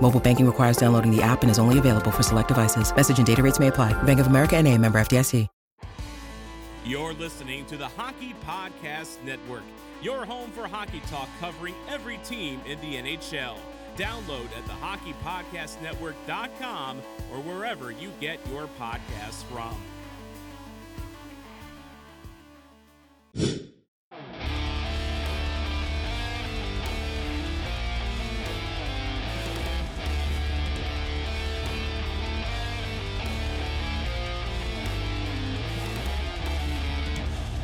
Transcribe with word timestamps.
Mobile 0.00 0.20
banking 0.20 0.46
requires 0.46 0.76
downloading 0.76 1.14
the 1.14 1.22
app 1.22 1.42
and 1.42 1.50
is 1.50 1.58
only 1.58 1.78
available 1.78 2.10
for 2.10 2.22
select 2.22 2.48
devices. 2.48 2.94
Message 2.94 3.18
and 3.18 3.26
data 3.26 3.42
rates 3.42 3.60
may 3.60 3.68
apply. 3.68 3.94
Bank 4.02 4.20
of 4.20 4.26
America 4.26 4.56
and 4.56 4.68
a 4.68 4.76
member 4.76 5.00
FDIC. 5.00 5.48
You're 6.84 7.12
listening 7.12 7.66
to 7.66 7.76
the 7.76 7.88
Hockey 7.88 8.34
Podcast 8.44 9.22
Network, 9.22 9.62
your 10.02 10.24
home 10.24 10.50
for 10.50 10.66
hockey 10.66 11.02
talk 11.08 11.28
covering 11.38 11.74
every 11.88 12.16
team 12.24 12.60
in 12.66 12.80
the 12.80 12.96
NHL. 12.96 13.58
Download 13.96 14.46
at 14.56 14.64
the 14.66 14.72
hockeypodcastnetwork.com 14.80 17.02
or 17.32 17.40
wherever 17.42 17.90
you 17.90 18.10
get 18.18 18.40
your 18.48 18.66
podcasts 18.78 19.44
from. 19.44 19.76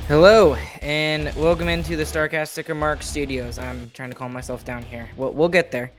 Hello, 0.09 0.55
and 0.83 1.35
welcome 1.35 1.67
into 1.69 1.97
the 1.97 2.05
Starcastic 2.05 2.69
Remarks 2.69 3.09
Studios. 3.09 3.59
I'm 3.59 3.91
trying 3.91 4.11
to 4.11 4.15
calm 4.15 4.33
myself 4.33 4.65
down 4.65 4.85
here. 4.85 5.11
We'll, 5.17 5.33
we'll 5.33 5.49
get 5.49 5.73
there. 5.73 5.91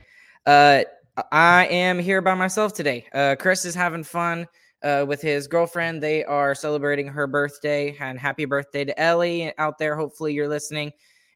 Uh, 0.46 0.84
I 1.30 1.66
am 1.66 1.98
here 1.98 2.22
by 2.22 2.32
myself 2.32 2.72
today. 2.72 3.04
Uh, 3.12 3.36
Chris 3.38 3.66
is 3.66 3.74
having 3.74 4.02
fun 4.02 4.46
uh, 4.82 5.04
with 5.06 5.20
his 5.20 5.46
girlfriend. 5.46 6.02
They 6.02 6.24
are 6.24 6.54
celebrating 6.54 7.06
her 7.06 7.26
birthday, 7.26 7.94
and 8.00 8.18
happy 8.18 8.46
birthday 8.46 8.82
to 8.86 8.98
Ellie 8.98 9.52
out 9.58 9.76
there. 9.76 9.94
Hopefully, 9.94 10.32
you're 10.32 10.48
listening. 10.48 10.90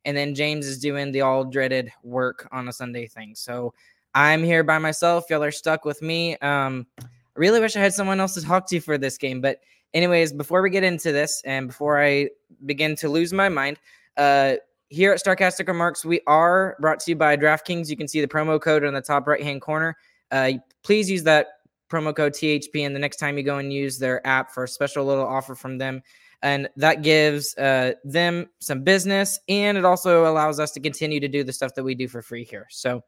And 0.06 0.16
then 0.16 0.34
James 0.34 0.66
is 0.66 0.78
doing 0.78 1.12
the 1.12 1.20
all 1.20 1.44
dreaded 1.44 1.92
work 2.02 2.48
on 2.52 2.68
a 2.68 2.72
Sunday 2.72 3.06
thing. 3.06 3.34
So 3.34 3.74
I'm 4.14 4.42
here 4.42 4.64
by 4.64 4.78
myself. 4.78 5.26
Y'all 5.28 5.44
are 5.44 5.50
stuck 5.50 5.84
with 5.84 6.00
me. 6.00 6.38
Um, 6.38 6.86
I 6.98 7.04
really 7.34 7.60
wish 7.60 7.76
I 7.76 7.80
had 7.80 7.92
someone 7.92 8.18
else 8.18 8.32
to 8.32 8.42
talk 8.42 8.66
to 8.68 8.80
for 8.80 8.96
this 8.96 9.18
game, 9.18 9.42
but 9.42 9.60
anyways, 9.94 10.32
before 10.32 10.62
we 10.62 10.70
get 10.70 10.84
into 10.84 11.12
this 11.12 11.42
and 11.44 11.68
before 11.68 12.02
I 12.02 12.30
begin 12.66 12.96
to 12.96 13.08
lose 13.08 13.32
my 13.32 13.48
mind, 13.48 13.78
uh, 14.16 14.54
here 14.88 15.12
at 15.12 15.24
Starcastic 15.24 15.68
Remarks, 15.68 16.04
we 16.04 16.20
are 16.26 16.76
brought 16.78 17.00
to 17.00 17.10
you 17.10 17.16
by 17.16 17.36
DraftKings. 17.36 17.88
You 17.88 17.96
can 17.96 18.08
see 18.08 18.20
the 18.20 18.28
promo 18.28 18.60
code 18.60 18.84
on 18.84 18.92
the 18.92 19.00
top 19.00 19.26
right 19.26 19.42
hand 19.42 19.62
corner. 19.62 19.96
Uh, 20.30 20.52
please 20.82 21.10
use 21.10 21.22
that 21.22 21.46
promo 21.90 22.14
code 22.14 22.32
THP, 22.32 22.84
and 22.84 22.94
the 22.94 23.00
next 23.00 23.16
time 23.16 23.36
you 23.36 23.42
go 23.42 23.58
and 23.58 23.72
use 23.72 23.98
their 23.98 24.26
app 24.26 24.50
for 24.50 24.64
a 24.64 24.68
special 24.68 25.04
little 25.04 25.26
offer 25.26 25.54
from 25.54 25.78
them. 25.78 26.02
And 26.42 26.68
that 26.76 27.02
gives 27.02 27.56
uh, 27.56 27.92
them 28.04 28.50
some 28.58 28.82
business, 28.82 29.38
and 29.48 29.78
it 29.78 29.84
also 29.84 30.26
allows 30.30 30.58
us 30.58 30.72
to 30.72 30.80
continue 30.80 31.20
to 31.20 31.28
do 31.28 31.44
the 31.44 31.52
stuff 31.52 31.74
that 31.74 31.84
we 31.84 31.94
do 31.94 32.08
for 32.08 32.20
free 32.20 32.44
here. 32.44 32.66
So 32.68 33.02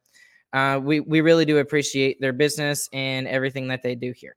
uh, 0.52 0.80
we 0.82 1.00
we 1.00 1.20
really 1.20 1.44
do 1.44 1.58
appreciate 1.58 2.20
their 2.20 2.32
business 2.32 2.88
and 2.92 3.26
everything 3.26 3.68
that 3.68 3.82
they 3.82 3.94
do 3.94 4.12
here. 4.12 4.36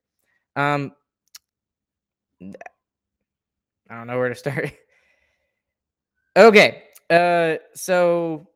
Um, 0.56 0.94
I 2.42 3.96
don't 3.96 4.08
know 4.08 4.18
where 4.18 4.30
to 4.30 4.36
start. 4.36 4.72
okay. 6.36 6.84
Uh, 7.10 7.56
so 7.74 8.50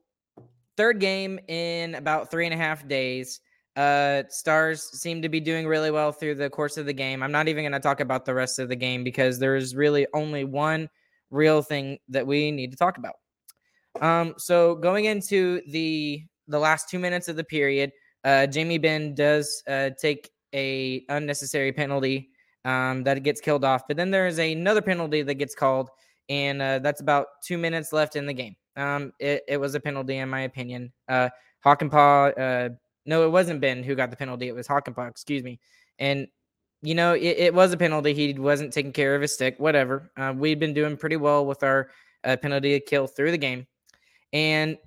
third 0.77 0.99
game 0.99 1.39
in 1.47 1.95
about 1.95 2.31
three 2.31 2.45
and 2.45 2.53
a 2.53 2.57
half 2.57 2.87
days. 2.87 3.39
Uh, 3.75 4.23
Stars 4.29 4.83
seem 4.99 5.21
to 5.21 5.29
be 5.29 5.39
doing 5.39 5.65
really 5.65 5.91
well 5.91 6.11
through 6.11 6.35
the 6.35 6.49
course 6.49 6.75
of 6.77 6.85
the 6.85 6.93
game. 6.93 7.23
I'm 7.23 7.31
not 7.31 7.47
even 7.47 7.63
going 7.63 7.71
to 7.71 7.79
talk 7.79 8.01
about 8.01 8.25
the 8.25 8.33
rest 8.33 8.59
of 8.59 8.67
the 8.67 8.75
game 8.75 9.03
because 9.03 9.39
there's 9.39 9.75
really 9.75 10.05
only 10.13 10.43
one 10.43 10.89
real 11.29 11.61
thing 11.61 11.97
that 12.09 12.27
we 12.27 12.51
need 12.51 12.71
to 12.71 12.77
talk 12.77 12.97
about. 12.97 13.15
Um, 14.01 14.33
so 14.37 14.75
going 14.75 15.05
into 15.05 15.61
the 15.69 16.23
the 16.47 16.59
last 16.59 16.89
two 16.89 16.99
minutes 16.99 17.29
of 17.29 17.37
the 17.37 17.43
period, 17.43 17.91
uh, 18.25 18.47
Jamie 18.47 18.77
Benn 18.77 19.15
does 19.15 19.63
uh, 19.67 19.91
take 20.01 20.29
a 20.53 21.05
unnecessary 21.07 21.71
penalty 21.71 22.30
um, 22.65 23.03
that 23.03 23.21
gets 23.23 23.41
killed 23.41 23.63
off. 23.63 23.87
But 23.87 23.97
then 23.97 24.11
there 24.11 24.27
is 24.27 24.39
another 24.39 24.81
penalty 24.81 25.21
that 25.21 25.35
gets 25.35 25.55
called, 25.55 25.89
and 26.29 26.61
uh, 26.61 26.79
that's 26.79 27.01
about 27.01 27.27
two 27.43 27.57
minutes 27.57 27.93
left 27.93 28.15
in 28.15 28.25
the 28.25 28.33
game. 28.33 28.55
Um, 28.75 29.13
it, 29.19 29.43
it 29.47 29.57
was 29.57 29.75
a 29.75 29.79
penalty, 29.79 30.17
in 30.17 30.29
my 30.29 30.41
opinion. 30.41 30.91
Uh, 31.07 31.29
Hakanpää, 31.65 32.37
uh, 32.37 32.73
no, 33.05 33.25
it 33.25 33.31
wasn't 33.31 33.61
Ben 33.61 33.83
who 33.83 33.95
got 33.95 34.09
the 34.09 34.17
penalty. 34.17 34.47
It 34.47 34.55
was 34.55 34.67
Hakanpää, 34.67 35.09
excuse 35.09 35.43
me. 35.43 35.59
And, 35.99 36.27
you 36.81 36.95
know, 36.95 37.13
it, 37.13 37.37
it, 37.37 37.53
was 37.53 37.73
a 37.73 37.77
penalty. 37.77 38.13
He 38.13 38.33
wasn't 38.33 38.73
taking 38.73 38.93
care 38.93 39.15
of 39.15 39.21
his 39.21 39.33
stick, 39.33 39.55
whatever. 39.59 40.11
Uh, 40.17 40.33
we've 40.35 40.59
been 40.59 40.73
doing 40.73 40.97
pretty 40.97 41.17
well 41.17 41.45
with 41.45 41.63
our 41.63 41.89
uh, 42.23 42.37
penalty 42.37 42.79
kill 42.79 43.07
through 43.07 43.31
the 43.31 43.37
game. 43.37 43.67
And 44.33 44.77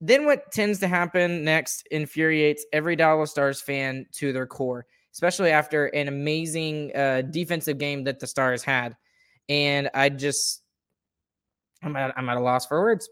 then 0.00 0.26
what 0.26 0.50
tends 0.52 0.80
to 0.80 0.88
happen 0.88 1.44
next 1.44 1.86
infuriates 1.90 2.64
every 2.72 2.96
Dallas 2.96 3.30
Stars 3.30 3.60
fan 3.60 4.06
to 4.12 4.32
their 4.32 4.46
core 4.46 4.86
especially 5.16 5.50
after 5.50 5.86
an 5.86 6.08
amazing 6.08 6.94
uh, 6.94 7.22
defensive 7.22 7.78
game 7.78 8.04
that 8.04 8.20
the 8.20 8.26
Stars 8.26 8.62
had. 8.62 8.94
And 9.48 9.88
I 9.94 10.10
just, 10.10 10.60
I'm 11.82 11.96
at, 11.96 12.12
I'm 12.18 12.28
at 12.28 12.36
a 12.36 12.40
loss 12.40 12.66
for 12.66 12.82
words. 12.82 13.08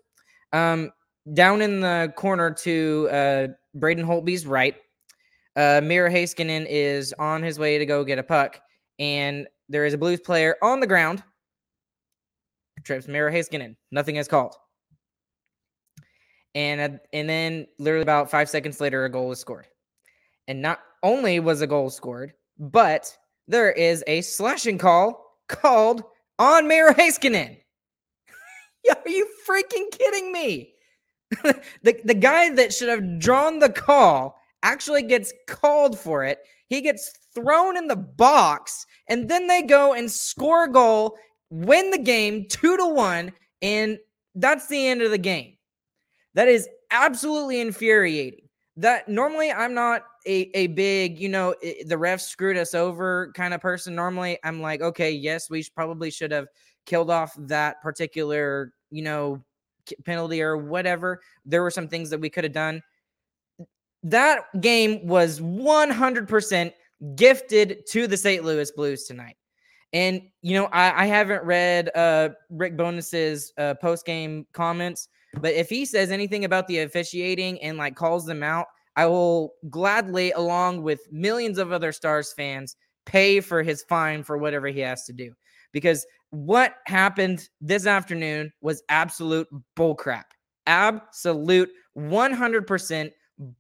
Um, 0.52 0.90
down 1.32 1.62
in 1.62 1.80
the 1.80 2.12
corner 2.14 2.50
to 2.50 3.08
uh, 3.10 3.46
Braden 3.74 4.04
Holtby's 4.04 4.44
right, 4.44 4.76
uh, 5.56 5.80
Miro 5.82 6.10
Heiskanen 6.10 6.66
is 6.68 7.14
on 7.18 7.42
his 7.42 7.58
way 7.58 7.78
to 7.78 7.86
go 7.86 8.04
get 8.04 8.18
a 8.18 8.22
puck, 8.22 8.60
and 8.98 9.46
there 9.70 9.86
is 9.86 9.94
a 9.94 9.98
Blues 9.98 10.20
player 10.20 10.56
on 10.60 10.80
the 10.80 10.86
ground. 10.86 11.22
Trips 12.82 13.08
Miro 13.08 13.32
Heiskanen. 13.32 13.76
Nothing 13.90 14.16
is 14.16 14.28
called. 14.28 14.54
And 16.54 16.80
uh, 16.82 16.98
and 17.14 17.30
then 17.30 17.66
literally 17.78 18.02
about 18.02 18.30
five 18.30 18.50
seconds 18.50 18.78
later, 18.78 19.06
a 19.06 19.10
goal 19.10 19.32
is 19.32 19.38
scored. 19.38 19.68
And 20.48 20.60
not 20.60 20.80
only 21.04 21.38
was 21.38 21.60
a 21.60 21.66
goal 21.68 21.90
scored, 21.90 22.32
but 22.58 23.16
there 23.46 23.70
is 23.70 24.02
a 24.08 24.22
slashing 24.22 24.78
call 24.78 25.38
called 25.48 26.02
on 26.38 26.66
Miro 26.66 26.92
Heiskanen. 26.92 27.58
Are 28.90 29.08
you 29.08 29.28
freaking 29.48 29.90
kidding 29.92 30.32
me? 30.32 30.72
the, 31.82 32.00
the 32.04 32.14
guy 32.14 32.50
that 32.54 32.72
should 32.72 32.88
have 32.88 33.20
drawn 33.20 33.58
the 33.58 33.68
call 33.68 34.36
actually 34.62 35.02
gets 35.02 35.32
called 35.46 35.98
for 35.98 36.24
it. 36.24 36.38
He 36.68 36.80
gets 36.80 37.12
thrown 37.34 37.76
in 37.76 37.86
the 37.86 37.96
box, 37.96 38.86
and 39.08 39.28
then 39.28 39.46
they 39.46 39.62
go 39.62 39.92
and 39.92 40.10
score 40.10 40.64
a 40.64 40.72
goal, 40.72 41.16
win 41.50 41.90
the 41.90 41.98
game 41.98 42.46
two 42.48 42.76
to 42.76 42.86
one, 42.86 43.32
and 43.60 43.98
that's 44.34 44.68
the 44.68 44.88
end 44.88 45.02
of 45.02 45.10
the 45.10 45.18
game. 45.18 45.56
That 46.34 46.48
is 46.48 46.68
absolutely 46.90 47.60
infuriating 47.60 48.43
that 48.76 49.08
normally 49.08 49.52
I'm 49.52 49.74
not 49.74 50.02
a, 50.26 50.50
a 50.54 50.66
big, 50.68 51.18
you 51.18 51.28
know, 51.28 51.54
it, 51.62 51.88
the 51.88 51.94
refs 51.94 52.22
screwed 52.22 52.56
us 52.56 52.74
over 52.74 53.32
kind 53.34 53.54
of 53.54 53.60
person. 53.60 53.94
Normally 53.94 54.38
I'm 54.42 54.60
like, 54.60 54.80
okay, 54.80 55.10
yes, 55.10 55.48
we 55.48 55.64
probably 55.74 56.10
should 56.10 56.32
have 56.32 56.48
killed 56.86 57.10
off 57.10 57.34
that 57.38 57.80
particular, 57.82 58.72
you 58.90 59.02
know, 59.02 59.44
penalty 60.04 60.42
or 60.42 60.56
whatever. 60.56 61.20
There 61.44 61.62
were 61.62 61.70
some 61.70 61.88
things 61.88 62.10
that 62.10 62.20
we 62.20 62.30
could 62.30 62.44
have 62.44 62.52
done. 62.52 62.82
That 64.02 64.40
game 64.60 65.06
was 65.06 65.40
100% 65.40 66.72
gifted 67.14 67.86
to 67.90 68.06
the 68.06 68.16
St. 68.16 68.44
Louis 68.44 68.70
Blues 68.72 69.04
tonight. 69.04 69.36
And 69.92 70.22
you 70.42 70.54
know, 70.54 70.66
I, 70.66 71.04
I 71.04 71.06
haven't 71.06 71.44
read 71.44 71.88
uh, 71.94 72.30
Rick 72.50 72.76
Bowness's 72.76 73.52
uh, 73.56 73.74
post 73.74 74.04
game 74.04 74.44
comments, 74.52 75.08
but 75.40 75.54
if 75.54 75.68
he 75.68 75.84
says 75.84 76.10
anything 76.10 76.44
about 76.44 76.66
the 76.66 76.80
officiating 76.80 77.60
and 77.62 77.78
like 77.78 77.96
calls 77.96 78.26
them 78.26 78.42
out, 78.42 78.66
I 78.96 79.06
will 79.06 79.54
gladly, 79.70 80.32
along 80.32 80.82
with 80.82 81.00
millions 81.10 81.58
of 81.58 81.72
other 81.72 81.92
Stars 81.92 82.32
fans, 82.32 82.76
pay 83.06 83.40
for 83.40 83.62
his 83.62 83.82
fine 83.82 84.22
for 84.22 84.38
whatever 84.38 84.68
he 84.68 84.80
has 84.80 85.04
to 85.04 85.12
do. 85.12 85.32
Because 85.72 86.06
what 86.30 86.76
happened 86.86 87.48
this 87.60 87.86
afternoon 87.86 88.52
was 88.60 88.82
absolute 88.88 89.48
bullcrap. 89.76 90.24
Absolute 90.66 91.70
100% 91.96 93.10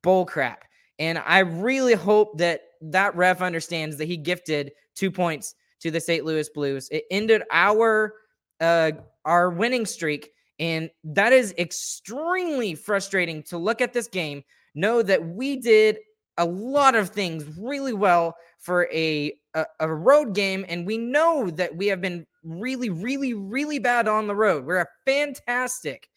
bullcrap. 0.02 0.56
And 0.98 1.18
I 1.18 1.40
really 1.40 1.94
hope 1.94 2.38
that 2.38 2.62
that 2.80 3.14
ref 3.16 3.42
understands 3.42 3.96
that 3.98 4.06
he 4.06 4.16
gifted 4.16 4.72
two 4.94 5.10
points 5.10 5.54
to 5.80 5.90
the 5.90 6.00
St. 6.00 6.24
Louis 6.24 6.48
Blues. 6.48 6.88
It 6.90 7.04
ended 7.10 7.42
our 7.50 8.14
uh, 8.60 8.92
our 9.24 9.50
winning 9.50 9.86
streak, 9.86 10.30
and 10.58 10.90
that 11.04 11.32
is 11.32 11.54
extremely 11.58 12.74
frustrating 12.74 13.42
to 13.44 13.58
look 13.58 13.80
at 13.80 13.92
this 13.92 14.08
game, 14.08 14.42
know 14.74 15.02
that 15.02 15.24
we 15.24 15.56
did 15.56 15.98
a 16.38 16.44
lot 16.44 16.94
of 16.94 17.10
things 17.10 17.44
really 17.58 17.92
well 17.92 18.34
for 18.58 18.88
a, 18.92 19.32
a, 19.54 19.64
a 19.80 19.92
road 19.92 20.34
game, 20.34 20.64
and 20.68 20.86
we 20.86 20.98
know 20.98 21.50
that 21.50 21.76
we 21.76 21.86
have 21.86 22.00
been 22.00 22.26
really, 22.42 22.90
really, 22.90 23.34
really 23.34 23.78
bad 23.78 24.08
on 24.08 24.26
the 24.26 24.34
road. 24.34 24.64
We're 24.64 24.80
a 24.80 24.86
fantastic 25.06 26.08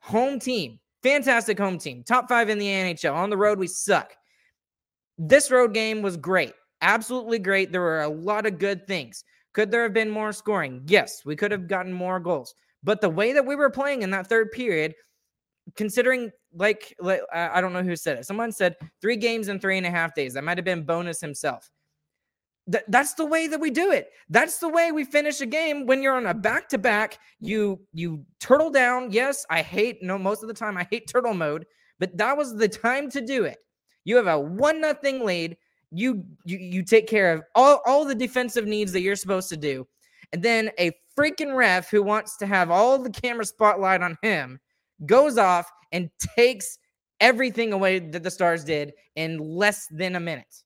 home 0.00 0.38
team, 0.38 0.78
fantastic 1.02 1.58
home 1.58 1.78
team, 1.78 2.02
top 2.04 2.28
five 2.28 2.48
in 2.48 2.58
the 2.58 2.66
NHL. 2.66 3.14
On 3.14 3.30
the 3.30 3.36
road, 3.36 3.58
we 3.58 3.66
suck. 3.66 4.14
This 5.18 5.50
road 5.50 5.74
game 5.74 6.02
was 6.02 6.16
great 6.16 6.52
absolutely 6.80 7.38
great. 7.38 7.72
There 7.72 7.80
were 7.80 8.02
a 8.02 8.08
lot 8.08 8.46
of 8.46 8.58
good 8.58 8.86
things. 8.86 9.24
Could 9.52 9.70
there 9.70 9.82
have 9.82 9.94
been 9.94 10.10
more 10.10 10.32
scoring? 10.32 10.82
Yes, 10.86 11.22
we 11.24 11.36
could 11.36 11.50
have 11.50 11.68
gotten 11.68 11.92
more 11.92 12.20
goals. 12.20 12.54
But 12.82 13.00
the 13.00 13.10
way 13.10 13.32
that 13.32 13.44
we 13.44 13.56
were 13.56 13.70
playing 13.70 14.02
in 14.02 14.10
that 14.10 14.28
third 14.28 14.52
period, 14.52 14.94
considering 15.76 16.30
like, 16.54 16.94
like 16.98 17.20
I 17.32 17.60
don't 17.60 17.72
know 17.72 17.82
who 17.82 17.96
said 17.96 18.18
it. 18.18 18.26
Someone 18.26 18.52
said 18.52 18.76
three 19.00 19.16
games 19.16 19.48
in 19.48 19.60
three 19.60 19.76
and 19.76 19.86
a 19.86 19.90
half 19.90 20.14
days. 20.14 20.34
That 20.34 20.44
might 20.44 20.58
have 20.58 20.64
been 20.64 20.84
Bowness 20.84 21.20
himself. 21.20 21.70
Th- 22.70 22.84
that's 22.88 23.14
the 23.14 23.26
way 23.26 23.48
that 23.48 23.60
we 23.60 23.70
do 23.70 23.92
it. 23.92 24.10
That's 24.30 24.58
the 24.58 24.68
way 24.68 24.92
we 24.92 25.04
finish 25.04 25.40
a 25.40 25.46
game 25.46 25.86
when 25.86 26.02
you're 26.02 26.16
on 26.16 26.26
a 26.26 26.34
back 26.34 26.68
to 26.70 26.78
back. 26.78 27.18
You 27.40 27.80
you 27.92 28.24
turtle 28.40 28.70
down. 28.70 29.10
Yes, 29.10 29.44
I 29.50 29.62
hate 29.62 30.02
no 30.02 30.18
most 30.18 30.42
of 30.42 30.48
the 30.48 30.54
time 30.54 30.76
I 30.76 30.86
hate 30.90 31.08
turtle 31.08 31.34
mode, 31.34 31.66
but 31.98 32.16
that 32.16 32.36
was 32.36 32.54
the 32.54 32.68
time 32.68 33.10
to 33.10 33.20
do 33.20 33.44
it. 33.44 33.58
You 34.04 34.16
have 34.16 34.26
a 34.26 34.38
one 34.38 34.80
nothing 34.80 35.24
lead 35.24 35.56
you 35.90 36.24
you 36.44 36.58
you 36.58 36.82
take 36.82 37.06
care 37.06 37.32
of 37.32 37.42
all, 37.54 37.80
all 37.86 38.04
the 38.04 38.14
defensive 38.14 38.66
needs 38.66 38.92
that 38.92 39.00
you're 39.00 39.16
supposed 39.16 39.48
to 39.50 39.56
do. 39.56 39.86
And 40.32 40.42
then 40.42 40.70
a 40.78 40.92
freaking 41.18 41.56
ref 41.56 41.90
who 41.90 42.02
wants 42.02 42.36
to 42.36 42.46
have 42.46 42.70
all 42.70 42.98
the 42.98 43.10
camera 43.10 43.44
spotlight 43.44 44.02
on 44.02 44.16
him 44.22 44.60
goes 45.06 45.36
off 45.36 45.70
and 45.92 46.10
takes 46.36 46.78
everything 47.20 47.72
away 47.72 47.98
that 47.98 48.22
the 48.22 48.30
Stars 48.30 48.62
did 48.62 48.92
in 49.16 49.38
less 49.38 49.88
than 49.90 50.14
a 50.14 50.20
minute. 50.20 50.62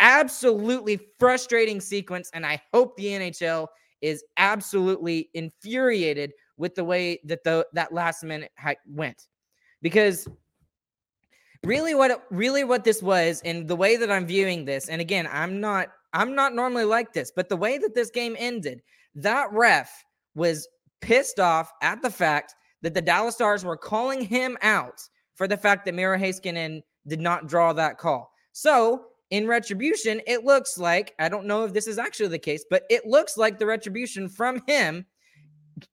Absolutely 0.00 1.00
frustrating 1.18 1.80
sequence. 1.80 2.30
And 2.34 2.44
I 2.44 2.60
hope 2.72 2.96
the 2.96 3.06
NHL 3.06 3.68
is 4.02 4.22
absolutely 4.36 5.30
infuriated 5.32 6.32
with 6.56 6.74
the 6.74 6.84
way 6.84 7.20
that 7.24 7.42
the 7.44 7.66
that 7.72 7.92
last 7.92 8.22
minute 8.22 8.52
went. 8.86 9.28
Because 9.80 10.28
really 11.64 11.94
what 11.94 12.10
it, 12.10 12.20
really 12.30 12.64
what 12.64 12.84
this 12.84 13.02
was 13.02 13.40
and 13.44 13.66
the 13.66 13.76
way 13.76 13.96
that 13.96 14.10
I'm 14.10 14.26
viewing 14.26 14.66
this 14.66 14.90
and 14.90 15.00
again 15.00 15.26
I'm 15.32 15.60
not 15.60 15.88
I'm 16.12 16.34
not 16.34 16.54
normally 16.54 16.84
like 16.84 17.14
this 17.14 17.32
but 17.34 17.48
the 17.48 17.56
way 17.56 17.78
that 17.78 17.94
this 17.94 18.10
game 18.10 18.36
ended 18.38 18.82
that 19.14 19.52
ref 19.52 20.04
was 20.34 20.68
pissed 21.00 21.40
off 21.40 21.72
at 21.82 22.02
the 22.02 22.10
fact 22.10 22.54
that 22.82 22.94
the 22.94 23.02
Dallas 23.02 23.34
Stars 23.34 23.64
were 23.64 23.76
calling 23.76 24.20
him 24.22 24.56
out 24.62 25.00
for 25.34 25.48
the 25.48 25.56
fact 25.56 25.84
that 25.84 25.94
Miro 25.94 26.18
Heiskanen 26.18 26.82
did 27.06 27.20
not 27.20 27.46
draw 27.46 27.72
that 27.72 27.98
call. 27.98 28.30
So, 28.52 29.06
in 29.30 29.46
retribution, 29.48 30.20
it 30.26 30.44
looks 30.44 30.78
like 30.78 31.14
I 31.18 31.28
don't 31.28 31.46
know 31.46 31.64
if 31.64 31.72
this 31.72 31.86
is 31.86 31.98
actually 31.98 32.28
the 32.28 32.38
case, 32.38 32.64
but 32.68 32.84
it 32.90 33.06
looks 33.06 33.36
like 33.36 33.58
the 33.58 33.66
retribution 33.66 34.28
from 34.28 34.62
him 34.66 35.06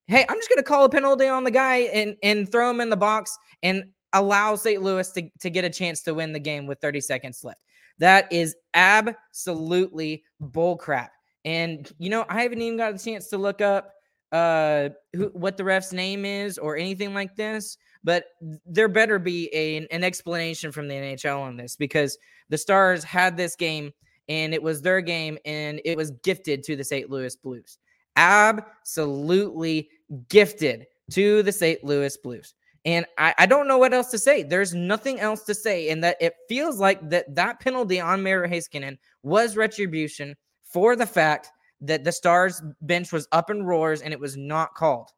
hey, 0.06 0.24
I'm 0.28 0.36
just 0.36 0.48
going 0.48 0.58
to 0.58 0.62
call 0.62 0.84
a 0.84 0.88
penalty 0.88 1.26
on 1.26 1.44
the 1.44 1.50
guy 1.50 1.76
and 1.92 2.16
and 2.22 2.50
throw 2.50 2.70
him 2.70 2.80
in 2.80 2.90
the 2.90 2.96
box 2.96 3.36
and 3.62 3.84
allow 4.12 4.54
St. 4.56 4.82
Louis 4.82 5.10
to, 5.12 5.28
to 5.40 5.50
get 5.50 5.64
a 5.64 5.70
chance 5.70 6.02
to 6.02 6.14
win 6.14 6.32
the 6.32 6.40
game 6.40 6.66
with 6.66 6.80
30 6.80 7.00
seconds 7.00 7.42
left. 7.42 7.64
That 7.98 8.30
is 8.32 8.54
absolutely 8.74 10.24
bullcrap. 10.42 11.08
And 11.44 11.90
you 11.98 12.10
know, 12.10 12.24
I 12.28 12.42
haven't 12.42 12.62
even 12.62 12.78
got 12.78 12.94
a 12.94 12.98
chance 12.98 13.28
to 13.28 13.38
look 13.38 13.60
up 13.60 13.94
uh 14.32 14.88
who 15.12 15.26
what 15.34 15.58
the 15.58 15.64
ref's 15.64 15.92
name 15.92 16.24
is 16.24 16.56
or 16.56 16.76
anything 16.76 17.12
like 17.12 17.36
this, 17.36 17.76
but 18.02 18.26
there 18.66 18.88
better 18.88 19.18
be 19.18 19.50
a, 19.52 19.86
an 19.88 20.04
explanation 20.04 20.72
from 20.72 20.88
the 20.88 20.94
NHL 20.94 21.40
on 21.40 21.56
this 21.56 21.76
because 21.76 22.16
the 22.48 22.58
Stars 22.58 23.04
had 23.04 23.36
this 23.36 23.56
game 23.56 23.92
and 24.28 24.54
it 24.54 24.62
was 24.62 24.82
their 24.82 25.00
game 25.00 25.38
and 25.44 25.80
it 25.84 25.96
was 25.96 26.12
gifted 26.22 26.62
to 26.64 26.76
the 26.76 26.84
St. 26.84 27.10
Louis 27.10 27.34
Blues. 27.36 27.78
Absolutely 28.16 29.88
gifted 30.28 30.86
to 31.12 31.42
the 31.42 31.52
St. 31.52 31.82
Louis 31.84 32.16
Blues. 32.18 32.54
And 32.84 33.06
I, 33.18 33.34
I 33.38 33.46
don't 33.46 33.68
know 33.68 33.78
what 33.78 33.94
else 33.94 34.10
to 34.10 34.18
say. 34.18 34.42
There's 34.42 34.74
nothing 34.74 35.20
else 35.20 35.42
to 35.44 35.54
say. 35.54 35.90
And 35.90 36.02
that 36.02 36.16
it 36.20 36.34
feels 36.48 36.78
like 36.78 37.08
that 37.10 37.34
that 37.34 37.60
penalty 37.60 38.00
on 38.00 38.22
Miro 38.22 38.48
Heiskanen 38.48 38.98
was 39.22 39.56
retribution 39.56 40.36
for 40.72 40.96
the 40.96 41.06
fact 41.06 41.50
that 41.82 42.04
the 42.04 42.12
Stars 42.12 42.62
bench 42.80 43.12
was 43.12 43.28
up 43.32 43.50
in 43.50 43.64
roars 43.64 44.02
and 44.02 44.12
it 44.12 44.20
was 44.20 44.36
not 44.36 44.74
called. 44.74 45.10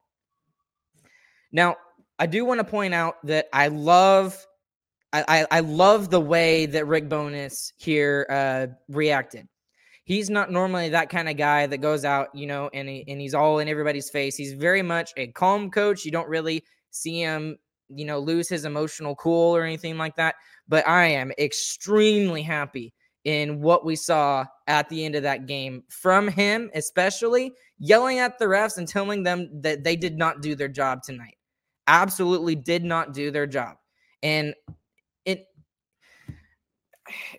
Now, 1.53 1.77
I 2.19 2.27
do 2.27 2.45
want 2.45 2.61
to 2.61 2.65
point 2.65 2.95
out 2.95 3.25
that 3.27 3.47
I 3.53 3.69
love 3.69 4.47
I, 5.13 5.47
I, 5.49 5.61
love 5.61 6.11
the 6.11 6.21
way 6.21 6.67
that 6.67 6.89
Rick 6.89 7.09
Bowness 7.09 7.73
here 7.77 8.27
uh, 8.29 8.67
reacted. 8.89 9.47
He's 10.03 10.29
not 10.29 10.51
normally 10.51 10.89
that 10.89 11.09
kind 11.09 11.29
of 11.29 11.37
guy 11.37 11.69
that 11.69 11.79
goes 11.79 12.05
out, 12.05 12.35
you 12.35 12.49
know, 12.49 12.69
and 12.75 12.89
he, 12.89 13.05
and 13.07 13.21
he's 13.21 13.33
all 13.33 13.61
in 13.61 13.69
everybody's 13.69 14.11
face. 14.11 14.35
He's 14.35 14.55
very 14.55 14.83
much 14.83 15.13
a 15.17 15.29
calm 15.29 15.71
coach. 15.71 16.05
You 16.05 16.11
don't 16.11 16.29
really 16.29 16.65
see 16.91 17.21
him, 17.21 17.57
you 17.89 18.05
know, 18.05 18.19
lose 18.19 18.49
his 18.49 18.65
emotional 18.65 19.15
cool 19.15 19.55
or 19.55 19.63
anything 19.63 19.97
like 19.99 20.17
that. 20.17 20.35
But 20.67 20.85
I 20.89 21.07
am 21.07 21.31
extremely 21.39 22.43
happy 22.43 22.93
in 23.25 23.61
what 23.61 23.85
we 23.85 23.97
saw 23.97 24.45
at 24.67 24.89
the 24.89 25.05
end 25.05 25.15
of 25.15 25.23
that 25.23 25.47
game 25.47 25.83
from 25.89 26.29
him, 26.29 26.71
especially 26.75 27.53
yelling 27.79 28.19
at 28.19 28.39
the 28.39 28.45
refs 28.45 28.79
and 28.79 28.87
telling 28.87 29.23
them 29.23 29.49
that 29.63 29.83
they 29.83 29.97
did 29.97 30.17
not 30.17 30.43
do 30.43 30.55
their 30.55 30.69
job 30.69 31.03
tonight. 31.03 31.37
Absolutely 31.87 32.55
did 32.55 32.85
not 32.85 33.13
do 33.13 33.31
their 33.31 33.47
job. 33.47 33.77
And 34.23 34.55
it 35.25 35.47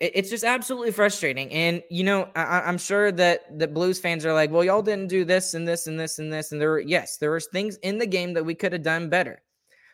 it's 0.00 0.30
just 0.30 0.44
absolutely 0.44 0.92
frustrating. 0.92 1.50
And 1.50 1.82
you 1.90 2.04
know, 2.04 2.28
I, 2.36 2.68
am 2.68 2.78
sure 2.78 3.10
that 3.12 3.58
the 3.58 3.66
Blues 3.66 3.98
fans 3.98 4.24
are 4.24 4.32
like, 4.32 4.50
"Well, 4.50 4.64
y'all 4.64 4.82
didn't 4.82 5.08
do 5.08 5.24
this 5.24 5.54
and 5.54 5.66
this 5.66 5.86
and 5.86 5.98
this 5.98 6.18
and 6.18 6.32
this." 6.32 6.52
And 6.52 6.60
there, 6.60 6.70
were, 6.70 6.80
yes, 6.80 7.16
there 7.16 7.30
were 7.30 7.40
things 7.40 7.76
in 7.78 7.98
the 7.98 8.06
game 8.06 8.32
that 8.34 8.44
we 8.44 8.54
could 8.54 8.72
have 8.72 8.82
done 8.82 9.08
better. 9.08 9.42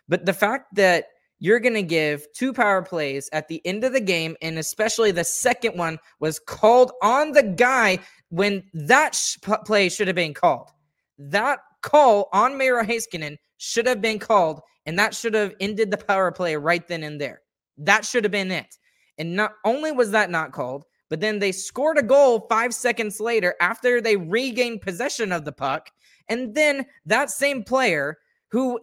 But 0.08 0.26
the 0.26 0.34
fact 0.34 0.74
that 0.74 1.06
you're 1.42 1.58
going 1.58 1.74
to 1.74 1.82
give 1.82 2.24
two 2.34 2.52
power 2.52 2.82
plays 2.82 3.28
at 3.32 3.48
the 3.48 3.60
end 3.66 3.82
of 3.82 3.92
the 3.92 4.00
game, 4.00 4.36
and 4.42 4.60
especially 4.60 5.10
the 5.10 5.24
second 5.24 5.76
one 5.76 5.98
was 6.20 6.38
called 6.38 6.92
on 7.02 7.32
the 7.32 7.42
guy 7.42 7.98
when 8.28 8.62
that 8.72 9.16
sh- 9.16 9.38
play 9.64 9.88
should 9.88 10.06
have 10.06 10.14
been 10.14 10.34
called. 10.34 10.70
That 11.18 11.58
call 11.82 12.28
on 12.32 12.56
Miro 12.56 12.84
Heiskanen 12.84 13.38
should 13.56 13.88
have 13.88 14.00
been 14.00 14.20
called, 14.20 14.60
and 14.86 14.96
that 15.00 15.16
should 15.16 15.34
have 15.34 15.52
ended 15.58 15.90
the 15.90 15.96
power 15.96 16.30
play 16.30 16.54
right 16.54 16.86
then 16.86 17.02
and 17.02 17.20
there. 17.20 17.42
That 17.76 18.04
should 18.04 18.22
have 18.22 18.30
been 18.30 18.52
it. 18.52 18.78
And 19.18 19.34
not 19.34 19.54
only 19.64 19.90
was 19.90 20.12
that 20.12 20.30
not 20.30 20.52
called, 20.52 20.84
but 21.10 21.18
then 21.18 21.40
they 21.40 21.50
scored 21.50 21.98
a 21.98 22.04
goal 22.04 22.46
five 22.48 22.72
seconds 22.72 23.18
later 23.18 23.56
after 23.60 24.00
they 24.00 24.16
regained 24.16 24.80
possession 24.80 25.32
of 25.32 25.44
the 25.44 25.50
puck. 25.50 25.90
And 26.28 26.54
then 26.54 26.86
that 27.04 27.30
same 27.30 27.64
player 27.64 28.18
who 28.52 28.78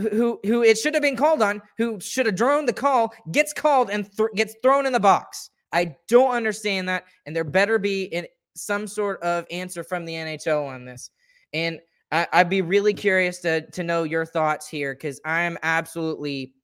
who 0.00 0.40
who 0.44 0.62
it 0.62 0.78
should 0.78 0.94
have 0.94 1.02
been 1.02 1.16
called 1.16 1.42
on, 1.42 1.62
who 1.78 2.00
should 2.00 2.26
have 2.26 2.34
drawn 2.34 2.66
the 2.66 2.72
call, 2.72 3.12
gets 3.32 3.52
called 3.52 3.90
and 3.90 4.10
th- 4.16 4.30
gets 4.34 4.54
thrown 4.62 4.86
in 4.86 4.92
the 4.92 5.00
box. 5.00 5.50
I 5.72 5.96
don't 6.08 6.32
understand 6.32 6.88
that, 6.88 7.04
and 7.26 7.34
there 7.34 7.44
better 7.44 7.78
be 7.78 8.04
in 8.04 8.26
some 8.54 8.86
sort 8.86 9.22
of 9.22 9.46
answer 9.50 9.84
from 9.84 10.04
the 10.04 10.14
NHL 10.14 10.66
on 10.66 10.84
this. 10.84 11.10
And 11.52 11.80
I, 12.12 12.26
would 12.34 12.48
be 12.48 12.62
really 12.62 12.94
curious 12.94 13.38
to 13.40 13.62
to 13.70 13.82
know 13.82 14.02
your 14.02 14.26
thoughts 14.26 14.68
here 14.68 14.94
because 14.94 15.20
I'm 15.24 15.56
absolutely, 15.62 16.54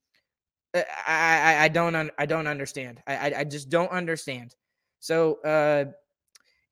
uh, 0.75 0.83
I, 1.07 1.55
I, 1.55 1.65
I 1.65 1.69
don't 1.69 1.95
un, 1.95 2.11
I 2.19 2.27
don't 2.27 2.47
understand. 2.47 3.01
I, 3.07 3.35
I 3.39 3.45
just 3.45 3.69
don't 3.69 3.91
understand. 3.91 4.55
So, 4.99 5.41
uh, 5.43 5.85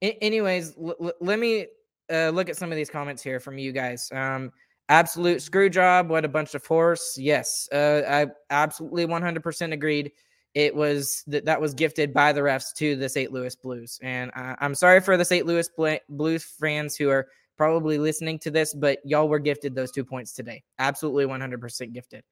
anyways, 0.02 0.76
l- 0.76 0.97
l- 1.00 1.12
let 1.21 1.38
me 1.38 1.66
uh, 2.12 2.30
look 2.30 2.49
at 2.49 2.56
some 2.56 2.73
of 2.73 2.76
these 2.76 2.90
comments 2.90 3.23
here 3.23 3.38
from 3.38 3.59
you 3.59 3.73
guys. 3.73 4.11
Um, 4.12 4.52
absolute 4.88 5.42
screw 5.42 5.70
job. 5.70 6.08
What 6.08 6.24
a 6.24 6.28
bunch 6.28 6.54
of 6.54 6.64
horse. 6.64 7.16
Yes, 7.18 7.68
uh, 7.72 8.02
I 8.08 8.26
absolutely 8.50 9.06
100% 9.06 9.72
agreed. 9.72 10.12
It 10.54 10.74
was 10.74 11.24
that 11.26 11.44
that 11.46 11.60
was 11.60 11.74
gifted 11.74 12.14
by 12.14 12.32
the 12.32 12.40
refs 12.40 12.72
to 12.76 12.94
the 12.94 13.08
St. 13.08 13.32
Louis 13.32 13.56
Blues, 13.56 13.98
and 14.02 14.30
I, 14.36 14.56
am 14.60 14.74
sorry 14.74 15.00
for 15.00 15.16
the 15.16 15.24
St. 15.24 15.46
Louis 15.46 15.68
Blues 16.08 16.44
fans 16.44 16.96
who 16.96 17.10
are 17.10 17.26
probably 17.56 17.98
listening 17.98 18.38
to 18.40 18.50
this, 18.50 18.74
but 18.74 18.98
y'all 19.04 19.28
were 19.28 19.38
gifted 19.38 19.74
those 19.74 19.90
two 19.90 20.04
points 20.04 20.32
today. 20.32 20.62
Absolutely 20.78 21.26
100% 21.26 21.92
gifted. 21.92 22.22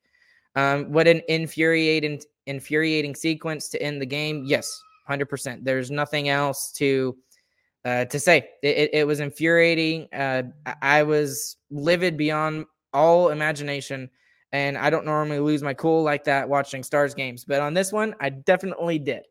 Um, 0.55 0.93
what 0.93 1.09
an 1.09 1.23
infuriating, 1.29 2.21
infuriating 2.47 3.15
sequence 3.15 3.69
to 3.71 3.83
end 3.83 4.01
the 4.03 4.07
game. 4.07 4.45
Yes, 4.45 4.81
100%. 5.09 5.65
There's 5.65 5.91
nothing 5.91 6.29
else 6.29 6.73
to 6.73 7.17
uh, 7.85 8.05
to 8.07 8.19
say. 8.19 8.49
It, 8.63 8.91
it, 8.93 9.07
was 9.07 9.21
infuriating. 9.21 10.09
Uh, 10.13 10.45
I 10.81 11.03
was 11.03 11.57
livid 11.71 12.17
beyond 12.17 12.67
all 12.93 13.31
imagination. 13.31 14.11
And 14.53 14.77
I 14.77 14.91
don't 14.91 15.07
normally 15.07 15.39
lose 15.39 15.63
my 15.63 15.73
cool 15.75 16.03
like 16.03 16.25
that 16.25 16.49
watching 16.49 16.83
Stars 16.83 17.15
games, 17.15 17.45
but 17.45 17.61
on 17.61 17.73
this 17.73 17.91
one, 17.91 18.15
I 18.21 18.29
definitely 18.29 18.99
did. 18.99 19.23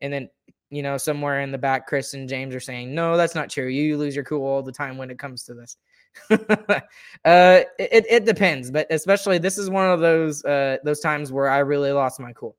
And 0.00 0.10
then, 0.10 0.30
you 0.70 0.82
know, 0.82 0.96
somewhere 0.96 1.42
in 1.42 1.52
the 1.52 1.58
back, 1.58 1.86
Chris 1.86 2.14
and 2.14 2.26
James 2.26 2.54
are 2.54 2.60
saying, 2.60 2.94
no, 2.94 3.18
that's 3.18 3.34
not 3.34 3.50
true. 3.50 3.66
You 3.66 3.98
lose 3.98 4.14
your 4.14 4.24
cool 4.24 4.46
all 4.46 4.62
the 4.62 4.72
time 4.72 4.96
when 4.96 5.10
it 5.10 5.18
comes 5.18 5.44
to 5.44 5.54
this. 5.54 5.76
uh, 6.30 7.60
it, 7.78 8.06
it 8.08 8.24
depends, 8.24 8.70
but 8.70 8.86
especially 8.90 9.38
this 9.38 9.58
is 9.58 9.70
one 9.70 9.90
of 9.90 10.00
those 10.00 10.44
uh, 10.44 10.76
those 10.84 11.00
times 11.00 11.32
where 11.32 11.48
I 11.48 11.58
really 11.58 11.92
lost 11.92 12.20
my 12.20 12.32
cool. 12.32 12.56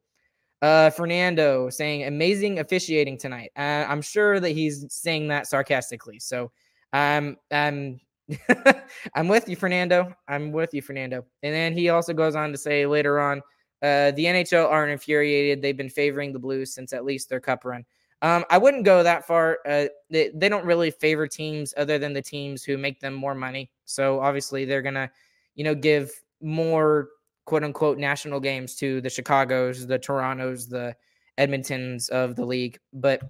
Uh, 0.64 0.90
Fernando 0.90 1.70
saying 1.70 2.06
amazing 2.06 2.60
officiating 2.60 3.18
tonight. 3.18 3.52
Uh, 3.58 3.86
I'm 3.90 4.02
sure 4.02 4.40
that 4.40 4.52
he's 4.52 4.86
saying 4.90 5.28
that 5.28 5.46
sarcastically. 5.46 6.20
So 6.20 6.52
I'm 6.94 7.36
I'm 7.52 8.00
I'm 9.14 9.28
with 9.28 9.50
you, 9.50 9.58
Fernando. 9.58 10.16
I'm 10.30 10.54
with 10.54 10.74
you, 10.74 10.82
Fernando. 10.82 11.26
And 11.44 11.54
then 11.54 11.74
he 11.74 11.90
also 11.90 12.14
goes 12.14 12.34
on 12.38 12.54
to 12.54 12.58
say 12.58 12.86
later 12.86 13.20
on, 13.20 13.40
uh, 13.82 14.12
the 14.12 14.24
NHL 14.24 14.70
aren't 14.70 14.94
infuriated. 14.94 15.62
They've 15.62 15.76
been 15.76 15.90
favoring 15.90 16.32
the 16.32 16.40
Blues 16.40 16.74
since 16.74 16.94
at 16.94 17.04
least 17.04 17.28
their 17.28 17.42
cup 17.42 17.66
run. 17.66 17.84
Um, 18.22 18.46
I 18.50 18.58
wouldn't 18.58 18.86
go 18.86 19.04
that 19.04 19.28
far. 19.28 19.60
Uh, 19.68 19.88
they, 20.10 20.32
they 20.34 20.48
don't 20.48 20.66
really 20.66 20.92
favor 20.92 21.28
teams 21.28 21.74
other 21.76 22.00
than 22.00 22.14
the 22.14 22.22
teams 22.22 22.64
who 22.64 22.78
make 22.78 23.02
them 23.02 23.14
more 23.16 23.36
money. 23.36 23.70
So 23.84 24.22
obviously 24.22 24.64
they're 24.64 24.82
gonna, 24.82 25.12
you 25.56 25.66
know, 25.66 25.76
give 25.76 26.10
more 26.42 27.10
quote 27.46 27.64
unquote 27.64 27.98
national 27.98 28.40
games 28.40 28.76
to 28.76 29.02
the 29.02 29.10
Chicago's, 29.10 29.86
the 29.86 30.00
Toronto's, 30.00 30.68
the 30.68 30.96
Edmontons 31.38 32.10
of 32.10 32.36
the 32.36 32.46
league. 32.46 32.80
But 32.94 33.24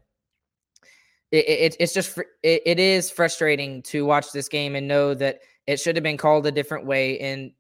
it, 1.31 1.47
it 1.47 1.75
it's 1.79 1.93
just 1.93 2.17
it, 2.43 2.61
it 2.65 2.79
is 2.79 3.09
frustrating 3.09 3.81
to 3.83 4.05
watch 4.05 4.31
this 4.31 4.47
game 4.47 4.75
and 4.75 4.87
know 4.87 5.13
that 5.15 5.39
it 5.65 5.79
should 5.79 5.95
have 5.95 6.03
been 6.03 6.17
called 6.17 6.45
a 6.45 6.51
different 6.51 6.85
way. 6.85 7.19
And 7.19 7.51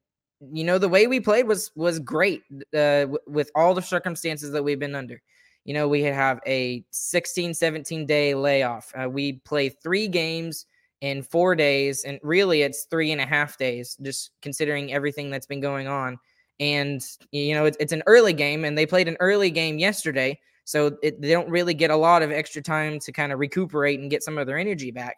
you 0.51 0.63
know 0.63 0.77
the 0.77 0.89
way 0.89 1.07
we 1.07 1.19
played 1.19 1.47
was 1.47 1.71
was 1.75 1.99
great 1.99 2.43
uh, 2.73 3.07
w- 3.07 3.17
with 3.27 3.49
all 3.55 3.73
the 3.73 3.81
circumstances 3.81 4.51
that 4.51 4.63
we've 4.63 4.79
been 4.79 4.95
under. 4.95 5.21
You 5.65 5.73
know 5.73 5.87
we 5.87 6.03
have 6.03 6.39
a 6.45 6.83
16, 6.91 7.53
17 7.53 8.05
day 8.05 8.35
layoff. 8.35 8.91
Uh, 8.95 9.09
we 9.09 9.33
play 9.45 9.69
three 9.69 10.07
games 10.07 10.67
in 11.01 11.23
four 11.23 11.55
days, 11.55 12.03
and 12.03 12.19
really 12.21 12.61
it's 12.61 12.85
three 12.89 13.11
and 13.11 13.21
a 13.21 13.25
half 13.25 13.57
days, 13.57 13.97
just 14.01 14.31
considering 14.41 14.93
everything 14.93 15.29
that's 15.29 15.47
been 15.47 15.61
going 15.61 15.87
on 15.87 16.19
and 16.59 17.03
you 17.31 17.53
know 17.53 17.65
it's, 17.65 17.77
it's 17.79 17.93
an 17.93 18.03
early 18.05 18.33
game 18.33 18.63
and 18.65 18.77
they 18.77 18.85
played 18.85 19.07
an 19.07 19.17
early 19.19 19.49
game 19.49 19.79
yesterday 19.79 20.39
so 20.65 20.97
it, 21.01 21.21
they 21.21 21.31
don't 21.31 21.49
really 21.49 21.73
get 21.73 21.91
a 21.91 21.95
lot 21.95 22.21
of 22.21 22.31
extra 22.31 22.61
time 22.61 22.99
to 22.99 23.11
kind 23.11 23.31
of 23.31 23.39
recuperate 23.39 23.99
and 23.99 24.09
get 24.09 24.23
some 24.23 24.37
of 24.37 24.47
their 24.47 24.57
energy 24.57 24.91
back. 24.91 25.17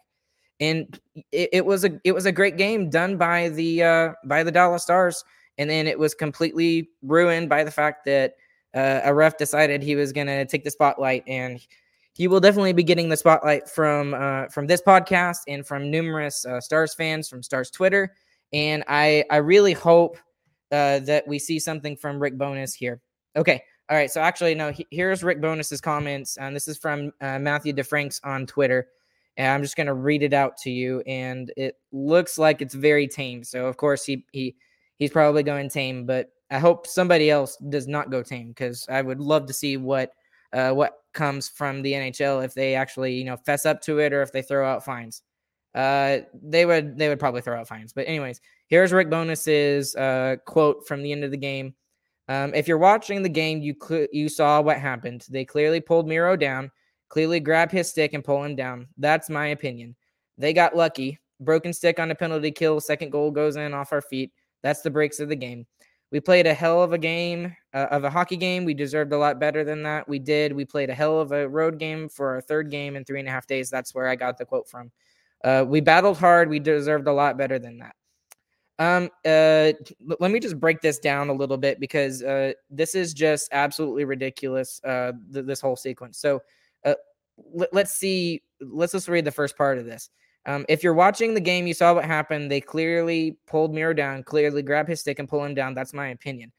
And 0.58 0.98
it, 1.32 1.50
it 1.52 1.66
was 1.66 1.84
a 1.84 2.00
it 2.02 2.12
was 2.12 2.26
a 2.26 2.32
great 2.32 2.56
game 2.56 2.88
done 2.88 3.18
by 3.18 3.50
the 3.50 3.82
uh 3.82 4.12
by 4.24 4.42
the 4.42 4.50
dallas 4.50 4.84
stars 4.84 5.22
and 5.58 5.68
then 5.68 5.86
it 5.86 5.98
was 5.98 6.14
completely 6.14 6.88
ruined 7.02 7.50
by 7.50 7.62
the 7.62 7.70
fact 7.70 8.06
that 8.06 8.36
uh, 8.74 9.00
a 9.04 9.12
ref 9.12 9.36
decided 9.36 9.82
he 9.82 9.96
was 9.96 10.12
going 10.12 10.26
to 10.26 10.46
take 10.46 10.64
the 10.64 10.70
spotlight 10.70 11.24
and 11.26 11.66
he 12.14 12.26
will 12.26 12.40
definitely 12.40 12.72
be 12.72 12.82
getting 12.82 13.10
the 13.10 13.16
spotlight 13.16 13.68
from 13.68 14.14
uh, 14.14 14.46
from 14.46 14.66
this 14.66 14.80
podcast 14.80 15.40
and 15.46 15.66
from 15.66 15.90
numerous 15.90 16.46
uh, 16.46 16.58
stars 16.58 16.94
fans 16.94 17.28
from 17.28 17.42
stars 17.42 17.70
twitter 17.70 18.14
and 18.54 18.82
i 18.88 19.22
i 19.30 19.36
really 19.36 19.74
hope 19.74 20.16
uh, 20.72 21.00
that 21.00 21.26
we 21.26 21.38
see 21.38 21.58
something 21.58 21.96
from 21.96 22.20
Rick 22.20 22.36
Bowness 22.36 22.74
here. 22.74 23.00
Okay. 23.36 23.62
All 23.88 23.96
right. 23.96 24.10
So 24.10 24.20
actually, 24.20 24.54
no, 24.54 24.72
he, 24.72 24.86
here's 24.90 25.22
Rick 25.22 25.40
Bowness's 25.40 25.80
comments. 25.80 26.36
And 26.38 26.56
this 26.56 26.66
is 26.66 26.76
from 26.76 27.12
uh, 27.20 27.38
Matthew 27.38 27.72
DeFranks 27.72 28.20
on 28.24 28.46
Twitter. 28.46 28.88
And 29.36 29.48
I'm 29.48 29.62
just 29.62 29.76
going 29.76 29.86
to 29.86 29.94
read 29.94 30.22
it 30.22 30.32
out 30.32 30.56
to 30.58 30.70
you. 30.70 31.02
And 31.06 31.52
it 31.56 31.76
looks 31.92 32.38
like 32.38 32.62
it's 32.62 32.74
very 32.74 33.06
tame. 33.06 33.44
So, 33.44 33.66
of 33.66 33.76
course, 33.76 34.04
he, 34.04 34.24
he, 34.32 34.56
he's 34.98 35.10
probably 35.10 35.42
going 35.42 35.68
tame, 35.68 36.06
but 36.06 36.30
I 36.50 36.58
hope 36.58 36.86
somebody 36.86 37.30
else 37.30 37.56
does 37.68 37.86
not 37.86 38.10
go 38.10 38.22
tame 38.22 38.48
because 38.48 38.86
I 38.88 39.02
would 39.02 39.20
love 39.20 39.46
to 39.46 39.52
see 39.52 39.76
what, 39.76 40.12
uh, 40.52 40.70
what 40.70 40.94
comes 41.12 41.48
from 41.48 41.82
the 41.82 41.92
NHL 41.92 42.44
if 42.44 42.54
they 42.54 42.74
actually, 42.74 43.14
you 43.14 43.24
know, 43.24 43.36
fess 43.36 43.66
up 43.66 43.82
to 43.82 43.98
it 43.98 44.12
or 44.12 44.22
if 44.22 44.32
they 44.32 44.42
throw 44.42 44.68
out 44.68 44.84
fines. 44.84 45.22
Uh, 45.74 46.20
they 46.42 46.64
would, 46.64 46.96
they 46.96 47.08
would 47.08 47.20
probably 47.20 47.42
throw 47.42 47.60
out 47.60 47.68
fines. 47.68 47.92
But 47.92 48.08
anyways, 48.08 48.40
Here's 48.68 48.92
Rick 48.92 49.10
Bowness's 49.10 49.94
uh, 49.94 50.36
quote 50.44 50.86
from 50.86 51.02
the 51.02 51.12
end 51.12 51.24
of 51.24 51.30
the 51.30 51.36
game. 51.36 51.74
Um, 52.28 52.52
if 52.54 52.66
you're 52.66 52.78
watching 52.78 53.22
the 53.22 53.28
game, 53.28 53.60
you 53.60 53.74
cl- 53.80 54.08
you 54.12 54.28
saw 54.28 54.60
what 54.60 54.78
happened. 54.78 55.24
They 55.30 55.44
clearly 55.44 55.80
pulled 55.80 56.08
Miro 56.08 56.36
down, 56.36 56.72
clearly 57.08 57.38
grabbed 57.38 57.72
his 57.72 57.88
stick 57.88 58.14
and 58.14 58.24
pull 58.24 58.42
him 58.42 58.56
down. 58.56 58.88
That's 58.98 59.30
my 59.30 59.48
opinion. 59.48 59.94
They 60.36 60.52
got 60.52 60.76
lucky. 60.76 61.20
Broken 61.38 61.72
stick 61.72 62.00
on 62.00 62.10
a 62.10 62.14
penalty 62.14 62.50
kill. 62.50 62.80
Second 62.80 63.12
goal 63.12 63.30
goes 63.30 63.56
in 63.56 63.74
off 63.74 63.92
our 63.92 64.02
feet. 64.02 64.32
That's 64.62 64.80
the 64.80 64.90
breaks 64.90 65.20
of 65.20 65.28
the 65.28 65.36
game. 65.36 65.66
We 66.10 66.20
played 66.20 66.46
a 66.46 66.54
hell 66.54 66.82
of 66.82 66.92
a 66.92 66.98
game, 66.98 67.54
uh, 67.74 67.88
of 67.90 68.04
a 68.04 68.10
hockey 68.10 68.36
game. 68.36 68.64
We 68.64 68.74
deserved 68.74 69.12
a 69.12 69.18
lot 69.18 69.38
better 69.38 69.64
than 69.64 69.82
that. 69.82 70.08
We 70.08 70.18
did. 70.18 70.52
We 70.52 70.64
played 70.64 70.88
a 70.88 70.94
hell 70.94 71.20
of 71.20 71.32
a 71.32 71.48
road 71.48 71.78
game 71.78 72.08
for 72.08 72.34
our 72.34 72.40
third 72.40 72.70
game 72.70 72.96
in 72.96 73.04
three 73.04 73.20
and 73.20 73.28
a 73.28 73.32
half 73.32 73.46
days. 73.46 73.70
That's 73.70 73.94
where 73.94 74.08
I 74.08 74.16
got 74.16 74.38
the 74.38 74.44
quote 74.44 74.68
from. 74.68 74.90
Uh, 75.44 75.64
we 75.66 75.80
battled 75.80 76.16
hard. 76.16 76.48
We 76.48 76.58
deserved 76.58 77.06
a 77.06 77.12
lot 77.12 77.36
better 77.36 77.58
than 77.58 77.78
that. 77.78 77.94
Um, 78.78 79.08
uh, 79.24 79.72
let 80.20 80.30
me 80.30 80.38
just 80.38 80.60
break 80.60 80.82
this 80.82 80.98
down 80.98 81.30
a 81.30 81.32
little 81.32 81.56
bit 81.56 81.80
because 81.80 82.22
uh, 82.22 82.52
this 82.68 82.94
is 82.94 83.14
just 83.14 83.48
absolutely 83.52 84.04
ridiculous. 84.04 84.80
Uh, 84.84 85.12
th- 85.32 85.46
this 85.46 85.60
whole 85.60 85.76
sequence. 85.76 86.18
So, 86.18 86.42
uh, 86.84 86.94
l- 87.58 87.68
let's 87.72 87.92
see. 87.92 88.42
Let's 88.60 88.92
just 88.92 89.08
read 89.08 89.24
the 89.24 89.30
first 89.32 89.56
part 89.56 89.78
of 89.78 89.86
this. 89.86 90.10
Um, 90.44 90.64
if 90.68 90.84
you're 90.84 90.94
watching 90.94 91.34
the 91.34 91.40
game, 91.40 91.66
you 91.66 91.74
saw 91.74 91.94
what 91.94 92.04
happened. 92.04 92.50
They 92.50 92.60
clearly 92.60 93.36
pulled 93.46 93.74
Miro 93.74 93.92
down, 93.92 94.22
clearly 94.22 94.62
grab 94.62 94.86
his 94.86 95.00
stick 95.00 95.18
and 95.18 95.28
pull 95.28 95.44
him 95.44 95.54
down. 95.54 95.74
That's 95.74 95.92
my 95.92 96.08
opinion. 96.08 96.52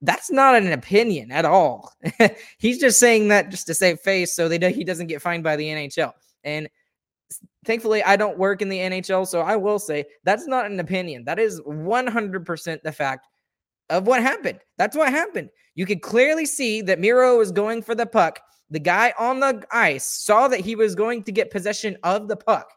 That's 0.00 0.30
not 0.30 0.54
an 0.54 0.72
opinion 0.72 1.32
at 1.32 1.44
all. 1.44 1.92
He's 2.58 2.78
just 2.78 3.00
saying 3.00 3.28
that 3.28 3.50
just 3.50 3.66
to 3.66 3.74
save 3.74 4.00
face 4.00 4.34
so 4.34 4.48
they 4.48 4.58
do, 4.58 4.68
he 4.68 4.84
doesn't 4.84 5.06
get 5.06 5.22
fined 5.22 5.42
by 5.42 5.56
the 5.56 5.66
NHL. 5.66 6.12
And 6.44 6.68
thankfully 7.64 8.02
I 8.02 8.16
don't 8.16 8.38
work 8.38 8.62
in 8.62 8.68
the 8.68 8.78
NHL, 8.78 9.26
so 9.26 9.40
I 9.40 9.56
will 9.56 9.78
say 9.78 10.04
that's 10.24 10.46
not 10.46 10.66
an 10.66 10.80
opinion. 10.80 11.24
That 11.24 11.38
is 11.38 11.60
100% 11.62 12.82
the 12.82 12.92
fact 12.92 13.26
of 13.90 14.06
what 14.06 14.22
happened. 14.22 14.60
That's 14.78 14.96
what 14.96 15.10
happened. 15.10 15.50
You 15.74 15.86
could 15.86 16.02
clearly 16.02 16.46
see 16.46 16.82
that 16.82 17.00
Miro 17.00 17.38
was 17.38 17.52
going 17.52 17.82
for 17.82 17.94
the 17.94 18.06
puck. 18.06 18.40
The 18.70 18.80
guy 18.80 19.12
on 19.18 19.40
the 19.40 19.62
ice 19.70 20.06
saw 20.06 20.48
that 20.48 20.60
he 20.60 20.76
was 20.76 20.94
going 20.94 21.24
to 21.24 21.32
get 21.32 21.50
possession 21.50 21.96
of 22.02 22.28
the 22.28 22.36
puck 22.36 22.68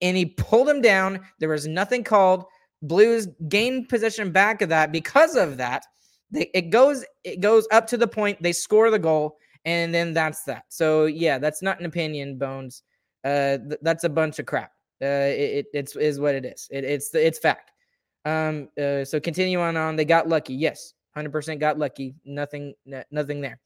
and 0.00 0.16
he 0.16 0.26
pulled 0.26 0.68
him 0.68 0.80
down. 0.80 1.20
There 1.38 1.48
was 1.48 1.66
nothing 1.66 2.04
called. 2.04 2.44
Blues 2.82 3.28
gained 3.48 3.88
possession 3.88 4.30
back 4.30 4.62
of 4.62 4.68
that 4.68 4.92
because 4.92 5.36
of 5.36 5.56
that. 5.56 5.84
They, 6.30 6.50
it 6.54 6.70
goes 6.70 7.04
it 7.24 7.40
goes 7.40 7.66
up 7.72 7.86
to 7.88 7.96
the 7.96 8.06
point 8.06 8.42
they 8.42 8.52
score 8.52 8.90
the 8.90 8.98
goal 8.98 9.38
and 9.64 9.94
then 9.94 10.12
that's 10.12 10.44
that. 10.44 10.64
So 10.68 11.06
yeah, 11.06 11.38
that's 11.38 11.62
not 11.62 11.80
an 11.80 11.86
opinion, 11.86 12.38
Bones. 12.38 12.82
Uh, 13.28 13.58
th- 13.58 13.80
that's 13.82 14.04
a 14.04 14.08
bunch 14.08 14.38
of 14.38 14.46
crap. 14.46 14.72
Uh, 15.02 15.28
it, 15.30 15.66
it's 15.74 15.94
is 15.96 16.18
what 16.18 16.34
it 16.34 16.44
is. 16.44 16.68
It, 16.70 16.84
it's 16.84 17.14
it's 17.14 17.38
fact. 17.38 17.72
Um, 18.24 18.68
uh, 18.80 19.04
so 19.04 19.20
continue 19.20 19.60
on 19.60 19.76
on. 19.76 19.96
They 19.96 20.04
got 20.04 20.28
lucky. 20.28 20.54
Yes, 20.54 20.94
hundred 21.14 21.32
percent 21.32 21.60
got 21.60 21.78
lucky. 21.78 22.14
Nothing, 22.24 22.74
n- 22.90 23.04
nothing 23.10 23.40
there. 23.40 23.60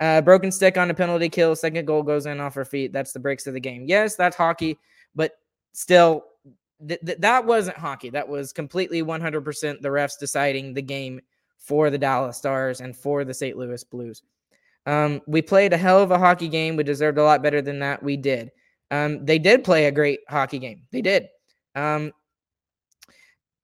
Uh, 0.00 0.20
broken 0.20 0.50
stick 0.50 0.76
on 0.76 0.90
a 0.90 0.94
penalty 0.94 1.28
kill. 1.28 1.54
Second 1.56 1.86
goal 1.86 2.02
goes 2.02 2.26
in 2.26 2.40
off 2.40 2.54
her 2.54 2.64
feet. 2.64 2.92
That's 2.92 3.12
the 3.12 3.20
breaks 3.20 3.46
of 3.46 3.54
the 3.54 3.60
game. 3.60 3.84
Yes, 3.86 4.16
that's 4.16 4.36
hockey, 4.36 4.78
but 5.14 5.32
still, 5.72 6.24
th- 6.86 7.00
th- 7.06 7.18
that 7.18 7.46
wasn't 7.46 7.78
hockey. 7.78 8.10
That 8.10 8.28
was 8.28 8.52
completely 8.52 9.02
100% 9.02 9.80
the 9.80 9.88
refs 9.88 10.18
deciding 10.18 10.74
the 10.74 10.82
game 10.82 11.20
for 11.58 11.90
the 11.90 11.98
Dallas 11.98 12.36
Stars 12.36 12.80
and 12.80 12.94
for 12.94 13.24
the 13.24 13.32
St. 13.32 13.56
Louis 13.56 13.82
Blues. 13.84 14.22
Um, 14.84 15.22
we 15.26 15.40
played 15.40 15.72
a 15.72 15.78
hell 15.78 16.02
of 16.02 16.10
a 16.10 16.18
hockey 16.18 16.48
game. 16.48 16.76
We 16.76 16.84
deserved 16.84 17.18
a 17.18 17.24
lot 17.24 17.42
better 17.42 17.62
than 17.62 17.78
that. 17.80 18.02
We 18.02 18.16
did. 18.16 18.50
Um, 18.90 19.24
they 19.24 19.38
did 19.38 19.64
play 19.64 19.86
a 19.86 19.92
great 19.92 20.20
hockey 20.28 20.58
game. 20.58 20.82
They 20.92 21.02
did. 21.02 21.28
Um, 21.74 22.12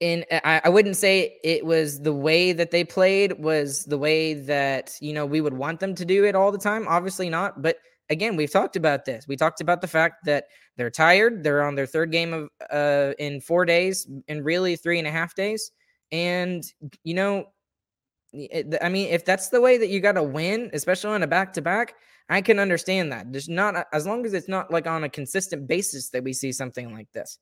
and 0.01 0.25
I, 0.33 0.63
I 0.65 0.69
wouldn't 0.69 0.97
say 0.97 1.39
it 1.45 1.65
was 1.65 2.01
the 2.01 2.13
way 2.13 2.53
that 2.53 2.73
they 2.73 2.83
played 2.83 3.39
was 3.39 3.85
the 3.85 3.97
way 3.97 4.35
that 4.35 4.97
you 5.01 5.13
know 5.13 5.25
we 5.25 5.41
would 5.41 5.55
want 5.55 5.79
them 5.79 5.95
to 5.95 6.05
do 6.05 6.25
it 6.25 6.35
all 6.35 6.51
the 6.51 6.59
time. 6.59 6.87
Obviously 6.89 7.31
not, 7.31 7.63
but 7.63 7.77
again, 8.11 8.37
we've 8.37 8.51
talked 8.51 8.75
about 8.77 9.05
this. 9.05 9.27
We 9.29 9.37
talked 9.37 9.61
about 9.61 9.81
the 9.81 9.87
fact 9.87 10.25
that 10.25 10.47
they're 10.77 10.91
tired. 10.91 11.45
They're 11.45 11.63
on 11.63 11.77
their 11.77 11.87
third 11.87 12.11
game 12.11 12.33
of 12.33 12.49
uh, 12.71 13.15
in 13.19 13.41
four 13.41 13.65
days, 13.65 14.09
and 14.27 14.45
really 14.45 14.75
three 14.75 14.99
and 14.99 15.07
a 15.07 15.11
half 15.11 15.37
days. 15.37 15.71
And 16.11 16.65
you 17.05 17.15
know, 17.15 17.47
I 18.35 18.89
mean, 18.89 19.09
if 19.09 19.25
that's 19.25 19.49
the 19.49 19.61
way 19.61 19.77
that 19.79 19.89
you 19.89 20.01
got 20.01 20.13
to 20.13 20.23
win, 20.23 20.71
especially 20.73 21.15
on 21.15 21.23
a 21.23 21.27
back 21.27 21.53
to 21.55 21.63
back, 21.63 21.95
I 22.29 22.41
can 22.41 22.59
understand 22.59 23.13
that. 23.13 23.31
There's 23.31 23.49
not 23.49 23.87
as 23.93 24.07
long 24.07 24.25
as 24.25 24.33
it's 24.33 24.49
not 24.49 24.71
like 24.71 24.87
on 24.87 25.05
a 25.05 25.09
consistent 25.09 25.67
basis 25.67 26.09
that 26.11 26.25
we 26.25 26.33
see 26.33 26.53
something 26.53 26.95
like 26.95 27.11
this. 27.13 27.39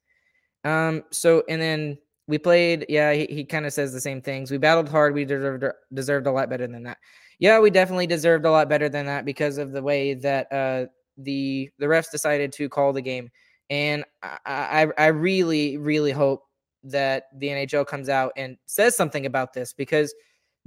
Um. 0.65 1.05
So 1.11 1.45
and 1.49 1.61
then 1.61 1.99
we 2.27 2.39
played. 2.39 2.87
Yeah, 2.89 3.13
he, 3.13 3.27
he 3.27 3.45
kind 3.45 3.67
of 3.67 3.73
says 3.73 3.93
the 3.93 4.01
same 4.01 4.21
things. 4.21 4.51
We 4.51 4.59
battled 4.59 4.89
hard. 4.89 5.15
We 5.15 5.25
deserved 5.25 5.65
deserved 5.95 6.27
a 6.27 6.33
lot 6.33 6.51
better 6.51 6.67
than 6.67 6.83
that. 6.85 6.99
Yeah, 7.39 7.61
we 7.61 7.71
definitely 7.71 8.07
deserved 8.07 8.45
a 8.45 8.51
lot 8.51 8.69
better 8.69 8.89
than 8.89 9.07
that 9.07 9.25
because 9.25 9.59
of 9.59 9.73
the 9.73 9.83
way 9.83 10.15
that 10.15 10.53
uh 10.53 10.87
the 11.17 11.71
the 11.79 11.87
refs 11.87 12.11
decided 12.11 12.53
to 12.55 12.69
call 12.69 12.93
the 12.93 13.03
game. 13.03 13.31
And 13.71 14.05
I 14.23 14.39
I, 14.45 14.87
I 14.99 15.07
really 15.07 15.77
really 15.77 16.13
hope 16.13 16.43
that 16.85 17.25
the 17.37 17.49
NHL 17.49 17.87
comes 17.87 18.09
out 18.09 18.33
and 18.37 18.57
says 18.67 18.97
something 18.97 19.27
about 19.27 19.53
this 19.53 19.73
because 19.73 20.15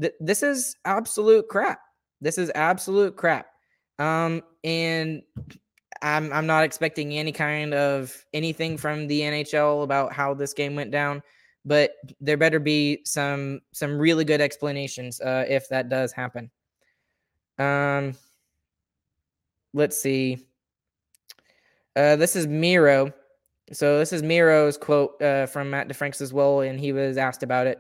th- 0.02 0.14
this 0.20 0.44
is 0.44 0.76
absolute 0.86 1.48
crap. 1.48 1.80
This 2.22 2.38
is 2.38 2.52
absolute 2.56 3.16
crap. 3.16 3.48
Um, 4.00 4.42
and 4.64 5.22
I'm 6.02 6.34
I'm 6.34 6.46
not 6.46 6.64
expecting 6.64 7.14
any 7.14 7.32
kind 7.32 7.74
of 7.74 8.26
anything 8.34 8.78
from 8.78 9.08
the 9.08 9.22
NHL 9.22 9.84
about 9.84 10.14
how 10.14 10.34
this 10.34 10.54
game 10.54 10.76
went 10.76 10.92
down, 10.92 11.22
but 11.66 11.92
there 12.20 12.38
better 12.38 12.60
be 12.60 13.02
some 13.06 13.62
some 13.72 13.98
really 13.98 14.26
good 14.26 14.42
explanations 14.42 15.22
uh, 15.22 15.46
if 15.48 15.70
that 15.70 15.90
does 15.90 16.12
happen. 16.12 16.52
Um, 17.58 18.16
let's 19.74 20.00
see. 20.00 20.46
Uh, 21.96 22.16
this 22.16 22.36
is 22.36 22.48
Miro. 22.48 23.14
So 23.72 23.98
this 23.98 24.12
is 24.12 24.22
Miro's 24.22 24.78
quote 24.78 25.22
uh, 25.22 25.46
from 25.46 25.70
Matt 25.70 25.88
DeFranks 25.88 26.22
as 26.22 26.34
well, 26.34 26.62
and 26.62 26.80
he 26.80 26.92
was 26.92 27.18
asked 27.18 27.44
about 27.44 27.68
it. 27.68 27.80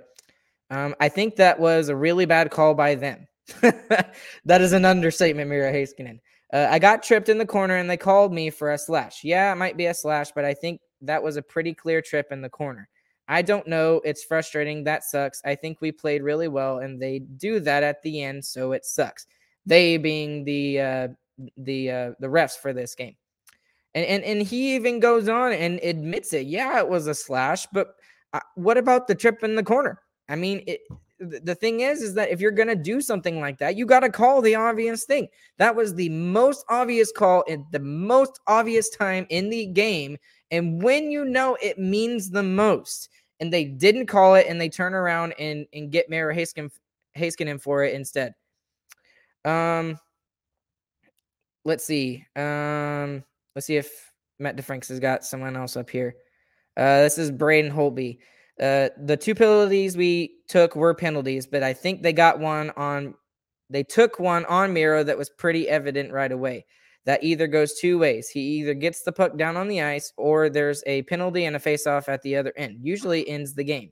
Um, 0.73 0.95
I 0.99 1.07
think 1.07 1.35
that 1.35 1.59
was 1.59 1.89
a 1.89 1.95
really 1.95 2.25
bad 2.25 2.49
call 2.49 2.73
by 2.73 2.95
them. 2.95 3.27
that 3.61 4.61
is 4.61 4.73
an 4.73 4.85
understatement, 4.85 5.47
Miro 5.47 5.71
Heiskanen. 5.71 6.19
Uh, 6.51 6.67
I 6.69 6.79
got 6.79 7.03
tripped 7.03 7.29
in 7.29 7.37
the 7.37 7.45
corner 7.45 7.75
and 7.75 7.87
they 7.87 7.97
called 7.97 8.33
me 8.33 8.49
for 8.49 8.71
a 8.71 8.77
slash. 8.77 9.23
Yeah, 9.23 9.51
it 9.51 9.55
might 9.55 9.77
be 9.77 9.85
a 9.85 9.93
slash, 9.93 10.31
but 10.31 10.45
I 10.45 10.55
think 10.55 10.81
that 11.01 11.21
was 11.21 11.37
a 11.37 11.43
pretty 11.43 11.75
clear 11.75 12.01
trip 12.01 12.31
in 12.31 12.41
the 12.41 12.49
corner. 12.49 12.89
I 13.27 13.43
don't 13.43 13.67
know. 13.67 14.01
It's 14.03 14.23
frustrating. 14.23 14.83
That 14.83 15.03
sucks. 15.03 15.41
I 15.45 15.53
think 15.53 15.79
we 15.79 15.91
played 15.91 16.23
really 16.23 16.47
well 16.47 16.79
and 16.79 16.99
they 16.99 17.19
do 17.19 17.59
that 17.59 17.83
at 17.83 18.01
the 18.01 18.23
end, 18.23 18.43
so 18.43 18.71
it 18.71 18.83
sucks. 18.83 19.27
They 19.67 19.97
being 19.97 20.43
the 20.43 20.81
uh, 20.81 21.07
the 21.57 21.91
uh, 21.91 22.11
the 22.19 22.27
refs 22.27 22.57
for 22.57 22.73
this 22.73 22.95
game. 22.95 23.15
And, 23.93 24.05
and 24.05 24.23
and 24.23 24.41
he 24.41 24.75
even 24.75 24.99
goes 24.99 25.29
on 25.29 25.53
and 25.53 25.79
admits 25.83 26.33
it. 26.33 26.47
Yeah, 26.47 26.79
it 26.79 26.89
was 26.89 27.05
a 27.05 27.13
slash, 27.13 27.67
but 27.71 27.95
uh, 28.33 28.39
what 28.55 28.77
about 28.77 29.07
the 29.07 29.15
trip 29.15 29.43
in 29.43 29.55
the 29.55 29.63
corner? 29.63 29.99
I 30.33 30.35
mean, 30.35 30.63
it, 30.65 30.81
the 31.19 31.53
thing 31.53 31.81
is, 31.81 32.01
is 32.01 32.15
that 32.15 32.31
if 32.31 32.41
you're 32.41 32.49
gonna 32.49 32.75
do 32.75 33.01
something 33.01 33.39
like 33.39 33.59
that, 33.59 33.77
you 33.77 33.85
got 33.85 33.99
to 33.99 34.09
call 34.09 34.41
the 34.41 34.55
obvious 34.55 35.05
thing. 35.05 35.27
That 35.59 35.75
was 35.75 35.93
the 35.93 36.09
most 36.09 36.65
obvious 36.69 37.11
call 37.11 37.43
at 37.47 37.59
the 37.71 37.79
most 37.79 38.39
obvious 38.47 38.89
time 38.89 39.27
in 39.29 39.51
the 39.51 39.67
game, 39.67 40.17
and 40.49 40.81
when 40.81 41.11
you 41.11 41.23
know 41.23 41.55
it 41.61 41.77
means 41.77 42.31
the 42.31 42.41
most, 42.41 43.09
and 43.39 43.53
they 43.53 43.63
didn't 43.63 44.07
call 44.07 44.33
it, 44.33 44.47
and 44.49 44.59
they 44.59 44.69
turn 44.69 44.95
around 44.95 45.33
and 45.37 45.67
and 45.71 45.91
get 45.91 46.09
Miro 46.09 46.33
Haskin 46.33 46.71
Heiskanen 47.15 47.61
for 47.61 47.83
it 47.83 47.93
instead. 47.93 48.33
Um, 49.45 49.99
let's 51.63 51.85
see. 51.85 52.25
Um, 52.35 53.23
let's 53.55 53.67
see 53.67 53.77
if 53.77 54.11
Matt 54.39 54.57
DeFranks 54.57 54.87
has 54.87 54.99
got 54.99 55.25
someone 55.25 55.55
else 55.55 55.77
up 55.77 55.91
here. 55.91 56.15
Uh, 56.75 57.03
this 57.03 57.19
is 57.19 57.29
Braden 57.29 57.71
Holtby. 57.71 58.17
Uh, 58.61 58.89
the 59.03 59.17
two 59.17 59.33
penalties 59.35 59.97
we 59.97 60.35
took 60.47 60.75
were 60.75 60.93
penalties, 60.93 61.47
but 61.47 61.63
I 61.63 61.73
think 61.73 62.01
they 62.01 62.13
got 62.13 62.39
one 62.39 62.71
on. 62.71 63.15
They 63.69 63.83
took 63.83 64.19
one 64.19 64.45
on 64.45 64.73
Miro 64.73 65.03
that 65.03 65.17
was 65.17 65.29
pretty 65.29 65.67
evident 65.67 66.11
right 66.11 66.31
away. 66.31 66.65
That 67.05 67.23
either 67.23 67.47
goes 67.47 67.73
two 67.73 67.97
ways. 67.97 68.29
He 68.29 68.39
either 68.59 68.73
gets 68.73 69.03
the 69.03 69.11
puck 69.11 69.37
down 69.37 69.57
on 69.57 69.67
the 69.67 69.81
ice, 69.81 70.13
or 70.17 70.49
there's 70.49 70.83
a 70.85 71.01
penalty 71.03 71.45
and 71.45 71.55
a 71.55 71.59
faceoff 71.59 72.07
at 72.07 72.21
the 72.21 72.35
other 72.35 72.53
end. 72.55 72.77
Usually 72.81 73.27
ends 73.27 73.55
the 73.55 73.63
game. 73.63 73.91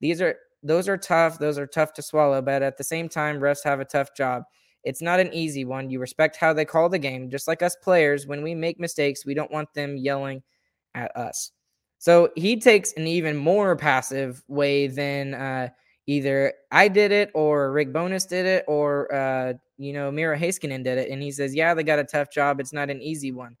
These 0.00 0.20
are 0.20 0.36
those 0.62 0.88
are 0.88 0.98
tough. 0.98 1.38
Those 1.38 1.58
are 1.58 1.66
tough 1.66 1.92
to 1.94 2.02
swallow, 2.02 2.42
but 2.42 2.62
at 2.62 2.76
the 2.76 2.84
same 2.84 3.08
time, 3.08 3.40
refs 3.40 3.64
have 3.64 3.80
a 3.80 3.84
tough 3.84 4.14
job. 4.16 4.42
It's 4.84 5.02
not 5.02 5.20
an 5.20 5.32
easy 5.32 5.64
one. 5.64 5.90
You 5.90 5.98
respect 5.98 6.36
how 6.36 6.52
they 6.52 6.64
call 6.64 6.88
the 6.88 6.98
game, 6.98 7.30
just 7.30 7.48
like 7.48 7.62
us 7.62 7.76
players. 7.82 8.26
When 8.26 8.42
we 8.42 8.54
make 8.54 8.78
mistakes, 8.78 9.26
we 9.26 9.34
don't 9.34 9.50
want 9.50 9.72
them 9.74 9.96
yelling 9.96 10.42
at 10.94 11.16
us. 11.16 11.50
So 11.98 12.30
he 12.36 12.58
takes 12.60 12.92
an 12.92 13.06
even 13.06 13.36
more 13.36 13.74
passive 13.76 14.42
way 14.48 14.86
than 14.86 15.34
uh, 15.34 15.68
either 16.06 16.52
I 16.70 16.88
did 16.88 17.10
it 17.12 17.30
or 17.34 17.72
Rick 17.72 17.92
Bowness 17.92 18.26
did 18.28 18.46
it 18.46 18.64
or 18.68 19.12
uh, 19.14 19.54
you 19.78 19.92
know 19.92 20.10
Miro 20.10 20.36
Heiskanen 20.36 20.84
did 20.84 20.98
it, 20.98 21.10
and 21.10 21.22
he 21.22 21.30
says, 21.32 21.54
"Yeah, 21.54 21.74
they 21.74 21.82
got 21.82 21.98
a 21.98 22.04
tough 22.04 22.30
job. 22.30 22.60
It's 22.60 22.72
not 22.72 22.90
an 22.90 23.00
easy 23.02 23.32
one, 23.32 23.56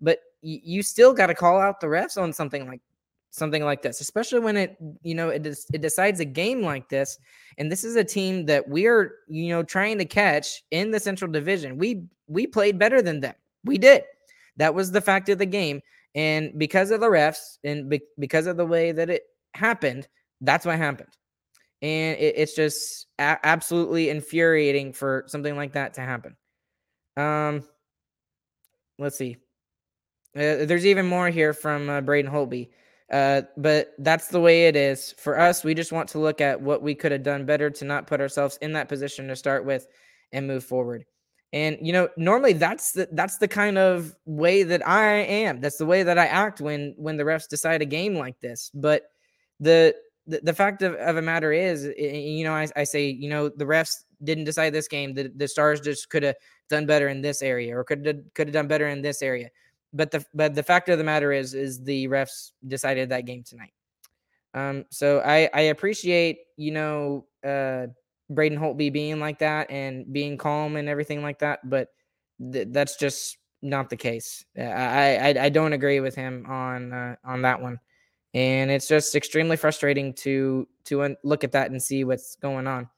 but 0.00 0.18
y- 0.42 0.60
you 0.62 0.82
still 0.82 1.12
got 1.12 1.26
to 1.26 1.34
call 1.34 1.60
out 1.60 1.80
the 1.80 1.86
refs 1.88 2.20
on 2.20 2.32
something 2.32 2.66
like 2.66 2.80
something 3.30 3.64
like 3.64 3.82
this, 3.82 4.00
especially 4.00 4.40
when 4.40 4.56
it 4.56 4.76
you 5.02 5.14
know 5.14 5.28
it 5.28 5.42
des- 5.42 5.66
it 5.72 5.80
decides 5.80 6.20
a 6.20 6.24
game 6.24 6.62
like 6.62 6.88
this. 6.88 7.18
And 7.58 7.70
this 7.70 7.84
is 7.84 7.96
a 7.96 8.04
team 8.04 8.46
that 8.46 8.68
we 8.68 8.86
are 8.86 9.12
you 9.28 9.48
know 9.48 9.62
trying 9.62 9.98
to 9.98 10.04
catch 10.04 10.62
in 10.70 10.90
the 10.90 11.00
Central 11.00 11.30
Division. 11.30 11.76
We 11.76 12.04
we 12.28 12.46
played 12.46 12.78
better 12.78 13.02
than 13.02 13.20
them. 13.20 13.34
We 13.64 13.78
did. 13.78 14.04
That 14.56 14.74
was 14.74 14.90
the 14.90 15.00
fact 15.00 15.28
of 15.28 15.38
the 15.38 15.46
game. 15.46 15.80
And 16.14 16.58
because 16.58 16.90
of 16.90 17.00
the 17.00 17.08
refs 17.08 17.58
and 17.64 17.88
be- 17.88 18.02
because 18.18 18.46
of 18.46 18.56
the 18.56 18.66
way 18.66 18.92
that 18.92 19.10
it 19.10 19.22
happened, 19.54 20.08
that's 20.40 20.66
what 20.66 20.78
happened. 20.78 21.12
And 21.82 22.18
it, 22.18 22.34
it's 22.36 22.54
just 22.54 23.06
a- 23.18 23.38
absolutely 23.44 24.10
infuriating 24.10 24.92
for 24.92 25.24
something 25.26 25.56
like 25.56 25.72
that 25.74 25.94
to 25.94 26.00
happen. 26.00 26.36
Um, 27.16 27.64
let's 28.98 29.16
see. 29.16 29.36
Uh, 30.36 30.64
there's 30.64 30.86
even 30.86 31.06
more 31.06 31.28
here 31.28 31.52
from 31.52 31.88
uh, 31.88 32.00
Braden 32.00 32.30
Holtby. 32.30 32.70
Uh, 33.10 33.42
but 33.56 33.92
that's 33.98 34.28
the 34.28 34.40
way 34.40 34.68
it 34.68 34.76
is. 34.76 35.12
For 35.18 35.38
us, 35.38 35.64
we 35.64 35.74
just 35.74 35.90
want 35.90 36.08
to 36.10 36.20
look 36.20 36.40
at 36.40 36.60
what 36.60 36.80
we 36.82 36.94
could 36.94 37.10
have 37.10 37.24
done 37.24 37.44
better 37.44 37.68
to 37.68 37.84
not 37.84 38.06
put 38.06 38.20
ourselves 38.20 38.56
in 38.62 38.72
that 38.74 38.88
position 38.88 39.26
to 39.28 39.36
start 39.36 39.64
with 39.64 39.88
and 40.32 40.46
move 40.46 40.62
forward. 40.62 41.04
And 41.52 41.78
you 41.80 41.92
know, 41.92 42.08
normally 42.16 42.52
that's 42.52 42.92
the 42.92 43.08
that's 43.12 43.38
the 43.38 43.48
kind 43.48 43.76
of 43.76 44.14
way 44.24 44.62
that 44.62 44.86
I 44.86 45.22
am. 45.22 45.60
That's 45.60 45.78
the 45.78 45.86
way 45.86 46.02
that 46.04 46.18
I 46.18 46.26
act 46.26 46.60
when 46.60 46.94
when 46.96 47.16
the 47.16 47.24
refs 47.24 47.48
decide 47.48 47.82
a 47.82 47.86
game 47.86 48.14
like 48.14 48.38
this. 48.40 48.70
But 48.72 49.10
the 49.58 49.94
the, 50.26 50.40
the 50.44 50.54
fact 50.54 50.82
of, 50.82 50.94
of 50.94 51.16
a 51.16 51.22
matter 51.22 51.52
is, 51.52 51.84
you 51.98 52.44
know, 52.44 52.52
I, 52.52 52.68
I 52.76 52.84
say, 52.84 53.08
you 53.08 53.28
know, 53.28 53.48
the 53.48 53.64
refs 53.64 54.04
didn't 54.22 54.44
decide 54.44 54.72
this 54.72 54.86
game. 54.86 55.12
The, 55.14 55.32
the 55.34 55.48
stars 55.48 55.80
just 55.80 56.08
could 56.08 56.22
have 56.22 56.36
done 56.68 56.86
better 56.86 57.08
in 57.08 57.20
this 57.20 57.42
area 57.42 57.76
or 57.76 57.82
could 57.84 58.04
could 58.34 58.46
have 58.46 58.54
done 58.54 58.68
better 58.68 58.88
in 58.88 59.02
this 59.02 59.22
area. 59.22 59.50
But 59.92 60.12
the 60.12 60.24
but 60.32 60.54
the 60.54 60.62
fact 60.62 60.88
of 60.88 60.98
the 60.98 61.04
matter 61.04 61.32
is 61.32 61.54
is 61.54 61.82
the 61.82 62.06
refs 62.08 62.52
decided 62.66 63.08
that 63.08 63.26
game 63.26 63.42
tonight. 63.42 63.72
Um, 64.54 64.84
so 64.90 65.20
I 65.20 65.50
I 65.52 65.60
appreciate 65.62 66.38
you 66.56 66.70
know 66.70 67.26
uh 67.44 67.88
Braden 68.30 68.58
Holtby 68.58 68.92
being 68.92 69.20
like 69.20 69.40
that 69.40 69.70
and 69.70 70.10
being 70.10 70.38
calm 70.38 70.76
and 70.76 70.88
everything 70.88 71.22
like 71.22 71.40
that, 71.40 71.68
but 71.68 71.88
th- 72.52 72.68
that's 72.70 72.96
just 72.96 73.36
not 73.60 73.90
the 73.90 73.96
case. 73.96 74.44
I, 74.56 75.16
I 75.16 75.44
I 75.44 75.48
don't 75.50 75.74
agree 75.74 76.00
with 76.00 76.14
him 76.14 76.46
on 76.48 76.92
uh, 76.92 77.16
on 77.24 77.42
that 77.42 77.60
one, 77.60 77.78
and 78.32 78.70
it's 78.70 78.88
just 78.88 79.14
extremely 79.14 79.56
frustrating 79.56 80.14
to 80.14 80.66
to 80.84 81.02
un- 81.02 81.16
look 81.24 81.44
at 81.44 81.52
that 81.52 81.70
and 81.70 81.82
see 81.82 82.04
what's 82.04 82.36
going 82.36 82.66
on. 82.66 82.88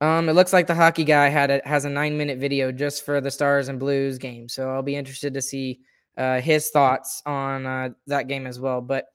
Um, 0.00 0.28
it 0.28 0.34
looks 0.34 0.52
like 0.52 0.66
the 0.66 0.74
hockey 0.74 1.04
guy 1.04 1.28
had 1.28 1.50
a, 1.50 1.60
has 1.64 1.84
a 1.84 1.90
nine 1.90 2.16
minute 2.16 2.38
video 2.38 2.70
just 2.70 3.04
for 3.04 3.20
the 3.20 3.30
Stars 3.30 3.68
and 3.68 3.80
Blues 3.80 4.18
game, 4.18 4.48
so 4.48 4.70
I'll 4.70 4.82
be 4.82 4.96
interested 4.96 5.34
to 5.34 5.42
see 5.42 5.80
uh, 6.16 6.40
his 6.40 6.70
thoughts 6.70 7.22
on 7.26 7.66
uh, 7.66 7.90
that 8.06 8.28
game 8.28 8.46
as 8.46 8.60
well. 8.60 8.80
But, 8.80 9.06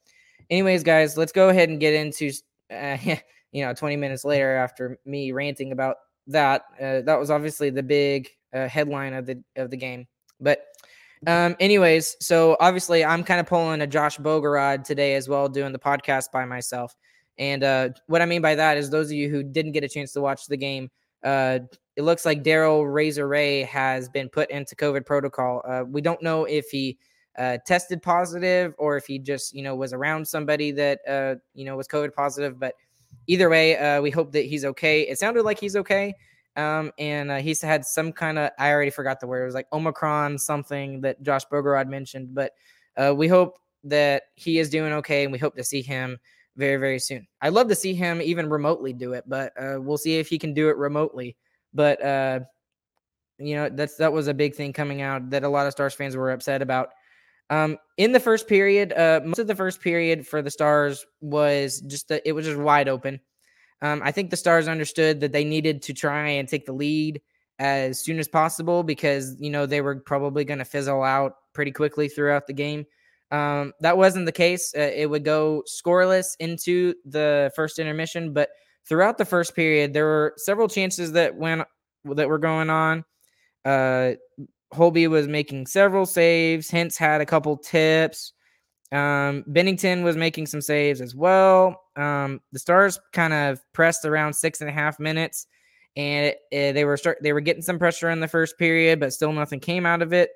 anyways, 0.50 0.84
guys, 0.84 1.18
let's 1.18 1.32
go 1.32 1.50
ahead 1.50 1.70
and 1.70 1.80
get 1.80 1.94
into 1.94 2.32
uh, 2.70 2.98
you 3.54 3.64
know, 3.64 3.74
20 3.74 3.96
minutes 3.96 4.26
later 4.26 4.56
after 4.56 5.00
me 5.06 5.32
ranting 5.32 5.72
about 5.72 5.98
that, 6.28 6.64
uh, 6.82 7.02
that 7.02 7.18
was 7.20 7.32
obviously 7.32 7.70
the 7.70 7.84
big 7.84 8.30
uh, 8.54 8.68
headline 8.68 9.14
of 9.14 9.26
the 9.26 9.42
of 9.56 9.70
the 9.70 9.78
game. 9.78 10.08
But 10.42 10.66
um, 11.26 11.56
anyways, 11.60 12.18
so 12.20 12.58
obviously 12.60 13.06
I'm 13.06 13.24
kind 13.24 13.40
of 13.40 13.46
pulling 13.46 13.82
a 13.82 13.88
Josh 13.88 14.18
Bogorad 14.18 14.84
today 14.84 15.16
as 15.16 15.30
well, 15.30 15.48
doing 15.48 15.72
the 15.72 15.80
podcast 15.80 16.32
by 16.34 16.44
myself. 16.46 16.96
And 17.38 17.64
uh, 17.64 17.90
what 18.08 18.22
I 18.22 18.26
mean 18.26 18.42
by 18.42 18.56
that 18.56 18.78
is 18.78 18.90
those 18.90 19.08
of 19.08 19.14
you 19.14 19.30
who 19.30 19.44
didn't 19.44 19.72
get 19.72 19.84
a 19.84 19.90
chance 19.90 20.12
to 20.14 20.22
watch 20.22 20.48
the 20.48 20.58
game, 20.58 20.90
uh, 21.24 21.60
it 21.96 22.04
looks 22.04 22.26
like 22.26 22.44
Daryl 22.44 22.92
Razor 22.92 23.28
Reaugh 23.28 23.66
has 23.68 24.10
been 24.10 24.30
put 24.30 24.50
into 24.50 24.76
COVID 24.76 25.06
protocol. 25.06 25.62
Uh, 25.68 25.84
we 25.88 26.02
don't 26.02 26.22
know 26.22 26.46
if 26.46 26.70
he 26.70 26.98
uh, 27.38 27.58
tested 27.66 28.02
positive 28.02 28.74
or 28.78 28.98
if 28.98 29.06
he 29.06 29.18
just, 29.18 29.56
you 29.56 29.64
know, 29.64 29.76
was 29.76 29.94
around 29.94 30.28
somebody 30.28 30.72
that, 30.72 31.00
uh, 31.08 31.36
you 31.54 31.66
know, 31.66 31.78
was 31.78 31.88
COVID 31.88 32.14
positive. 32.14 32.60
But 32.60 32.76
either 33.28 33.50
way, 33.50 33.78
uh, 33.78 34.02
we 34.02 34.12
hope 34.12 34.32
that 34.34 34.46
he's 34.46 34.66
okay. 34.66 35.02
It 35.02 35.20
sounded 35.20 35.44
like 35.44 35.60
he's 35.60 35.76
okay. 35.76 36.14
Um, 36.56 36.92
and 37.00 37.32
uh, 37.32 37.38
he's 37.38 37.62
had 37.62 37.84
some 37.84 38.12
kind 38.12 38.38
of 38.38 38.52
I 38.60 38.72
already 38.72 38.92
forgot 38.92 39.20
the 39.20 39.28
word. 39.28 39.42
It 39.42 39.46
was 39.46 39.56
like 39.56 39.68
Omicron 39.74 40.38
something 40.38 41.02
that 41.02 41.22
Josh 41.24 41.46
Bogorad 41.52 41.88
mentioned, 41.88 42.34
but 42.34 42.52
uh, 42.96 43.14
we 43.16 43.28
hope 43.28 43.58
that 43.86 44.24
he 44.36 44.60
is 44.60 44.70
doing 44.70 44.94
okay, 44.94 45.24
and 45.24 45.32
we 45.32 45.40
hope 45.40 45.56
to 45.56 45.64
see 45.64 45.82
him 45.82 46.20
very 46.56 46.78
very 46.78 47.00
soon. 47.00 47.28
I'd 47.42 47.54
love 47.54 47.70
to 47.70 47.76
see 47.76 47.96
him 47.96 48.22
even 48.22 48.50
remotely 48.50 48.94
do 48.94 49.14
it, 49.14 49.24
but 49.28 49.52
uh, 49.60 49.80
we'll 49.82 49.98
see 49.98 50.20
if 50.20 50.28
he 50.28 50.38
can 50.38 50.54
do 50.54 50.70
it 50.70 50.78
remotely. 50.78 51.36
But 51.74 52.04
uh, 52.04 52.42
you 53.40 53.56
know 53.56 53.70
that's 53.70 53.96
that 53.96 54.14
was 54.14 54.28
a 54.28 54.34
big 54.34 54.54
thing 54.54 54.74
coming 54.74 55.02
out 55.02 55.32
that 55.32 55.44
a 55.44 55.50
lot 55.50 55.66
of 55.66 55.72
Stars 55.72 55.96
fans 55.96 56.16
were 56.16 56.32
upset 56.32 56.62
about. 56.62 56.90
Um, 57.50 57.78
in 57.98 58.12
the 58.12 58.20
first 58.20 58.48
period, 58.48 58.94
uh, 58.94 59.22
most 59.24 59.40
of 59.40 59.48
the 59.48 59.56
first 59.56 59.82
period 59.82 60.26
for 60.26 60.42
the 60.42 60.52
Stars 60.52 61.06
was 61.22 61.82
just 61.82 62.08
that 62.08 62.22
it 62.26 62.32
was 62.34 62.46
just 62.46 62.60
wide 62.60 62.88
open. 62.88 63.20
Um, 63.82 64.02
I 64.04 64.12
think 64.12 64.30
the 64.30 64.38
Stars 64.38 64.68
understood 64.68 65.20
that 65.20 65.34
they 65.34 65.44
needed 65.44 65.82
to 65.84 65.94
try 65.94 66.30
and 66.30 66.48
take 66.48 66.66
the 66.66 66.74
lead 66.74 67.22
as 67.60 68.00
soon 68.00 68.18
as 68.18 68.28
possible 68.28 68.84
because 68.84 69.36
you 69.40 69.50
know 69.50 69.66
they 69.66 69.82
were 69.82 69.98
probably 70.00 70.46
going 70.46 70.60
to 70.60 70.66
fizzle 70.66 71.04
out 71.04 71.34
pretty 71.54 71.72
quickly 71.72 72.08
throughout 72.08 72.48
the 72.48 72.54
game. 72.54 72.86
Um, 73.32 73.74
that 73.82 73.98
wasn't 73.98 74.26
the 74.26 74.32
case. 74.32 74.74
Uh, 74.76 74.92
it 74.96 75.10
would 75.10 75.26
go 75.26 75.64
scoreless 75.68 76.36
into 76.40 76.94
the 77.06 77.52
first 77.56 77.80
intermission, 77.80 78.32
but 78.32 78.50
throughout 78.88 79.18
the 79.18 79.26
first 79.26 79.56
period, 79.56 79.94
there 79.94 80.06
were 80.06 80.34
several 80.38 80.68
chances 80.68 81.14
that 81.14 81.36
went 81.36 81.64
that 82.06 82.30
were 82.30 82.40
going 82.40 82.70
on. 82.70 83.04
Uh, 83.66 84.14
Holtby 84.74 85.10
was 85.10 85.28
making 85.28 85.68
several 85.68 86.06
saves. 86.06 86.70
Hintz 86.70 86.98
had 86.98 87.22
a 87.22 87.26
couple 87.26 87.58
tips. 87.58 88.34
Um, 88.92 89.44
Binnington 89.50 90.04
was 90.04 90.16
making 90.16 90.46
some 90.46 90.62
saves 90.62 91.02
as 91.02 91.16
well. 91.16 91.82
Um, 91.96 92.42
the 92.52 92.60
Stars 92.60 93.00
kind 93.12 93.34
of 93.34 93.60
pressed 93.74 94.06
around 94.06 94.34
six 94.34 94.62
and 94.62 94.70
a 94.70 94.74
half 94.74 95.00
minutes, 95.00 95.48
and 95.96 96.28
it, 96.28 96.38
it, 96.52 96.74
they 96.74 96.86
were 96.86 96.98
start 96.98 97.18
they 97.24 97.34
were 97.34 97.42
getting 97.42 97.64
some 97.64 97.80
pressure 97.80 98.12
in 98.12 98.20
the 98.20 98.28
first 98.28 98.58
period, 98.58 99.00
but 99.00 99.14
still 99.14 99.32
nothing 99.32 99.60
came 99.60 99.86
out 99.86 100.04
of 100.04 100.14
it. 100.14 100.30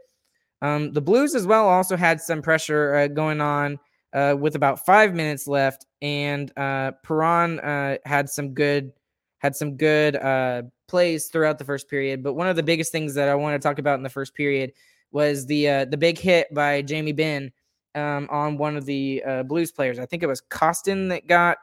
Um, 0.64 0.92
the 0.92 1.02
Blues 1.02 1.36
as 1.36 1.46
well 1.46 1.70
also 1.70 1.96
had 1.96 2.20
some 2.20 2.42
pressure 2.42 2.96
uh, 2.96 3.08
going 3.08 3.42
on 3.42 3.78
uh, 4.14 4.36
with 4.40 4.56
about 4.56 4.86
five 4.86 5.14
minutes 5.14 5.48
left, 5.48 5.86
and 6.02 6.52
uh, 6.58 6.94
Perron 7.04 7.60
uh, 7.60 7.98
had 8.06 8.28
some 8.28 8.56
good 8.56 8.92
had 9.40 9.56
some 9.56 9.78
good 9.78 10.16
uh, 10.16 10.64
plays 10.88 11.28
throughout 11.28 11.60
the 11.60 11.66
first 11.66 11.90
period. 11.90 12.24
But 12.24 12.34
one 12.34 12.48
of 12.48 12.56
the 12.56 12.64
biggest 12.64 12.92
things 12.92 13.14
that 13.16 13.30
I 13.30 13.36
want 13.36 13.62
to 13.62 13.66
talk 13.68 13.80
about 13.80 13.98
in 13.98 14.04
the 14.04 14.10
first 14.10 14.34
period 14.34 14.74
was 15.12 15.46
the 15.46 15.70
uh, 15.70 15.86
the 15.86 15.98
big 15.98 16.18
hit 16.18 16.54
by 16.54 16.82
Jamie 16.82 17.14
Benn 17.14 17.52
um, 17.96 18.28
on 18.30 18.58
one 18.58 18.78
of 18.78 18.86
the 18.86 19.24
uh, 19.26 19.44
Blues 19.44 19.72
players. 19.72 20.00
I 20.00 20.06
think 20.06 20.24
it 20.24 20.28
was 20.28 20.42
Kostin 20.42 21.10
that 21.10 21.28
got 21.28 21.58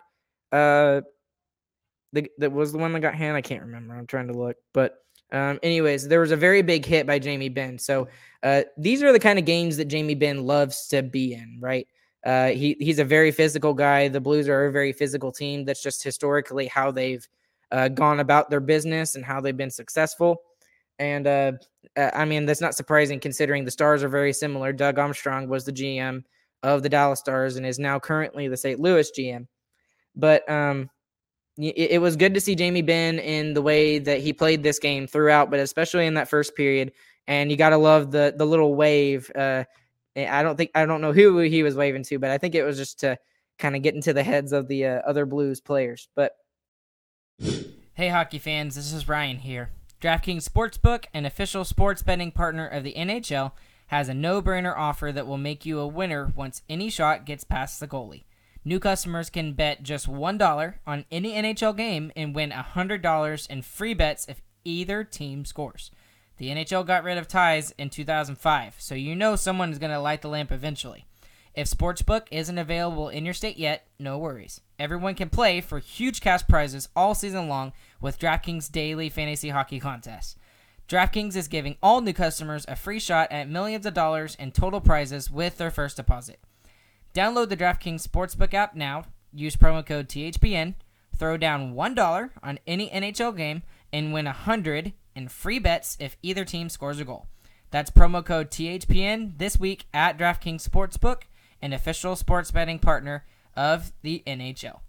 uh, 0.52 1.02
the, 2.12 2.28
that 2.38 2.52
was 2.52 2.72
the 2.72 2.78
one 2.78 2.92
that 2.92 3.00
got 3.00 3.14
hand. 3.14 3.36
I 3.36 3.42
can't 3.42 3.62
remember. 3.62 3.94
I'm 3.94 4.06
trying 4.06 4.28
to 4.28 4.34
look, 4.34 4.56
but 4.72 4.98
um, 5.32 5.58
anyways, 5.62 6.06
there 6.06 6.20
was 6.20 6.30
a 6.30 6.36
very 6.36 6.62
big 6.62 6.86
hit 6.86 7.06
by 7.06 7.18
Jamie 7.18 7.48
Benn. 7.48 7.78
So 7.78 8.08
uh, 8.42 8.62
these 8.76 9.02
are 9.02 9.12
the 9.12 9.18
kind 9.18 9.38
of 9.38 9.44
games 9.44 9.76
that 9.78 9.86
Jamie 9.86 10.14
Benn 10.14 10.46
loves 10.46 10.86
to 10.88 11.02
be 11.02 11.34
in, 11.34 11.58
right? 11.60 11.88
Uh, 12.24 12.48
he 12.48 12.76
he's 12.80 12.98
a 12.98 13.04
very 13.04 13.30
physical 13.30 13.74
guy. 13.74 14.08
The 14.08 14.20
Blues 14.20 14.48
are 14.48 14.66
a 14.66 14.72
very 14.72 14.92
physical 14.92 15.30
team. 15.30 15.64
That's 15.64 15.82
just 15.82 16.02
historically 16.02 16.66
how 16.66 16.90
they've 16.90 17.26
uh, 17.70 17.88
gone 17.88 18.20
about 18.20 18.50
their 18.50 18.60
business 18.60 19.14
and 19.14 19.24
how 19.24 19.40
they've 19.40 19.56
been 19.56 19.70
successful. 19.70 20.42
And 20.98 21.26
uh, 21.26 21.52
I 21.96 22.24
mean, 22.24 22.46
that's 22.46 22.60
not 22.60 22.74
surprising 22.74 23.20
considering 23.20 23.64
the 23.64 23.70
Stars 23.70 24.02
are 24.02 24.08
very 24.08 24.32
similar. 24.32 24.72
Doug 24.72 24.98
Armstrong 24.98 25.48
was 25.48 25.64
the 25.64 25.72
GM 25.72 26.22
of 26.62 26.82
the 26.82 26.88
Dallas 26.88 27.20
Stars 27.20 27.56
and 27.56 27.66
is 27.66 27.78
now 27.78 27.98
currently 27.98 28.48
the 28.48 28.56
St. 28.56 28.80
Louis 28.80 29.10
GM. 29.16 29.46
But 30.16 30.48
um, 30.48 30.88
it, 31.58 31.92
it 31.92 32.00
was 32.00 32.16
good 32.16 32.34
to 32.34 32.40
see 32.40 32.54
Jamie 32.54 32.82
Benn 32.82 33.18
in 33.18 33.54
the 33.54 33.62
way 33.62 33.98
that 33.98 34.20
he 34.20 34.32
played 34.32 34.62
this 34.62 34.78
game 34.78 35.06
throughout, 35.06 35.50
but 35.50 35.60
especially 35.60 36.06
in 36.06 36.14
that 36.14 36.28
first 36.28 36.56
period. 36.56 36.92
And 37.26 37.50
you 37.50 37.56
got 37.56 37.70
to 37.70 37.78
love 37.78 38.10
the 38.10 38.34
the 38.36 38.46
little 38.46 38.74
wave. 38.74 39.30
Uh, 39.34 39.64
I 40.16 40.42
don't 40.42 40.56
think 40.56 40.70
I 40.74 40.84
don't 40.86 41.00
know 41.00 41.12
who 41.12 41.38
he 41.38 41.62
was 41.62 41.74
waving 41.74 42.04
to, 42.04 42.18
but 42.18 42.30
I 42.30 42.38
think 42.38 42.54
it 42.54 42.64
was 42.64 42.76
just 42.76 43.00
to 43.00 43.18
kind 43.58 43.74
of 43.76 43.82
get 43.82 43.94
into 43.94 44.12
the 44.12 44.22
heads 44.22 44.52
of 44.52 44.68
the 44.68 44.86
uh, 44.86 45.00
other 45.06 45.26
Blues 45.26 45.60
players. 45.60 46.08
But 46.14 46.32
hey, 47.94 48.08
hockey 48.08 48.38
fans, 48.38 48.74
this 48.74 48.92
is 48.92 49.08
Ryan 49.08 49.38
here. 49.38 49.70
DraftKings 50.00 50.48
Sportsbook, 50.48 51.04
an 51.14 51.24
official 51.24 51.64
sports 51.64 52.02
betting 52.02 52.32
partner 52.32 52.66
of 52.66 52.84
the 52.84 52.94
NHL, 52.94 53.52
has 53.86 54.08
a 54.08 54.14
no 54.14 54.42
brainer 54.42 54.76
offer 54.76 55.12
that 55.12 55.26
will 55.26 55.38
make 55.38 55.64
you 55.64 55.78
a 55.78 55.86
winner 55.86 56.32
once 56.34 56.62
any 56.68 56.90
shot 56.90 57.24
gets 57.24 57.44
past 57.44 57.80
the 57.80 57.86
goalie. 57.88 58.24
New 58.64 58.80
customers 58.80 59.30
can 59.30 59.52
bet 59.52 59.82
just 59.82 60.08
$1 60.10 60.74
on 60.86 61.04
any 61.10 61.32
NHL 61.32 61.76
game 61.76 62.10
and 62.16 62.34
win 62.34 62.50
$100 62.50 63.50
in 63.50 63.62
free 63.62 63.94
bets 63.94 64.26
if 64.28 64.42
either 64.64 65.04
team 65.04 65.44
scores. 65.44 65.90
The 66.38 66.48
NHL 66.48 66.86
got 66.86 67.04
rid 67.04 67.16
of 67.16 67.28
ties 67.28 67.72
in 67.78 67.90
2005, 67.90 68.74
so 68.78 68.94
you 68.94 69.14
know 69.14 69.36
someone 69.36 69.70
is 69.70 69.78
going 69.78 69.92
to 69.92 70.00
light 70.00 70.22
the 70.22 70.28
lamp 70.28 70.50
eventually. 70.50 71.06
If 71.54 71.70
Sportsbook 71.70 72.26
isn't 72.32 72.58
available 72.58 73.08
in 73.08 73.24
your 73.24 73.32
state 73.32 73.56
yet, 73.56 73.86
no 73.98 74.18
worries. 74.18 74.60
Everyone 74.76 75.14
can 75.14 75.30
play 75.30 75.60
for 75.60 75.78
huge 75.78 76.20
cash 76.20 76.42
prizes 76.48 76.88
all 76.96 77.14
season 77.14 77.48
long 77.48 77.72
with 78.00 78.18
DraftKings 78.18 78.72
daily 78.72 79.08
fantasy 79.08 79.50
hockey 79.50 79.78
contests. 79.78 80.34
DraftKings 80.88 81.36
is 81.36 81.46
giving 81.46 81.76
all 81.80 82.00
new 82.00 82.12
customers 82.12 82.64
a 82.66 82.74
free 82.74 82.98
shot 82.98 83.30
at 83.30 83.48
millions 83.48 83.86
of 83.86 83.94
dollars 83.94 84.34
in 84.34 84.50
total 84.50 84.80
prizes 84.80 85.30
with 85.30 85.56
their 85.56 85.70
first 85.70 85.96
deposit. 85.96 86.40
Download 87.14 87.48
the 87.48 87.56
DraftKings 87.56 88.06
Sportsbook 88.06 88.52
app 88.52 88.74
now, 88.74 89.04
use 89.32 89.54
promo 89.54 89.86
code 89.86 90.08
THPN, 90.08 90.74
throw 91.16 91.36
down 91.36 91.74
$1 91.74 92.30
on 92.42 92.58
any 92.66 92.90
NHL 92.90 93.36
game, 93.36 93.62
and 93.92 94.12
win 94.12 94.24
100 94.24 94.92
in 95.14 95.28
free 95.28 95.60
bets 95.60 95.96
if 96.00 96.16
either 96.20 96.44
team 96.44 96.68
scores 96.68 96.98
a 96.98 97.04
goal. 97.04 97.28
That's 97.70 97.90
promo 97.90 98.24
code 98.24 98.50
THPN 98.50 99.38
this 99.38 99.56
week 99.58 99.86
at 99.94 100.18
DraftKings 100.18 100.68
Sportsbook, 100.68 101.22
an 101.64 101.72
official 101.72 102.14
sports 102.14 102.50
betting 102.50 102.78
partner 102.78 103.24
of 103.56 103.90
the 104.02 104.22
NHL. 104.26 104.80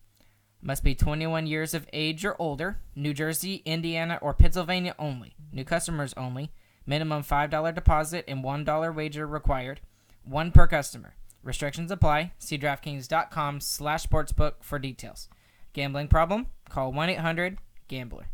Must 0.61 0.83
be 0.83 0.93
21 0.93 1.47
years 1.47 1.73
of 1.73 1.87
age 1.93 2.25
or 2.25 2.35
older. 2.37 2.81
New 2.95 3.13
Jersey, 3.13 3.61
Indiana, 3.63 4.19
or 4.21 4.33
Pennsylvania 4.33 4.93
only. 4.99 5.35
New 5.53 5.63
customers 5.63 6.13
only. 6.17 6.51
Minimum 6.85 7.23
$5 7.23 7.73
deposit 7.73 8.25
and 8.27 8.43
$1 8.43 8.93
wager 8.93 9.25
required. 9.25 9.79
One 10.25 10.51
per 10.51 10.67
customer. 10.67 11.15
Restrictions 11.43 11.91
apply. 11.91 12.33
See 12.39 12.57
DraftKings.com 12.57 13.61
slash 13.61 14.05
sportsbook 14.05 14.55
for 14.61 14.77
details. 14.77 15.29
Gambling 15.71 16.09
problem? 16.09 16.47
Call 16.67 16.91
1-800-GAMBLER. 16.91 18.27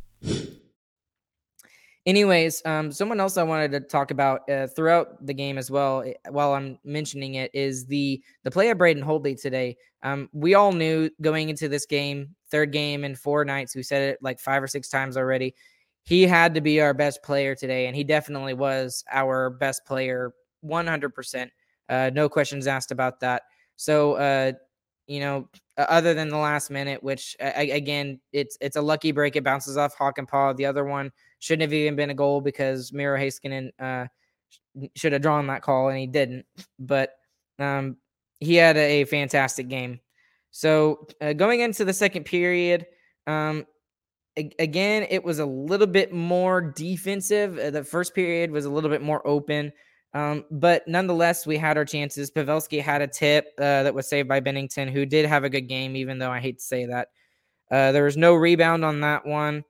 Anyways, 2.08 2.64
um, 2.66 2.92
someone 2.92 3.20
else 3.20 3.38
I 3.38 3.44
wanted 3.44 3.72
to 3.74 3.80
talk 3.80 4.10
about 4.10 4.50
uh, 4.50 4.66
throughout 4.66 5.24
the 5.24 5.36
game 5.36 5.60
as 5.60 5.70
well, 5.70 6.02
eh, 6.02 6.14
while 6.32 6.54
I'm 6.54 6.80
mentioning 6.84 7.36
it, 7.36 7.52
is 7.54 7.86
the 7.86 8.24
the 8.44 8.50
play 8.50 8.70
of 8.72 8.80
Braden 8.80 9.04
Holtby 9.04 9.40
today. 9.40 9.78
Um, 10.02 10.28
we 10.34 10.56
all 10.56 10.72
knew 10.72 11.12
going 11.22 11.50
into 11.50 11.70
this 11.70 11.86
game, 11.86 12.36
third 12.50 12.72
game 12.72 13.04
in 13.04 13.16
four 13.16 13.46
nights. 13.46 13.76
We 13.76 13.84
said 13.84 14.02
it 14.14 14.20
like 14.20 14.40
five 14.40 14.64
or 14.64 14.68
six 14.68 14.90
times 14.90 15.16
already. 15.16 15.54
He 16.04 16.24
had 16.24 16.56
to 16.56 16.62
be 16.62 16.82
our 16.82 16.96
best 16.96 17.22
player 17.22 17.54
today, 17.54 17.86
and 17.86 17.96
he 17.96 18.04
definitely 18.04 18.56
was 18.56 19.04
our 19.12 19.52
best 19.52 19.86
player, 19.86 20.34
100%. 20.62 21.52
Uh, 21.88 22.10
no 22.12 22.28
questions 22.28 22.66
asked 22.66 22.92
about 22.92 23.20
that. 23.20 23.44
So, 23.76 24.14
uh, 24.14 24.54
you 25.12 25.20
know, 25.20 25.50
other 25.78 26.14
than 26.14 26.30
the 26.30 26.38
last 26.38 26.70
minute, 26.70 27.04
which 27.04 27.36
uh, 27.42 27.52
again, 27.56 28.20
it's 28.32 28.58
it's 28.62 28.76
a 28.76 28.82
lucky 28.82 29.12
break. 29.12 29.36
It 29.36 29.44
bounces 29.44 29.78
off 29.78 29.96
Hakanpää. 29.98 30.56
The 30.56 30.66
other 30.66 30.86
one 30.86 31.12
Shouldn't 31.42 31.64
have 31.64 31.74
even 31.74 31.96
been 31.96 32.12
a 32.12 32.14
goal 32.14 32.40
because 32.40 32.94
Miro 32.94 33.18
Heiskanen 33.18 33.72
uh, 33.80 34.06
should 34.96 35.12
have 35.12 35.24
drawn 35.24 35.48
that 35.48 35.64
call 35.64 35.90
and 35.90 35.98
he 35.98 36.06
didn't. 36.06 36.46
But 36.78 37.14
um, 37.58 37.98
he 38.40 38.54
had 38.56 38.78
a, 38.78 39.02
a, 39.02 39.06
fantastic 39.06 39.68
game. 39.68 40.00
So 40.52 41.08
uh, 41.20 41.34
going 41.34 41.62
into 41.62 41.84
the 41.84 41.94
second 41.94 42.26
period, 42.26 42.86
um, 43.26 43.66
a- 44.38 44.54
again, 44.60 45.08
it 45.10 45.24
was 45.24 45.40
a 45.40 45.46
little 45.48 45.88
bit 45.88 46.14
more 46.14 46.62
defensive. 46.62 47.58
Uh, 47.58 47.72
the 47.72 47.84
first 47.84 48.14
period 48.14 48.52
was 48.52 48.66
a 48.66 48.70
little 48.70 48.92
bit 48.92 49.02
more 49.02 49.28
open. 49.28 49.74
Um, 50.14 50.46
but 50.52 50.88
nonetheless, 50.88 51.48
we 51.48 51.58
had 51.58 51.78
our 51.78 51.86
chances. 51.86 52.32
Pavelski 52.32 52.82
had 52.82 53.02
a 53.02 53.08
tip 53.08 53.54
uh, 53.58 53.84
that 53.84 53.94
was 53.94 54.08
saved 54.08 54.28
by 54.28 54.42
Binnington, 54.42 54.90
who 54.92 55.06
did 55.06 55.26
have 55.26 55.44
a 55.44 55.50
good 55.50 55.68
game, 55.68 55.96
even 55.96 56.20
though 56.20 56.32
I 56.32 56.40
hate 56.40 56.60
to 56.60 56.64
say 56.64 56.86
that. 56.86 57.10
Uh, 57.70 57.94
there 57.94 58.04
was 58.04 58.18
no 58.18 58.34
rebound 58.34 58.84
on 58.84 59.00
that 59.02 59.26
one. 59.26 59.64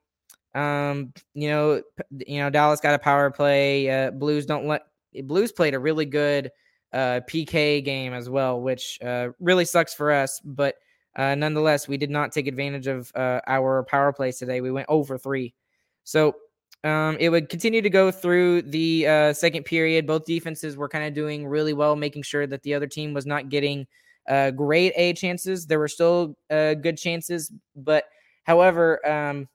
Um, 0.54 1.12
you 1.34 1.48
know, 1.48 1.82
you 2.26 2.40
know, 2.40 2.50
Dallas 2.50 2.80
got 2.80 2.94
a 2.94 2.98
power 2.98 3.30
play. 3.30 3.88
Uh, 3.88 4.10
Blues 4.10 4.44
don't 4.44 4.66
let 4.66 4.82
Blues 5.24 5.52
played 5.52 5.74
a 5.74 5.78
really 5.78 6.04
good 6.04 6.50
uh, 6.92 7.20
PK 7.28 7.82
game 7.84 8.12
as 8.12 8.28
well, 8.28 8.60
which 8.60 8.98
uh, 9.02 9.28
really 9.38 9.64
sucks 9.64 9.94
for 9.94 10.10
us. 10.10 10.40
But 10.44 10.74
uh, 11.14 11.36
nonetheless, 11.36 11.86
we 11.86 11.96
did 11.96 12.10
not 12.10 12.32
take 12.32 12.48
advantage 12.48 12.88
of 12.88 13.12
our 13.14 13.84
power 13.84 14.12
plays 14.12 14.38
today. 14.38 14.60
We 14.60 14.72
went 14.72 14.88
over 14.88 15.16
three, 15.16 15.54
so 16.02 16.34
um, 16.84 17.16
it 17.20 17.28
would 17.28 17.48
continue 17.48 17.80
to 17.80 17.90
go 17.90 18.10
through 18.10 18.62
the 18.62 19.06
uh, 19.06 19.32
second 19.32 19.64
period. 19.64 20.06
Both 20.06 20.24
defenses 20.24 20.76
were 20.76 20.88
kind 20.88 21.04
of 21.04 21.14
doing 21.14 21.46
really 21.46 21.72
well, 21.72 21.94
making 21.94 22.22
sure 22.22 22.46
that 22.46 22.62
the 22.62 22.74
other 22.74 22.86
team 22.88 23.14
was 23.14 23.24
not 23.24 23.48
getting 23.48 23.86
uh, 24.28 24.50
great 24.50 24.92
A 24.96 25.12
chances. 25.12 25.66
There 25.66 25.78
were 25.78 25.88
still 25.88 26.36
uh, 26.50 26.74
good 26.74 26.96
chances, 26.96 27.52
but 27.76 28.04
however, 28.44 29.06
um, 29.08 29.48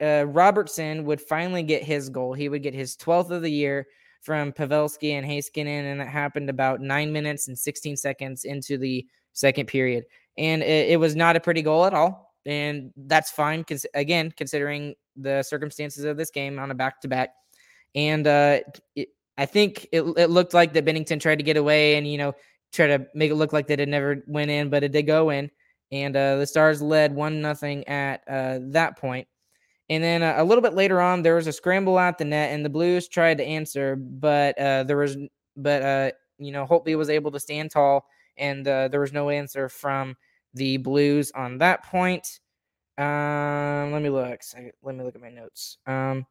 uh, 0.00 0.24
Robertson 0.26 1.04
would 1.04 1.20
finally 1.20 1.62
get 1.62 1.84
his 1.84 2.08
goal. 2.08 2.32
He 2.32 2.48
would 2.48 2.62
get 2.62 2.74
his 2.74 2.96
12th 2.96 3.30
of 3.30 3.42
the 3.42 3.50
year 3.50 3.86
from 4.20 4.52
Pavelski 4.52 5.12
and 5.12 5.26
Heiskanen, 5.26 5.84
and 5.84 6.00
that 6.00 6.08
happened 6.08 6.50
about 6.50 6.80
nine 6.80 7.12
minutes 7.12 7.48
and 7.48 7.58
16 7.58 7.96
seconds 7.96 8.44
into 8.44 8.78
the 8.78 9.06
second 9.32 9.66
period. 9.66 10.04
And 10.36 10.62
it, 10.62 10.90
it 10.90 10.96
was 10.96 11.14
not 11.14 11.36
a 11.36 11.40
pretty 11.40 11.62
goal 11.62 11.84
at 11.84 11.94
all. 11.94 12.31
And 12.44 12.92
that's 12.96 13.30
fine, 13.30 13.64
cons- 13.64 13.86
again, 13.94 14.32
considering 14.36 14.94
the 15.16 15.42
circumstances 15.42 16.04
of 16.04 16.16
this 16.16 16.30
game 16.30 16.58
on 16.58 16.70
a 16.70 16.74
back 16.74 17.00
to 17.02 17.08
back. 17.08 17.34
And 17.94 18.26
uh, 18.26 18.60
it, 18.96 19.08
I 19.38 19.46
think 19.46 19.86
it, 19.92 20.02
it 20.16 20.30
looked 20.30 20.54
like 20.54 20.72
that 20.72 20.84
Binnington 20.84 21.20
tried 21.20 21.38
to 21.38 21.44
get 21.44 21.56
away 21.56 21.96
and, 21.96 22.06
you 22.06 22.18
know, 22.18 22.34
try 22.72 22.86
to 22.86 23.06
make 23.14 23.30
it 23.30 23.34
look 23.36 23.52
like 23.52 23.66
that 23.68 23.80
it 23.80 23.88
never 23.88 24.24
went 24.26 24.50
in, 24.50 24.70
but 24.70 24.82
it 24.82 24.92
did 24.92 25.02
go 25.02 25.30
in. 25.30 25.50
And 25.90 26.16
uh, 26.16 26.36
the 26.36 26.46
Stars 26.46 26.80
led 26.80 27.14
one 27.14 27.42
nothing 27.42 27.86
at 27.86 28.22
uh, 28.26 28.60
that 28.70 28.98
point. 28.98 29.28
And 29.90 30.02
then 30.02 30.22
uh, 30.22 30.34
a 30.38 30.44
little 30.44 30.62
bit 30.62 30.72
later 30.72 31.00
on, 31.00 31.22
there 31.22 31.34
was 31.34 31.46
a 31.46 31.52
scramble 31.52 31.98
at 31.98 32.16
the 32.16 32.24
net, 32.24 32.50
and 32.52 32.64
the 32.64 32.70
Blues 32.70 33.08
tried 33.08 33.38
to 33.38 33.44
answer, 33.44 33.96
but 33.96 34.56
uh, 34.58 34.84
there 34.84 34.96
was, 34.96 35.18
but 35.54 35.82
uh, 35.82 36.10
you 36.38 36.50
know, 36.50 36.66
Holtby 36.66 36.96
was 36.96 37.10
able 37.10 37.30
to 37.32 37.40
stand 37.40 37.70
tall, 37.70 38.06
and 38.38 38.64
there 38.64 39.00
was 39.00 39.12
no 39.12 39.28
answer 39.28 39.68
from 39.68 40.16
the 40.54 40.76
Blues 40.78 41.32
on 41.34 41.58
that 41.58 41.84
point. 41.84 42.40
Um, 42.98 43.92
let 43.92 44.02
me 44.02 44.10
look. 44.10 44.40
Let 44.82 44.94
me 44.94 45.04
look 45.04 45.14
at 45.14 45.20
my 45.20 45.30
notes. 45.30 45.78
Um, 45.86 46.26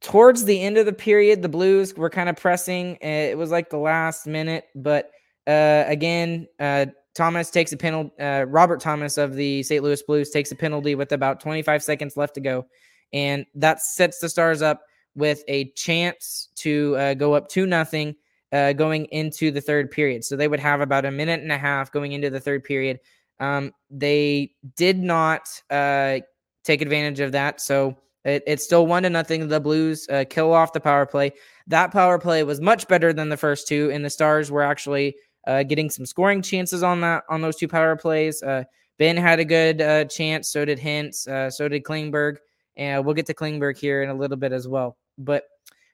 towards 0.00 0.44
the 0.44 0.60
end 0.60 0.78
of 0.78 0.86
the 0.86 0.92
period, 0.92 1.42
the 1.42 1.48
Blues 1.48 1.94
were 1.94 2.10
kind 2.10 2.28
of 2.28 2.36
pressing. 2.36 2.96
It 2.96 3.38
was 3.38 3.50
like 3.50 3.70
the 3.70 3.78
last 3.78 4.26
minute, 4.26 4.64
but 4.74 5.10
uh, 5.46 5.84
again, 5.86 6.48
uh, 6.58 6.86
Thomas 7.14 7.50
takes 7.50 7.72
a 7.72 7.76
penalty. 7.76 8.10
Uh, 8.18 8.44
Robert 8.44 8.80
Thomas 8.80 9.18
of 9.18 9.34
the 9.34 9.62
St. 9.62 9.82
Louis 9.82 10.02
Blues 10.02 10.30
takes 10.30 10.50
a 10.50 10.56
penalty 10.56 10.94
with 10.94 11.12
about 11.12 11.40
25 11.40 11.82
seconds 11.82 12.16
left 12.16 12.34
to 12.34 12.40
go, 12.40 12.66
and 13.12 13.46
that 13.54 13.80
sets 13.80 14.18
the 14.18 14.28
Stars 14.28 14.62
up 14.62 14.82
with 15.14 15.44
a 15.46 15.70
chance 15.72 16.48
to 16.56 16.96
uh, 16.96 17.14
go 17.14 17.34
up 17.34 17.48
two 17.48 17.66
nothing 17.66 18.14
uh, 18.52 18.72
going 18.74 19.06
into 19.06 19.50
the 19.50 19.60
third 19.60 19.90
period. 19.90 20.24
So 20.24 20.36
they 20.36 20.48
would 20.48 20.60
have 20.60 20.80
about 20.80 21.04
a 21.04 21.10
minute 21.10 21.40
and 21.40 21.50
a 21.50 21.58
half 21.58 21.90
going 21.90 22.12
into 22.12 22.30
the 22.30 22.40
third 22.40 22.64
period. 22.64 23.00
Um, 23.40 23.72
they 23.90 24.52
did 24.76 24.98
not 24.98 25.48
uh, 25.70 26.18
take 26.64 26.82
advantage 26.82 27.20
of 27.20 27.32
that, 27.32 27.60
so 27.60 27.96
it, 28.24 28.42
it's 28.46 28.62
still 28.62 28.86
one 28.86 29.02
to 29.02 29.10
nothing. 29.10 29.48
The 29.48 29.58
Blues 29.58 30.06
uh, 30.08 30.24
kill 30.28 30.52
off 30.52 30.72
the 30.72 30.80
power 30.80 31.06
play. 31.06 31.32
That 31.66 31.90
power 31.90 32.18
play 32.18 32.44
was 32.44 32.60
much 32.60 32.86
better 32.88 33.12
than 33.12 33.30
the 33.30 33.36
first 33.36 33.66
two, 33.66 33.90
and 33.90 34.04
the 34.04 34.10
Stars 34.10 34.50
were 34.50 34.62
actually 34.62 35.16
uh, 35.46 35.62
getting 35.64 35.90
some 35.90 36.06
scoring 36.06 36.42
chances 36.42 36.82
on 36.82 37.00
that 37.00 37.24
on 37.28 37.40
those 37.40 37.56
two 37.56 37.68
power 37.68 37.96
plays. 37.96 38.42
Uh, 38.42 38.64
Benn 38.98 39.16
had 39.16 39.40
a 39.40 39.44
good 39.44 39.80
uh, 39.80 40.04
chance, 40.04 40.50
so 40.50 40.64
did 40.64 40.78
Hintz, 40.78 41.52
so 41.52 41.66
did 41.66 41.82
Klingberg, 41.82 42.36
and 42.76 43.04
we'll 43.04 43.14
get 43.14 43.26
to 43.26 43.34
Klingberg 43.34 43.78
here 43.78 44.02
in 44.02 44.10
a 44.10 44.14
little 44.14 44.36
bit 44.36 44.52
as 44.52 44.68
well. 44.68 44.96
But 45.18 45.44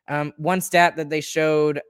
um, 0.09 0.35
one 0.37 0.61
stat 0.61 0.97
that 0.97 1.09
they 1.09 1.21
showed 1.21 1.81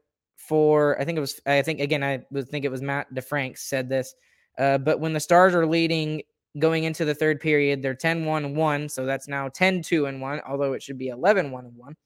for 0.48 1.00
I 1.00 1.04
think 1.04 1.18
it 1.18 1.20
was 1.20 1.40
I 1.46 1.62
think 1.62 1.80
again 1.80 2.02
I 2.02 2.20
would 2.30 2.48
think 2.48 2.64
it 2.64 2.70
was 2.70 2.82
Matt 2.82 3.14
DeFrank 3.14 3.58
said 3.58 3.88
this, 3.88 4.14
uh, 4.58 4.78
but 4.78 4.98
when 4.98 5.12
the 5.12 5.20
Stars 5.20 5.54
are 5.54 5.66
leading 5.66 6.22
going 6.58 6.84
into 6.84 7.04
the 7.04 7.14
third 7.14 7.40
period, 7.40 7.82
they're 7.82 7.94
10-1 7.94 8.54
1, 8.54 8.88
so 8.88 9.04
that's 9.04 9.28
now 9.28 9.48
10-2 9.48 10.08
and 10.08 10.20
1, 10.20 10.40
although 10.48 10.72
it 10.72 10.82
should 10.82 10.98
be 10.98 11.10
11-1 11.10 11.36
and 11.36 11.76
1. 11.76 11.96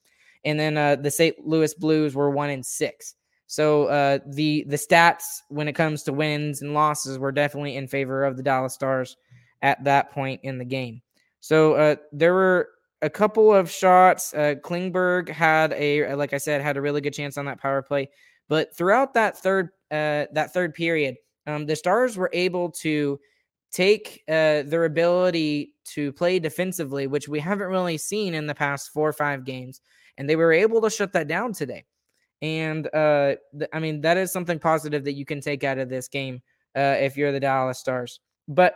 And 0.45 0.59
then 0.59 0.77
uh, 0.77 0.97
the 0.97 1.11
St. 1.11 1.37
Louis 1.47 1.73
Blues 1.75 2.15
were 2.15 2.31
1 2.31 2.51
and 2.51 2.67
6. 2.67 3.15
So 3.47 3.85
uh, 3.85 4.19
the 4.27 4.65
the 4.67 4.77
stats 4.77 5.43
when 5.49 5.69
it 5.69 5.75
comes 5.75 6.03
to 6.05 6.13
wins 6.13 6.63
and 6.63 6.75
losses 6.75 7.19
were 7.19 7.33
definitely 7.33 7.77
in 7.77 7.87
favor 7.87 8.25
of 8.25 8.37
the 8.37 8.43
Dallas 8.43 8.75
Stars 8.75 9.17
at 9.61 9.85
that 9.85 10.11
point 10.11 10.41
in 10.43 10.59
the 10.59 10.65
game. 10.65 11.03
So 11.41 11.75
uh, 11.75 11.97
there 12.13 12.33
were 12.33 12.71
a 13.03 13.11
couple 13.11 13.53
of 13.53 13.71
shots. 13.71 14.33
Uh, 14.33 14.55
Klingberg 14.63 15.29
had 15.29 15.73
a, 15.75 16.15
like 16.15 16.33
I 16.33 16.39
said, 16.39 16.63
had 16.63 16.77
a 16.77 16.81
really 16.81 17.01
good 17.01 17.13
chance 17.13 17.37
on 17.37 17.45
that 17.45 17.61
power 17.61 17.83
play. 17.83 18.09
But 18.53 18.77
throughout 18.77 19.15
that 19.15 19.39
third 19.39 19.71
uh, 19.91 20.29
that 20.33 20.53
third 20.53 20.75
period, 20.75 21.17
um, 21.47 21.65
the 21.65 21.75
Stars 21.75 22.19
were 22.19 22.29
able 22.35 22.71
to 22.83 23.19
take 23.71 24.23
uh, 24.29 24.61
their 24.67 24.85
ability 24.85 25.73
to 25.95 26.13
play 26.13 26.39
defensively, 26.39 27.07
which 27.07 27.29
we 27.29 27.41
haven't 27.41 27.69
really 27.69 27.97
seen 27.97 28.35
in 28.35 28.47
the 28.47 28.55
past 28.55 28.91
four 28.93 29.09
or 29.09 29.15
five 29.15 29.47
games, 29.47 29.81
and 30.19 30.29
they 30.29 30.37
were 30.37 30.53
able 30.53 30.83
to 30.83 30.91
shut 30.91 31.15
that 31.15 31.29
down 31.29 31.55
today. 31.55 31.87
And 32.43 32.95
uh, 32.95 33.37
th- 33.59 33.71
I 33.73 33.79
mean, 33.79 34.03
that 34.03 34.19
is 34.19 34.31
something 34.31 34.59
positive 34.59 35.03
that 35.05 35.15
you 35.15 35.25
can 35.25 35.41
take 35.41 35.65
out 35.65 35.79
of 35.79 35.89
this 35.89 36.07
game 36.07 36.43
uh, 36.77 36.97
if 37.01 37.17
you're 37.17 37.33
the 37.33 37.41
Dallas 37.41 37.79
Stars. 37.79 38.21
But 38.49 38.75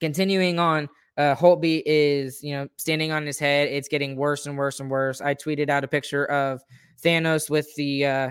continuing 0.00 0.58
on, 0.58 0.88
uh, 1.16 1.36
Holtby 1.36 1.84
is, 1.86 2.42
you 2.42 2.54
know, 2.54 2.66
standing 2.74 3.12
on 3.12 3.24
his 3.24 3.38
head. 3.38 3.68
It's 3.68 3.86
getting 3.86 4.16
worse 4.16 4.46
and 4.46 4.58
worse 4.58 4.80
and 4.80 4.90
worse. 4.90 5.20
I 5.20 5.36
tweeted 5.36 5.70
out 5.70 5.84
a 5.84 5.88
picture 5.88 6.26
of 6.26 6.60
Thanos 7.00 7.48
with 7.48 7.72
the 7.76 8.06
uh, 8.06 8.30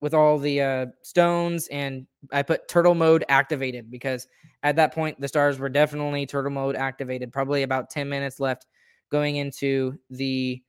with 0.00 0.14
all 0.14 0.38
the 0.38 0.60
uh, 0.60 0.86
stones, 1.02 1.68
and 1.68 2.06
I 2.32 2.42
put 2.42 2.68
turtle 2.68 2.94
mode 2.94 3.24
activated 3.28 3.90
because 3.90 4.26
at 4.62 4.76
that 4.76 4.94
point 4.94 5.20
the 5.20 5.28
stars 5.28 5.58
were 5.58 5.68
definitely 5.68 6.26
turtle 6.26 6.52
mode 6.52 6.76
activated. 6.76 7.32
Probably 7.32 7.62
about 7.62 7.90
ten 7.90 8.08
minutes 8.08 8.40
left 8.40 8.66
going 9.10 9.36
into 9.36 9.98
the 10.10 10.62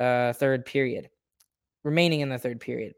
uh, 0.00 0.32
third 0.34 0.64
period 0.64 1.10
remaining 1.84 2.20
in 2.20 2.28
the 2.28 2.38
third 2.38 2.60
period. 2.60 2.94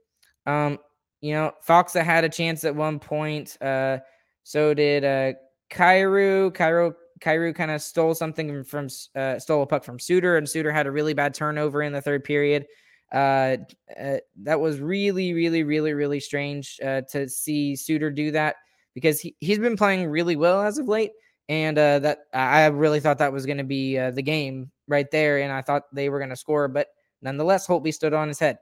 Um, 0.47 0.79
you 1.21 1.33
know, 1.33 1.53
Faksa 1.67 2.03
had 2.03 2.25
a 2.25 2.29
chance 2.29 2.65
at 2.65 2.75
one 2.75 2.99
point. 2.99 3.61
Uh, 3.61 3.99
so 4.43 4.75
did 4.75 5.05
uh, 5.05 5.33
Kyrou. 5.71 6.51
Kyrou 6.53 6.95
Kyrou 7.21 7.55
kind 7.55 7.71
of 7.71 7.83
stole 7.83 8.15
something 8.15 8.65
from 8.65 8.89
uh, 9.15 9.39
stole 9.39 9.63
a 9.63 9.67
puck 9.67 9.85
from 9.85 9.99
Suter, 9.99 10.37
and 10.37 10.49
Suter 10.49 10.73
had 10.73 10.87
a 10.87 10.91
really 10.91 11.15
bad 11.15 11.35
turnover 11.35 11.83
in 11.83 11.93
the 11.93 12.01
third 12.01 12.25
period. 12.25 12.67
Uh, 13.13 13.57
uh, 14.01 14.19
that 14.43 14.61
was 14.61 14.79
really, 14.79 15.33
really, 15.33 15.63
really, 15.63 15.93
really 15.93 16.21
strange 16.21 16.79
uh, 16.85 17.03
to 17.11 17.29
see 17.29 17.75
Suter 17.75 18.11
do 18.11 18.31
that 18.31 18.57
because 18.95 19.21
he, 19.21 19.35
he's 19.41 19.59
been 19.59 19.77
playing 19.77 20.07
really 20.09 20.37
well 20.37 20.63
as 20.63 20.79
of 20.79 20.89
late. 20.89 21.13
And 21.49 21.77
uh, 21.77 21.99
that 22.01 22.19
I 22.33 22.67
really 22.67 23.01
thought 23.01 23.19
that 23.19 23.33
was 23.33 23.45
going 23.45 23.59
to 23.59 23.65
be 23.65 23.99
uh, 23.99 24.13
the 24.13 24.23
game 24.23 24.71
right 24.87 25.11
there, 25.11 25.41
and 25.41 25.53
I 25.53 25.63
thought 25.63 25.93
they 25.93 26.09
were 26.09 26.19
going 26.19 26.31
to 26.31 26.37
score, 26.37 26.69
but 26.69 26.87
nonetheless, 27.23 27.67
Holtby 27.67 27.93
stood 27.93 28.15
on 28.15 28.29
his 28.29 28.39
head. 28.39 28.59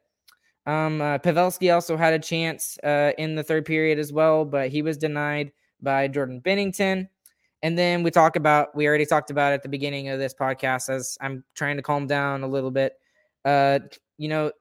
Um, 0.64 1.00
uh, 1.00 1.18
Pavelski 1.18 1.72
also 1.72 1.96
had 1.96 2.14
a 2.14 2.18
chance 2.18 2.78
uh, 2.84 3.12
in 3.18 3.34
the 3.34 3.42
third 3.42 3.64
period 3.66 3.98
as 3.98 4.12
well, 4.12 4.44
but 4.44 4.68
he 4.70 4.82
was 4.82 4.96
denied 4.96 5.52
by 5.80 6.08
Jordan 6.08 6.40
Binnington. 6.42 7.08
And 7.62 7.76
then 7.76 8.02
we 8.02 8.10
talk 8.10 8.36
about, 8.36 8.74
we 8.74 8.86
already 8.86 9.06
talked 9.06 9.30
about 9.30 9.52
at 9.52 9.62
the 9.62 9.68
beginning 9.68 10.08
of 10.08 10.18
this 10.18 10.34
podcast 10.34 10.88
as 10.90 11.18
I'm 11.20 11.44
trying 11.54 11.76
to 11.76 11.82
calm 11.82 12.06
down 12.06 12.42
a 12.42 12.48
little 12.48 12.70
bit. 12.70 12.94
Uh, 13.44 13.80
you 14.18 14.28
know, 14.28 14.52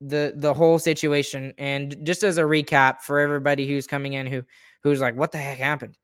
the 0.00 0.34
the 0.36 0.52
whole 0.52 0.78
situation 0.78 1.54
and 1.58 1.96
just 2.02 2.24
as 2.24 2.36
a 2.36 2.42
recap 2.42 3.00
for 3.02 3.20
everybody 3.20 3.68
who's 3.68 3.86
coming 3.86 4.14
in 4.14 4.26
who 4.26 4.42
who's 4.82 5.00
like 5.00 5.14
what 5.14 5.30
the 5.30 5.38
heck 5.38 5.58
happened 5.58 5.96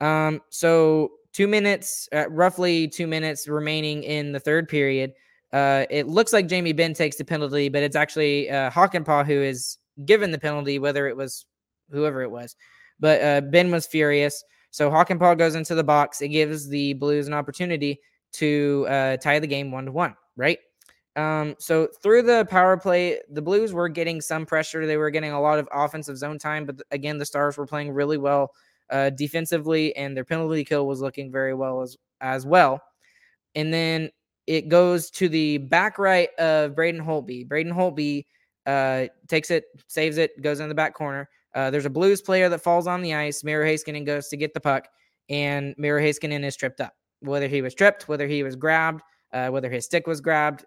um 0.00 0.40
so 0.50 1.10
two 1.32 1.48
minutes 1.48 2.08
uh, 2.14 2.30
roughly 2.30 2.86
two 2.86 3.08
minutes 3.08 3.48
remaining 3.48 4.04
in 4.04 4.30
the 4.30 4.38
third 4.38 4.68
period 4.68 5.12
uh, 5.54 5.86
it 5.88 6.08
looks 6.08 6.32
like 6.32 6.48
Jamie 6.48 6.72
Benn 6.72 6.94
takes 6.94 7.14
the 7.14 7.24
penalty, 7.24 7.68
but 7.68 7.84
it's 7.84 7.94
actually 7.94 8.50
uh, 8.50 8.70
Hakanpää 8.70 9.24
who 9.24 9.40
is 9.40 9.78
given 10.04 10.32
the 10.32 10.38
penalty, 10.38 10.80
whether 10.80 11.06
it 11.06 11.16
was 11.16 11.46
whoever 11.92 12.22
it 12.22 12.30
was. 12.32 12.56
But 12.98 13.22
uh, 13.22 13.40
Benn 13.40 13.70
was 13.70 13.86
furious. 13.86 14.42
So 14.72 14.90
Hakanpää 14.90 15.38
goes 15.38 15.54
into 15.54 15.76
the 15.76 15.84
box. 15.84 16.20
It 16.20 16.30
gives 16.30 16.68
the 16.68 16.94
Blues 16.94 17.28
an 17.28 17.34
opportunity 17.34 18.00
to 18.32 18.84
uh, 18.88 19.16
tie 19.18 19.38
the 19.38 19.46
game 19.46 19.70
one 19.70 19.86
to 19.86 19.92
one, 19.92 20.16
right? 20.36 20.58
Um, 21.16 21.54
so 21.58 21.88
through 22.02 22.22
the 22.22 22.46
power 22.50 22.76
play, 22.76 23.20
the 23.30 23.42
Blues 23.42 23.72
were 23.72 23.88
getting 23.88 24.20
some 24.20 24.46
pressure. 24.46 24.86
They 24.86 24.96
were 24.96 25.10
getting 25.10 25.32
a 25.32 25.40
lot 25.40 25.58
of 25.58 25.68
offensive 25.72 26.18
zone 26.18 26.38
time, 26.38 26.66
but 26.66 26.82
again, 26.90 27.18
the 27.18 27.26
Stars 27.26 27.56
were 27.56 27.66
playing 27.66 27.92
really 27.92 28.18
well 28.18 28.50
uh, 28.90 29.10
defensively, 29.10 29.94
and 29.96 30.16
their 30.16 30.24
penalty 30.24 30.64
kill 30.64 30.86
was 30.86 31.00
looking 31.00 31.30
very 31.30 31.54
well 31.54 31.82
as 31.82 31.96
as 32.20 32.44
well. 32.46 32.80
And 33.54 33.72
then 33.72 34.10
it 34.46 34.68
goes 34.68 35.10
to 35.12 35.28
the 35.28 35.58
back 35.58 35.98
right 35.98 36.28
of 36.38 36.74
Braden 36.74 37.00
Holtby. 37.00 37.48
Braden 37.48 37.72
Holtby 37.72 38.26
uh, 38.66 39.06
takes 39.28 39.50
it, 39.50 39.64
saves 39.86 40.18
it, 40.18 40.40
goes 40.42 40.60
in 40.60 40.68
the 40.68 40.74
back 40.74 40.94
corner. 40.94 41.28
Uh, 41.54 41.70
there's 41.70 41.86
a 41.86 41.90
Blues 41.90 42.20
player 42.20 42.48
that 42.48 42.60
falls 42.60 42.86
on 42.86 43.00
the 43.00 43.14
ice. 43.14 43.44
Miro 43.44 43.64
Heiskanen 43.64 44.04
goes 44.04 44.28
to 44.28 44.36
get 44.36 44.52
the 44.54 44.60
puck, 44.60 44.88
and 45.28 45.74
Miro 45.78 46.02
Heiskanen 46.02 46.44
is 46.44 46.56
tripped 46.56 46.80
up. 46.80 46.94
Whether 47.20 47.48
he 47.48 47.62
was 47.62 47.74
tripped, 47.74 48.08
whether 48.08 48.26
he 48.26 48.42
was 48.42 48.56
grabbed, 48.56 49.02
uh, 49.32 49.48
whether 49.48 49.70
his 49.70 49.84
stick 49.84 50.06
was 50.06 50.20
grabbed, 50.20 50.64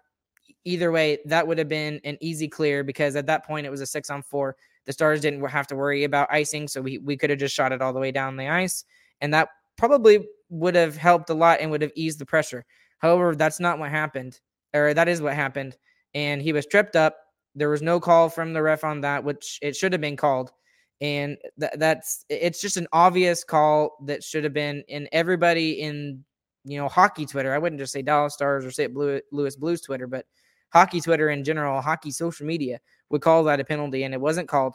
either 0.68 0.92
way, 0.92 1.18
that 1.24 1.46
would 1.46 1.58
have 1.58 1.68
been 1.68 2.00
an 2.04 2.18
easy 2.20 2.48
clear 2.48 2.84
because 2.84 3.16
at 3.16 3.26
that 3.26 3.46
point 3.46 3.66
it 3.66 3.70
was 3.70 3.80
a 3.80 3.86
six 3.86 4.10
on 4.10 4.22
four. 4.22 4.56
The 4.84 4.92
Stars 4.92 5.20
didn't 5.20 5.44
have 5.46 5.66
to 5.68 5.76
worry 5.76 6.04
about 6.04 6.28
icing, 6.30 6.68
so 6.68 6.80
we, 6.80 6.98
we 6.98 7.16
could 7.16 7.30
have 7.30 7.38
just 7.38 7.54
shot 7.54 7.72
it 7.72 7.82
all 7.82 7.92
the 7.92 8.00
way 8.00 8.12
down 8.12 8.36
the 8.36 8.48
ice, 8.48 8.84
and 9.20 9.32
that 9.34 9.48
probably 9.76 10.26
would 10.50 10.74
have 10.74 10.96
helped 10.96 11.30
a 11.30 11.34
lot 11.34 11.60
and 11.60 11.70
would 11.70 11.82
have 11.82 11.92
eased 11.94 12.18
the 12.18 12.26
pressure. 12.26 12.64
However, 12.98 13.34
that's 13.34 13.60
not 13.60 13.78
what 13.78 13.90
happened, 13.90 14.40
or 14.74 14.94
that 14.94 15.08
is 15.08 15.22
what 15.22 15.34
happened. 15.34 15.76
And 16.14 16.40
he 16.42 16.52
was 16.52 16.66
tripped 16.66 16.96
up. 16.96 17.16
There 17.54 17.68
was 17.68 17.82
no 17.82 18.00
call 18.00 18.28
from 18.28 18.52
the 18.52 18.62
ref 18.62 18.84
on 18.84 19.00
that, 19.02 19.24
which 19.24 19.58
it 19.62 19.76
should 19.76 19.92
have 19.92 20.00
been 20.00 20.16
called. 20.16 20.52
And 21.00 21.36
th- 21.60 21.72
that's 21.76 22.24
it's 22.28 22.60
just 22.60 22.76
an 22.76 22.88
obvious 22.92 23.44
call 23.44 23.96
that 24.06 24.24
should 24.24 24.44
have 24.44 24.54
been, 24.54 24.84
and 24.88 25.08
everybody 25.12 25.80
in 25.80 26.24
you 26.68 26.78
know, 26.78 26.88
hockey 26.88 27.26
Twitter. 27.26 27.52
I 27.52 27.58
wouldn't 27.58 27.80
just 27.80 27.92
say 27.92 28.02
Dallas 28.02 28.34
Stars 28.34 28.64
or 28.64 28.70
say 28.70 28.86
Blue, 28.86 29.20
Louis 29.32 29.56
Blues 29.56 29.80
Twitter, 29.80 30.06
but 30.06 30.26
hockey 30.72 31.00
Twitter 31.00 31.30
in 31.30 31.44
general, 31.44 31.80
hockey 31.80 32.10
social 32.10 32.46
media 32.46 32.78
would 33.10 33.22
call 33.22 33.44
that 33.44 33.60
a 33.60 33.64
penalty, 33.64 34.02
and 34.04 34.14
it 34.14 34.20
wasn't 34.20 34.48
called. 34.48 34.74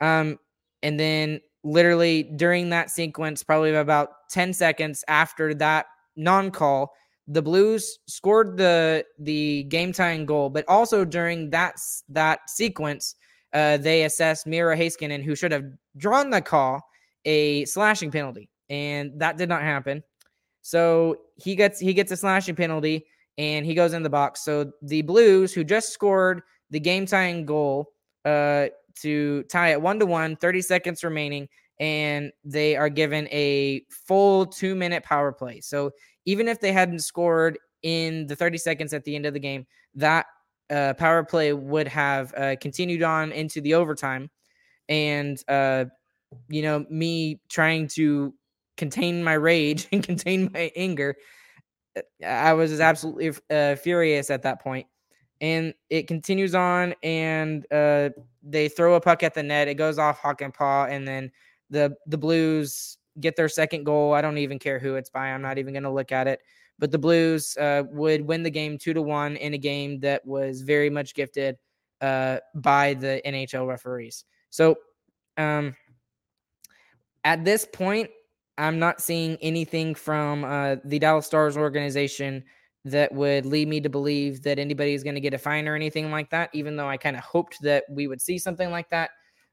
Um, 0.00 0.38
and 0.82 0.98
then 0.98 1.40
literally 1.64 2.24
during 2.24 2.70
that 2.70 2.90
sequence, 2.90 3.42
probably 3.42 3.74
about 3.74 4.28
10 4.30 4.52
seconds 4.52 5.04
after 5.08 5.54
that 5.54 5.86
non-call, 6.16 6.92
the 7.28 7.42
Blues 7.42 7.98
scored 8.08 8.56
the 8.56 9.04
the 9.18 9.62
game 9.64 9.92
tying 9.92 10.26
goal, 10.26 10.50
but 10.50 10.64
also 10.68 11.04
during 11.04 11.50
that 11.50 11.76
that 12.08 12.50
sequence, 12.50 13.14
uh, 13.52 13.76
they 13.76 14.04
assessed 14.04 14.46
Miro 14.46 14.74
Heiskanen, 14.74 15.22
who 15.22 15.36
should 15.36 15.52
have 15.52 15.64
drawn 15.96 16.30
the 16.30 16.40
call, 16.40 16.82
a 17.24 17.64
slashing 17.66 18.10
penalty, 18.10 18.50
and 18.68 19.12
that 19.20 19.36
did 19.38 19.48
not 19.48 19.62
happen. 19.62 20.02
So 20.62 21.18
he 21.36 21.54
gets 21.54 21.78
he 21.78 21.94
gets 21.94 22.10
a 22.10 22.16
slashing 22.16 22.56
penalty 22.56 23.06
and 23.38 23.64
he 23.66 23.74
goes 23.74 23.92
in 23.92 24.02
the 24.02 24.10
box. 24.10 24.44
So 24.44 24.72
the 24.82 25.02
Blues, 25.02 25.52
who 25.52 25.64
just 25.64 25.92
scored 25.92 26.42
the 26.70 26.80
game 26.80 27.06
tying 27.06 27.46
goal 27.46 27.92
uh, 28.24 28.66
to 29.00 29.42
tie 29.44 29.72
it 29.72 29.80
one 29.80 29.98
to 29.98 30.06
one, 30.06 30.36
30 30.36 30.62
seconds 30.62 31.04
remaining, 31.04 31.48
and 31.80 32.32
they 32.44 32.76
are 32.76 32.88
given 32.88 33.28
a 33.28 33.82
full 34.06 34.46
two 34.46 34.74
minute 34.74 35.02
power 35.02 35.32
play. 35.32 35.60
So 35.60 35.90
even 36.24 36.48
if 36.48 36.60
they 36.60 36.72
hadn't 36.72 37.00
scored 37.00 37.58
in 37.82 38.26
the 38.26 38.36
30 38.36 38.58
seconds 38.58 38.92
at 38.92 39.04
the 39.04 39.16
end 39.16 39.26
of 39.26 39.34
the 39.34 39.40
game, 39.40 39.66
that 39.94 40.26
uh, 40.70 40.94
power 40.94 41.24
play 41.24 41.52
would 41.52 41.88
have 41.88 42.32
uh, 42.34 42.56
continued 42.60 43.02
on 43.02 43.32
into 43.32 43.60
the 43.60 43.74
overtime. 43.74 44.30
And, 44.88 45.42
uh, 45.48 45.86
you 46.48 46.62
know, 46.62 46.86
me 46.88 47.40
trying 47.48 47.88
to 47.88 48.34
contain 48.76 49.22
my 49.22 49.34
rage 49.34 49.88
and 49.92 50.02
contain 50.02 50.50
my 50.52 50.70
anger, 50.76 51.16
I 52.26 52.52
was 52.52 52.80
absolutely 52.80 53.32
uh, 53.50 53.76
furious 53.76 54.30
at 54.30 54.42
that 54.42 54.62
point. 54.62 54.86
And 55.40 55.74
it 55.90 56.06
continues 56.06 56.54
on, 56.54 56.94
and 57.02 57.66
uh, 57.72 58.10
they 58.42 58.68
throw 58.68 58.94
a 58.94 59.00
puck 59.00 59.24
at 59.24 59.34
the 59.34 59.42
net. 59.42 59.66
It 59.66 59.74
goes 59.74 59.98
off 59.98 60.20
Hakanpää, 60.20 60.44
and 60.44 60.54
Paw, 60.54 60.84
and 60.84 61.06
then 61.06 61.32
the 61.68 61.96
the 62.06 62.18
Blues 62.18 62.96
get 63.18 63.34
their 63.34 63.48
second 63.48 63.84
goal. 63.84 64.14
I 64.14 64.22
don't 64.22 64.38
even 64.38 64.58
care 64.58 64.78
who 64.78 64.94
it's 64.94 65.10
by. 65.10 65.28
I'm 65.28 65.42
not 65.42 65.58
even 65.58 65.74
going 65.74 65.82
to 65.82 65.90
look 65.90 66.12
at 66.12 66.28
it. 66.28 66.40
But 66.78 66.90
the 66.90 66.98
Blues 66.98 67.56
uh, 67.56 67.82
would 67.90 68.22
win 68.22 68.42
the 68.42 68.50
game 68.50 68.78
two 68.78 68.94
to 68.94 69.02
one 69.02 69.36
in 69.36 69.54
a 69.54 69.58
game 69.58 70.00
that 70.00 70.24
was 70.24 70.62
very 70.62 70.90
much 70.90 71.14
gifted 71.14 71.56
uh, 72.00 72.38
by 72.54 72.94
the 72.94 73.20
NHL 73.26 73.66
referees. 73.66 74.24
So 74.50 74.76
um, 75.36 75.76
at 77.24 77.44
this 77.44 77.64
point, 77.64 78.10
I'm 78.58 78.78
not 78.78 79.00
seeing 79.00 79.36
anything 79.40 79.94
from 79.94 80.44
uh, 80.44 80.76
the 80.84 80.98
Dallas 80.98 81.26
Stars 81.26 81.56
organization 81.56 82.44
that 82.84 83.12
would 83.12 83.46
lead 83.46 83.68
me 83.68 83.80
to 83.80 83.88
believe 83.88 84.42
that 84.42 84.58
anybody 84.58 84.92
is 84.94 85.04
going 85.04 85.14
to 85.14 85.20
get 85.20 85.34
a 85.34 85.38
fine 85.38 85.68
or 85.68 85.74
anything 85.74 86.10
like 86.10 86.30
that, 86.30 86.50
even 86.52 86.76
though 86.76 86.88
I 86.88 86.96
kind 86.96 87.16
of 87.16 87.22
hoped 87.22 87.62
that 87.62 87.84
we 87.88 88.08
would 88.08 88.20
see 88.20 88.38
something 88.38 88.70
like 88.70 88.90
that. 88.90 89.10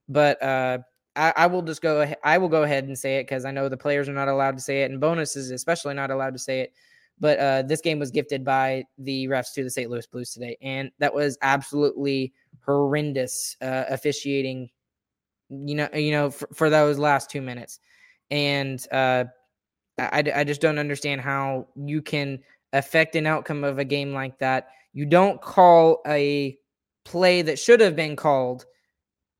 But 0.07 0.41
uh, 0.41 0.79
I, 1.15 1.33
I 1.35 1.47
will 1.47 1.61
just 1.61 1.81
go. 1.81 2.01
Ahead, 2.01 2.17
I 2.23 2.37
will 2.37 2.49
go 2.49 2.63
ahead 2.63 2.85
and 2.85 2.97
say 2.97 3.17
it 3.17 3.23
because 3.23 3.45
I 3.45 3.51
know 3.51 3.69
the 3.69 3.77
players 3.77 4.09
are 4.09 4.13
not 4.13 4.27
allowed 4.27 4.57
to 4.57 4.63
say 4.63 4.83
it, 4.83 4.91
and 4.91 4.99
Bowness 4.99 5.35
especially 5.35 5.93
not 5.93 6.11
allowed 6.11 6.33
to 6.33 6.39
say 6.39 6.61
it. 6.61 6.73
But 7.19 7.39
uh, 7.39 7.61
this 7.63 7.81
game 7.81 7.99
was 7.99 8.11
gifted 8.11 8.45
by 8.45 8.85
the 8.97 9.27
refs 9.27 9.53
to 9.53 9.63
the 9.63 9.69
St. 9.69 9.89
Louis 9.89 10.07
Blues 10.07 10.31
today, 10.31 10.57
and 10.61 10.89
that 10.99 11.13
was 11.13 11.37
absolutely 11.41 12.33
horrendous 12.65 13.57
uh, 13.61 13.83
officiating. 13.89 14.69
You 15.49 15.75
know, 15.75 15.89
you 15.93 16.11
know, 16.11 16.31
for, 16.31 16.47
for 16.53 16.69
those 16.69 16.97
last 16.97 17.29
two 17.29 17.41
minutes, 17.41 17.79
and 18.31 18.85
uh, 18.91 19.25
I, 19.97 20.23
I 20.35 20.43
just 20.43 20.61
don't 20.61 20.79
understand 20.79 21.21
how 21.21 21.67
you 21.75 22.01
can 22.01 22.39
affect 22.73 23.15
an 23.15 23.25
outcome 23.25 23.63
of 23.63 23.79
a 23.79 23.85
game 23.85 24.13
like 24.13 24.39
that. 24.39 24.69
You 24.93 25.05
don't 25.05 25.41
call 25.41 26.01
a 26.05 26.57
play 27.05 27.41
that 27.41 27.59
should 27.59 27.79
have 27.79 27.95
been 27.95 28.15
called 28.15 28.65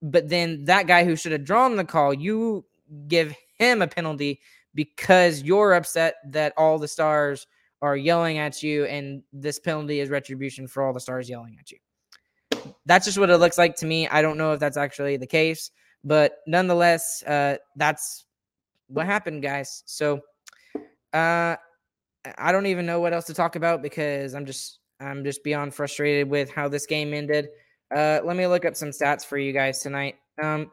but 0.02 0.30
then 0.30 0.66
that 0.66 0.88
guy 0.88 1.04
who 1.04 1.16
should 1.16 1.32
have 1.32 1.44
drawn 1.44 1.76
the 1.76 1.84
call, 1.84 2.14
you 2.14 2.66
give 3.08 3.36
him 3.58 3.82
a 3.82 3.88
penalty 3.88 4.40
because 4.74 5.44
you're 5.44 5.74
upset 5.74 6.16
that 6.28 6.54
all 6.58 6.80
the 6.80 6.88
stars 6.88 7.48
are 7.82 7.98
yelling 7.98 8.38
at 8.38 8.62
you, 8.62 8.86
and 8.86 9.24
this 9.32 9.60
penalty 9.60 10.00
is 10.00 10.10
retribution 10.10 10.68
for 10.68 10.84
all 10.84 10.94
the 10.94 11.00
stars 11.00 11.30
yelling 11.30 11.58
at 11.60 11.72
you. 11.72 11.78
That's 12.86 13.06
just 13.06 13.18
what 13.18 13.30
it 13.30 13.38
looks 13.38 13.58
like 13.58 13.76
to 13.78 13.86
me. 13.86 14.08
I 14.08 14.22
don't 14.22 14.38
know 14.38 14.54
if 14.54 14.60
that's 14.60 14.78
actually 14.78 15.18
the 15.18 15.28
case, 15.28 15.72
but 16.04 16.38
nonetheless, 16.46 17.24
uh, 17.24 17.58
that's 17.76 18.26
what 18.90 19.06
happened, 19.06 19.42
guys. 19.42 19.84
So, 19.86 20.22
uh, 21.14 21.56
I 22.38 22.52
don't 22.52 22.66
even 22.66 22.86
know 22.86 23.00
what 23.00 23.14
else 23.14 23.26
to 23.26 23.34
talk 23.34 23.56
about 23.56 23.82
because 23.82 24.36
I'm 24.36 24.46
just 24.46 24.80
I'm 25.00 25.24
just 25.24 25.44
beyond 25.44 25.74
frustrated 25.74 26.30
with 26.30 26.52
how 26.52 26.68
this 26.68 26.86
game 26.86 27.14
ended. 27.14 27.50
Uh, 27.96 28.20
let 28.24 28.36
me 28.36 28.46
look 28.46 28.66
up 28.66 28.76
some 28.76 28.90
stats 28.90 29.26
for 29.26 29.38
you 29.38 29.54
guys 29.54 29.80
tonight. 29.80 30.16
Um, 30.42 30.72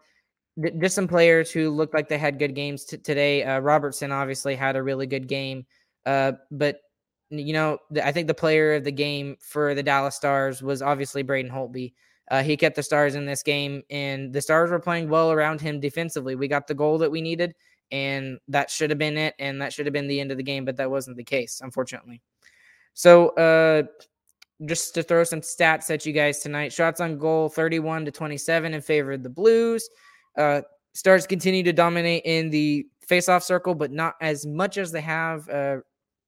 th- 0.60 0.74
just 0.78 0.94
some 0.94 1.08
players 1.08 1.50
who 1.50 1.70
looked 1.70 1.94
like 1.94 2.08
they 2.08 2.18
had 2.18 2.38
good 2.38 2.54
games 2.54 2.84
t- 2.84 2.98
today. 2.98 3.44
Uh, 3.44 3.60
Robertson 3.60 4.12
obviously 4.12 4.54
had 4.54 4.76
a 4.76 4.82
really 4.82 5.06
good 5.06 5.28
game, 5.28 5.64
uh, 6.04 6.32
but 6.50 6.80
you 7.30 7.52
know, 7.52 7.78
th- 7.92 8.04
I 8.04 8.12
think 8.12 8.26
the 8.26 8.34
player 8.34 8.74
of 8.74 8.84
the 8.84 8.92
game 8.92 9.36
for 9.40 9.74
the 9.74 9.82
Dallas 9.82 10.16
Stars 10.16 10.62
was 10.62 10.82
obviously 10.82 11.22
Braden 11.22 11.50
Holtby. 11.50 11.94
Uh, 12.30 12.42
he 12.42 12.56
kept 12.56 12.76
the 12.76 12.82
Stars 12.82 13.14
in 13.14 13.24
this 13.24 13.42
game, 13.42 13.82
and 13.88 14.32
the 14.32 14.42
Stars 14.42 14.70
were 14.70 14.80
playing 14.80 15.08
well 15.08 15.30
around 15.30 15.60
him 15.60 15.78
defensively. 15.78 16.34
We 16.34 16.48
got 16.48 16.66
the 16.66 16.74
goal 16.74 16.98
that 16.98 17.10
we 17.10 17.20
needed, 17.20 17.54
and 17.90 18.38
that 18.48 18.70
should 18.70 18.90
have 18.90 18.98
been 18.98 19.16
it, 19.16 19.34
and 19.38 19.60
that 19.62 19.72
should 19.72 19.86
have 19.86 19.92
been 19.92 20.08
the 20.08 20.20
end 20.20 20.30
of 20.30 20.36
the 20.36 20.42
game, 20.42 20.64
but 20.64 20.76
that 20.76 20.90
wasn't 20.90 21.16
the 21.16 21.24
case, 21.24 21.60
unfortunately. 21.62 22.20
So, 22.94 23.28
uh, 23.30 23.84
just 24.64 24.94
to 24.94 25.02
throw 25.02 25.22
some 25.22 25.42
stats 25.42 25.90
at 25.90 26.06
you 26.06 26.14
guys 26.14 26.38
tonight 26.38 26.72
shots 26.72 27.00
on 27.00 27.18
goal 27.18 27.50
31 27.50 28.06
to 28.06 28.10
27 28.10 28.72
in 28.72 28.80
favor 28.80 29.12
of 29.12 29.22
the 29.22 29.28
Blues. 29.28 29.88
Uh, 30.36 30.62
Stars 30.94 31.26
continue 31.26 31.62
to 31.62 31.74
dominate 31.74 32.22
in 32.24 32.48
the 32.48 32.86
faceoff 33.06 33.42
circle, 33.42 33.74
but 33.74 33.92
not 33.92 34.14
as 34.22 34.46
much 34.46 34.78
as 34.78 34.90
they 34.90 35.02
have 35.02 35.46
uh, 35.50 35.76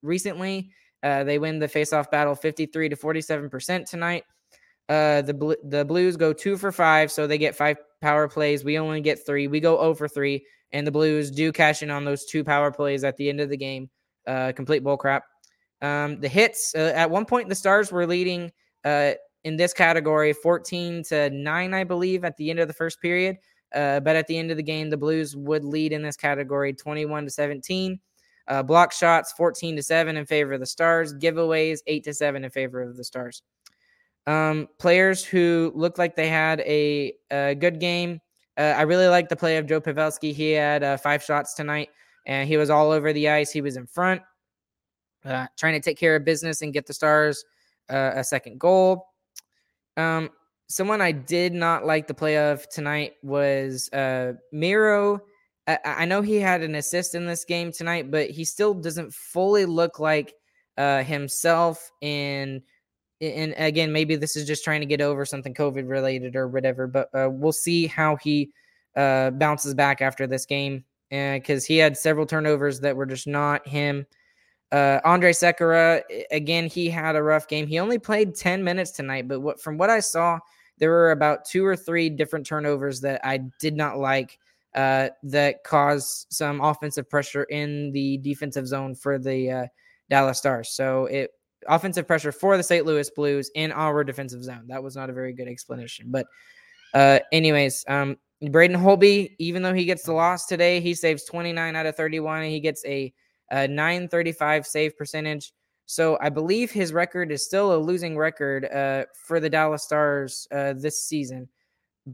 recently. 0.03 0.71
Uh, 1.03 1.25
they 1.25 1.39
win 1.39 1.59
the 1.59 1.67
faceoff 1.67 2.11
battle 2.11 2.35
53 2.35 2.91
to 2.91 2.97
47% 2.97 3.89
tonight. 3.89 4.25
Uh, 4.89 5.23
the 5.23 5.35
bl- 5.35 5.53
the 5.65 5.85
Blues 5.85 6.17
go 6.17 6.33
two 6.33 6.57
for 6.57 6.73
five, 6.73 7.13
so 7.13 7.27
they 7.27 7.39
get 7.39 7.55
five 7.55 7.77
power 8.01 8.29
plays. 8.29 8.65
We 8.65 8.79
only 8.79 9.01
get 9.01 9.25
three. 9.25 9.47
We 9.47 9.61
go 9.61 9.79
over 9.79 10.09
three, 10.09 10.45
and 10.73 10.87
the 10.87 10.91
Blues 10.91 11.31
do 11.31 11.53
cash 11.53 11.83
in 11.83 11.91
on 11.91 12.05
those 12.05 12.25
two 12.25 12.45
power 12.45 12.71
plays 12.71 13.05
at 13.05 13.17
the 13.17 13.29
end 13.29 13.41
of 13.41 13.49
the 13.49 13.57
game. 13.57 13.89
Uh, 14.27 14.53
complete 14.55 14.85
bull 14.85 14.97
crap. 14.97 15.25
Um, 15.81 16.21
the 16.21 16.29
hits 16.29 16.75
uh, 16.75 16.93
at 16.95 17.11
one 17.11 17.25
point, 17.25 17.49
the 17.49 17.55
Stars 17.55 17.93
were 17.93 18.07
leading 18.07 18.53
uh, 18.85 19.13
in 19.45 19.57
this 19.57 19.73
category 19.73 20.33
14 20.33 21.05
to 21.05 21.31
9, 21.31 21.75
I 21.75 21.85
believe, 21.85 22.25
at 22.25 22.37
the 22.37 22.51
end 22.51 22.59
of 22.59 22.69
the 22.69 22.75
first 22.75 23.01
period. 23.01 23.39
Uh, 23.75 24.01
but 24.01 24.17
at 24.17 24.27
the 24.27 24.39
end 24.39 24.51
of 24.51 24.57
the 24.57 24.63
game, 24.63 24.91
the 24.91 24.97
Blues 24.97 25.37
would 25.37 25.65
lead 25.65 25.93
in 25.93 26.03
this 26.03 26.17
category 26.17 26.73
21 26.73 27.25
to 27.25 27.31
17. 27.31 28.01
Uh, 28.49 28.63
block 28.63 28.93
shots 28.93 29.33
14 29.33 29.77
to 29.77 29.83
7 29.83 30.17
in 30.17 30.25
favor 30.25 30.55
of 30.55 30.61
the 30.61 30.67
Stars. 30.67 31.15
Giveaways 31.15 31.81
8 31.87 32.05
to 32.05 32.15
7 32.15 32.45
in 32.45 32.51
favor 32.51 32.83
of 32.83 32.97
the 32.97 33.05
Stars. 33.05 33.43
Um, 34.27 34.69
players 34.79 35.25
who 35.25 35.73
looked 35.75 35.99
like 35.99 36.17
they 36.17 36.29
had 36.29 36.61
a, 36.61 37.15
a 37.31 37.55
good 37.55 37.79
game. 37.79 38.21
Uh, 38.59 38.75
I 38.77 38.83
really 38.83 39.07
like 39.07 39.29
the 39.29 39.37
play 39.37 39.57
of 39.57 39.67
Joe 39.67 39.81
Pavelski. 39.81 40.35
He 40.35 40.51
had 40.51 40.83
uh, 40.83 40.97
five 40.97 41.23
shots 41.23 41.55
tonight, 41.55 41.91
and 42.27 42.49
he 42.49 42.57
was 42.57 42.69
all 42.69 42.91
over 42.91 43.13
the 43.13 43.29
ice. 43.29 43.53
He 43.53 43.61
was 43.61 43.77
in 43.77 43.87
front 43.87 44.21
uh, 45.25 45.47
trying 45.57 45.75
to 45.75 45.81
take 45.81 45.99
care 45.99 46.17
of 46.17 46.25
business 46.25 46.63
and 46.63 46.73
get 46.73 46.87
the 46.87 46.95
Stars 46.95 47.45
uh, 47.91 48.13
a 48.15 48.25
second 48.25 48.59
goal. 48.59 49.07
Um, 49.97 50.31
someone 50.69 51.01
I 51.01 51.13
did 51.13 51.53
not 51.53 51.87
like 51.87 52.07
the 52.07 52.15
play 52.15 52.39
of 52.39 52.69
tonight 52.69 53.15
was 53.23 53.91
uh, 53.93 54.35
Miro. 54.53 55.21
I, 55.85 56.07
know 56.07 56.23
he 56.23 56.37
had 56.37 56.63
an 56.63 56.77
assist 56.77 57.15
in 57.15 57.27
this 57.27 57.45
game 57.45 57.73
tonight, 57.73 58.11
but 58.11 58.31
he 58.31 58.43
still 58.47 58.73
doesn't 58.73 59.13
fully 59.13 59.67
look 59.67 59.99
like 59.99 60.33
uh, 60.79 61.03
himself. 61.03 61.91
And 62.01 62.63
and 63.21 63.55
again, 63.57 63.93
maybe 63.93 64.17
this 64.17 64.37
is 64.37 64.47
just 64.47 64.65
trying 64.65 64.81
to 64.81 64.87
get 64.87 65.01
over 65.01 65.25
something 65.25 65.55
COVID 65.55 65.89
related 65.89 66.37
or 66.37 66.49
whatever. 66.49 66.87
But 66.87 67.09
uh, 67.15 67.29
we'll 67.31 67.53
see 67.53 67.87
how 67.87 68.17
he 68.17 68.51
uh, 68.97 69.31
bounces 69.31 69.75
back 69.75 70.01
after 70.01 70.27
this 70.27 70.47
game 70.47 70.85
because 71.11 71.65
he 71.65 71.79
had 71.79 71.97
several 71.97 72.27
turnovers 72.27 72.81
that 72.81 72.97
were 72.97 73.07
just 73.07 73.27
not 73.27 73.67
him. 73.67 74.07
Uh, 74.71 75.01
Andrej 75.05 75.35
Sekera, 75.35 76.03
again, 76.31 76.67
he 76.67 76.91
had 76.91 77.17
a 77.17 77.23
rough 77.23 77.49
game. 77.49 77.67
He 77.67 77.79
only 77.79 77.99
played 77.99 78.35
10 78.35 78.63
minutes 78.63 78.91
tonight, 78.91 79.27
but 79.27 79.41
what, 79.41 79.61
from 79.61 79.79
what 79.79 79.89
I 79.89 80.01
saw, 80.01 80.39
there 80.77 80.91
were 80.91 81.13
about 81.13 81.47
two 81.47 81.65
or 81.65 81.75
three 81.75 82.11
different 82.11 82.47
turnovers 82.47 83.01
that 83.01 83.21
I 83.25 83.39
did 83.59 83.75
not 83.75 83.99
like 83.99 84.39
uh, 84.75 85.09
that 85.25 85.65
caused 85.65 86.27
some 86.31 86.61
offensive 86.61 87.09
pressure 87.09 87.45
in 87.45 87.91
the 87.93 88.19
defensive 88.19 88.67
zone 88.67 88.95
for 88.95 89.19
the 89.19 89.51
uh, 89.51 89.67
Dallas 90.11 90.39
Stars. 90.39 90.71
So 90.71 91.07
it 91.07 91.31
offensive 91.67 92.07
pressure 92.07 92.33
for 92.33 92.57
the 92.57 92.63
St. 92.63 92.87
Louis 92.87 93.11
Blues 93.11 93.51
in 93.55 93.73
our 93.73 94.05
defensive 94.05 94.43
zone. 94.43 94.65
That 94.69 94.83
was 94.83 94.97
not 94.97 95.11
a 95.11 95.13
very 95.13 95.33
good 95.33 95.49
explanation. 95.49 96.07
But 96.09 96.27
uh, 96.95 97.21
anyways, 97.33 97.85
um, 97.89 98.17
Braden 98.41 98.77
Holtby, 98.77 99.35
even 99.39 99.63
though 99.63 99.75
he 99.75 99.85
gets 99.85 100.05
the 100.05 100.13
loss 100.13 100.47
today, 100.47 100.81
he 100.81 100.95
saves 100.95 101.25
29 101.25 101.75
out 101.75 101.87
of 101.87 101.97
31 101.97 102.43
and 102.43 102.51
he 102.51 102.61
gets 102.61 102.85
a 102.87 103.13
uh, 103.51 103.67
935 103.67 104.67
save 104.67 104.97
percentage. 104.97 105.53
So 105.87 106.19
I 106.21 106.29
believe 106.29 106.71
his 106.71 106.93
record 106.93 107.33
is 107.33 107.45
still 107.45 107.75
a 107.75 107.79
losing 107.79 108.17
record 108.17 108.67
uh, 108.67 109.07
for 109.27 109.41
the 109.41 109.49
Dallas 109.49 109.83
Stars 109.83 110.47
uh, 110.53 110.75
this 110.75 111.03
season. 111.03 111.49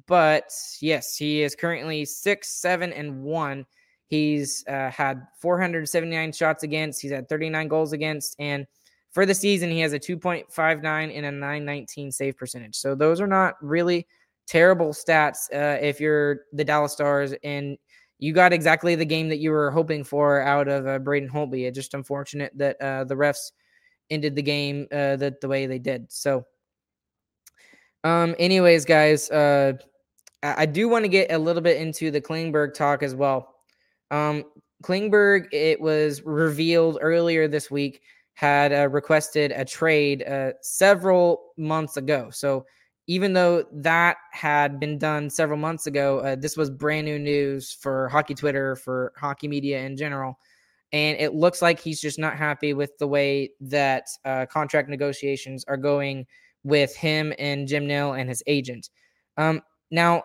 But 0.07 0.51
yes, 0.81 1.17
he 1.17 1.43
is 1.43 1.55
currently 1.55 2.05
six, 2.05 2.61
seven, 2.61 2.93
and 2.93 3.23
one. 3.23 3.67
He's 4.07 4.65
uh, 4.69 4.91
had 4.91 5.27
479 5.41 6.33
shots 6.33 6.63
against. 6.63 7.01
He's 7.01 7.11
had 7.11 7.29
39 7.29 7.69
goals 7.69 7.93
against, 7.93 8.37
and 8.39 8.67
for 9.15 9.25
the 9.25 9.35
season, 9.35 9.71
he 9.71 9.79
has 9.81 9.93
a 9.93 9.99
2.59 9.99 11.17
and 11.17 11.27
a 11.27 11.31
919 11.31 12.11
save 12.11 12.37
percentage. 12.37 12.75
So 12.75 12.97
those 12.97 13.21
are 13.21 13.29
not 13.29 13.55
really 13.63 14.09
terrible 14.47 14.89
stats 14.89 15.49
uh, 15.55 15.79
if 15.81 16.01
you're 16.01 16.41
the 16.53 16.65
Dallas 16.65 16.93
Stars 16.93 17.33
and 17.45 17.79
you 18.19 18.33
got 18.33 18.53
exactly 18.53 18.97
the 18.97 19.05
game 19.05 19.29
that 19.29 19.39
you 19.39 19.53
were 19.53 19.71
hoping 19.71 20.03
for 20.03 20.41
out 20.43 20.67
of 20.67 20.87
uh, 20.87 20.99
Braden 20.99 21.29
Holtby. 21.29 21.65
It's 21.67 21.77
just 21.77 21.95
unfortunate 21.95 22.53
that 22.57 22.81
uh, 22.81 23.05
the 23.05 23.15
refs 23.15 23.53
ended 24.11 24.35
the 24.35 24.43
game 24.43 24.89
uh, 24.91 25.17
the, 25.17 25.35
the 25.41 25.49
way 25.49 25.67
they 25.67 25.79
did. 25.79 26.11
So, 26.11 26.45
um, 28.03 28.35
anyways, 28.39 28.85
guys, 28.85 29.31
uh, 29.31 29.75
I, 30.43 30.63
I 30.63 30.67
do 30.67 30.89
want 30.89 31.05
to 31.05 31.09
get 31.09 31.31
a 31.31 31.39
little 31.39 31.63
bit 31.63 31.81
into 31.81 32.11
the 32.11 32.21
Klingberg 32.21 32.75
talk 32.75 33.05
as 33.05 33.15
well. 33.15 33.55
Um, 34.11 34.45
Klingberg, 34.83 35.47
it 35.53 35.81
was 35.81 36.23
revealed 36.23 36.99
earlier 37.01 37.47
this 37.47 37.71
week, 37.71 38.03
had 38.35 38.73
uh, 38.73 38.89
requested 38.89 39.53
a 39.53 39.65
trade 39.65 40.23
uh, 40.25 40.53
several 40.61 41.53
months 41.57 41.97
ago. 41.97 42.29
So 42.31 42.67
even 43.07 43.33
though 43.33 43.65
that 43.73 44.17
had 44.33 44.81
been 44.81 44.99
done 44.99 45.31
several 45.31 45.59
months 45.59 45.87
ago, 45.87 46.19
uh, 46.21 46.37
this 46.37 46.57
was 46.57 46.71
brand 46.71 47.07
new 47.07 47.19
news 47.19 47.73
for 47.73 48.09
hockey 48.09 48.35
Twitter, 48.35 48.77
for 48.77 49.13
hockey 49.17 49.47
media 49.47 49.81
in 49.81 49.97
general. 49.97 50.39
And 50.93 51.19
it 51.19 51.35
looks 51.35 51.61
like 51.61 51.81
he's 51.81 52.01
just 52.01 52.19
not 52.19 52.37
happy 52.37 52.73
with 52.73 52.97
the 52.99 53.07
way 53.07 53.51
that 53.61 54.07
uh, 54.25 54.47
contract 54.47 54.89
negotiations 54.89 55.65
are 55.67 55.77
going 55.77 56.27
with 56.63 56.95
him 56.97 57.33
and 57.39 57.69
Jim 57.69 57.87
Nill 57.87 58.15
and 58.15 58.29
his 58.29 58.43
agent. 58.47 58.91
Um, 59.37 59.61
now, 59.91 60.23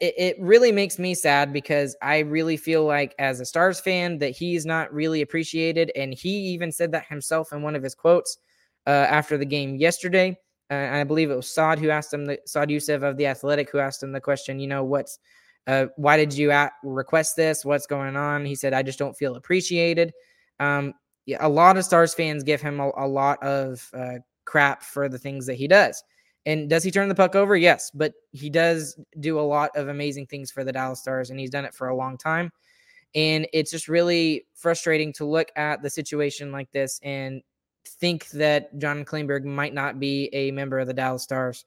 it, 0.00 0.14
it 0.16 0.36
really 0.40 0.72
makes 0.72 0.98
me 0.98 1.14
sad 1.14 1.52
because 1.52 1.96
I 2.02 2.20
really 2.20 2.56
feel 2.56 2.84
like, 2.84 3.14
as 3.18 3.40
a 3.40 3.44
Stars 3.44 3.80
fan, 3.80 4.18
that 4.18 4.30
he's 4.30 4.64
not 4.64 4.92
really 4.92 5.22
appreciated. 5.22 5.92
And 5.94 6.14
he 6.14 6.30
even 6.30 6.72
said 6.72 6.92
that 6.92 7.06
himself 7.06 7.52
in 7.52 7.62
one 7.62 7.76
of 7.76 7.82
his 7.82 7.94
quotes 7.94 8.38
uh, 8.86 8.90
after 8.90 9.36
the 9.36 9.46
game 9.46 9.76
yesterday 9.76 10.36
uh, 10.70 10.90
I 10.92 11.04
believe 11.04 11.30
it 11.30 11.36
was 11.36 11.52
Saad 11.52 11.78
who 11.78 11.90
asked 11.90 12.12
him, 12.12 12.24
the 12.24 12.38
Saad 12.46 12.70
Yousuf 12.70 13.02
of 13.02 13.16
the 13.16 13.26
Athletic, 13.26 13.70
who 13.70 13.78
asked 13.78 14.02
him 14.02 14.12
the 14.12 14.20
question, 14.20 14.58
you 14.58 14.66
know, 14.66 14.84
what's, 14.84 15.18
uh, 15.66 15.86
why 15.96 16.16
did 16.16 16.32
you 16.32 16.50
at, 16.50 16.72
request 16.82 17.36
this? 17.36 17.64
What's 17.64 17.86
going 17.86 18.16
on? 18.16 18.44
He 18.44 18.54
said, 18.54 18.72
I 18.72 18.82
just 18.82 18.98
don't 18.98 19.16
feel 19.16 19.36
appreciated. 19.36 20.12
Um, 20.60 20.94
yeah, 21.26 21.38
a 21.40 21.48
lot 21.48 21.76
of 21.76 21.84
Stars 21.84 22.14
fans 22.14 22.42
give 22.42 22.60
him 22.60 22.80
a, 22.80 22.90
a 22.96 23.06
lot 23.06 23.42
of 23.42 23.88
uh, 23.94 24.18
crap 24.44 24.82
for 24.82 25.08
the 25.08 25.18
things 25.18 25.46
that 25.46 25.54
he 25.54 25.68
does. 25.68 26.02
And 26.46 26.68
does 26.68 26.82
he 26.82 26.90
turn 26.90 27.08
the 27.08 27.14
puck 27.14 27.34
over? 27.34 27.56
Yes, 27.56 27.90
but 27.92 28.12
he 28.32 28.50
does 28.50 28.98
do 29.20 29.38
a 29.38 29.42
lot 29.42 29.70
of 29.76 29.88
amazing 29.88 30.26
things 30.26 30.50
for 30.50 30.62
the 30.62 30.72
Dallas 30.72 31.00
Stars, 31.00 31.30
and 31.30 31.40
he's 31.40 31.50
done 31.50 31.64
it 31.64 31.74
for 31.74 31.88
a 31.88 31.96
long 31.96 32.18
time. 32.18 32.50
And 33.14 33.46
it's 33.52 33.70
just 33.70 33.88
really 33.88 34.46
frustrating 34.54 35.12
to 35.14 35.24
look 35.24 35.50
at 35.56 35.82
the 35.82 35.90
situation 35.90 36.52
like 36.52 36.70
this 36.72 37.00
and 37.02 37.42
think 37.86 38.28
that 38.30 38.76
John 38.78 39.04
Klingberg 39.04 39.44
might 39.44 39.72
not 39.72 40.00
be 40.00 40.28
a 40.32 40.50
member 40.50 40.78
of 40.78 40.86
the 40.86 40.94
Dallas 40.94 41.22
Stars 41.22 41.64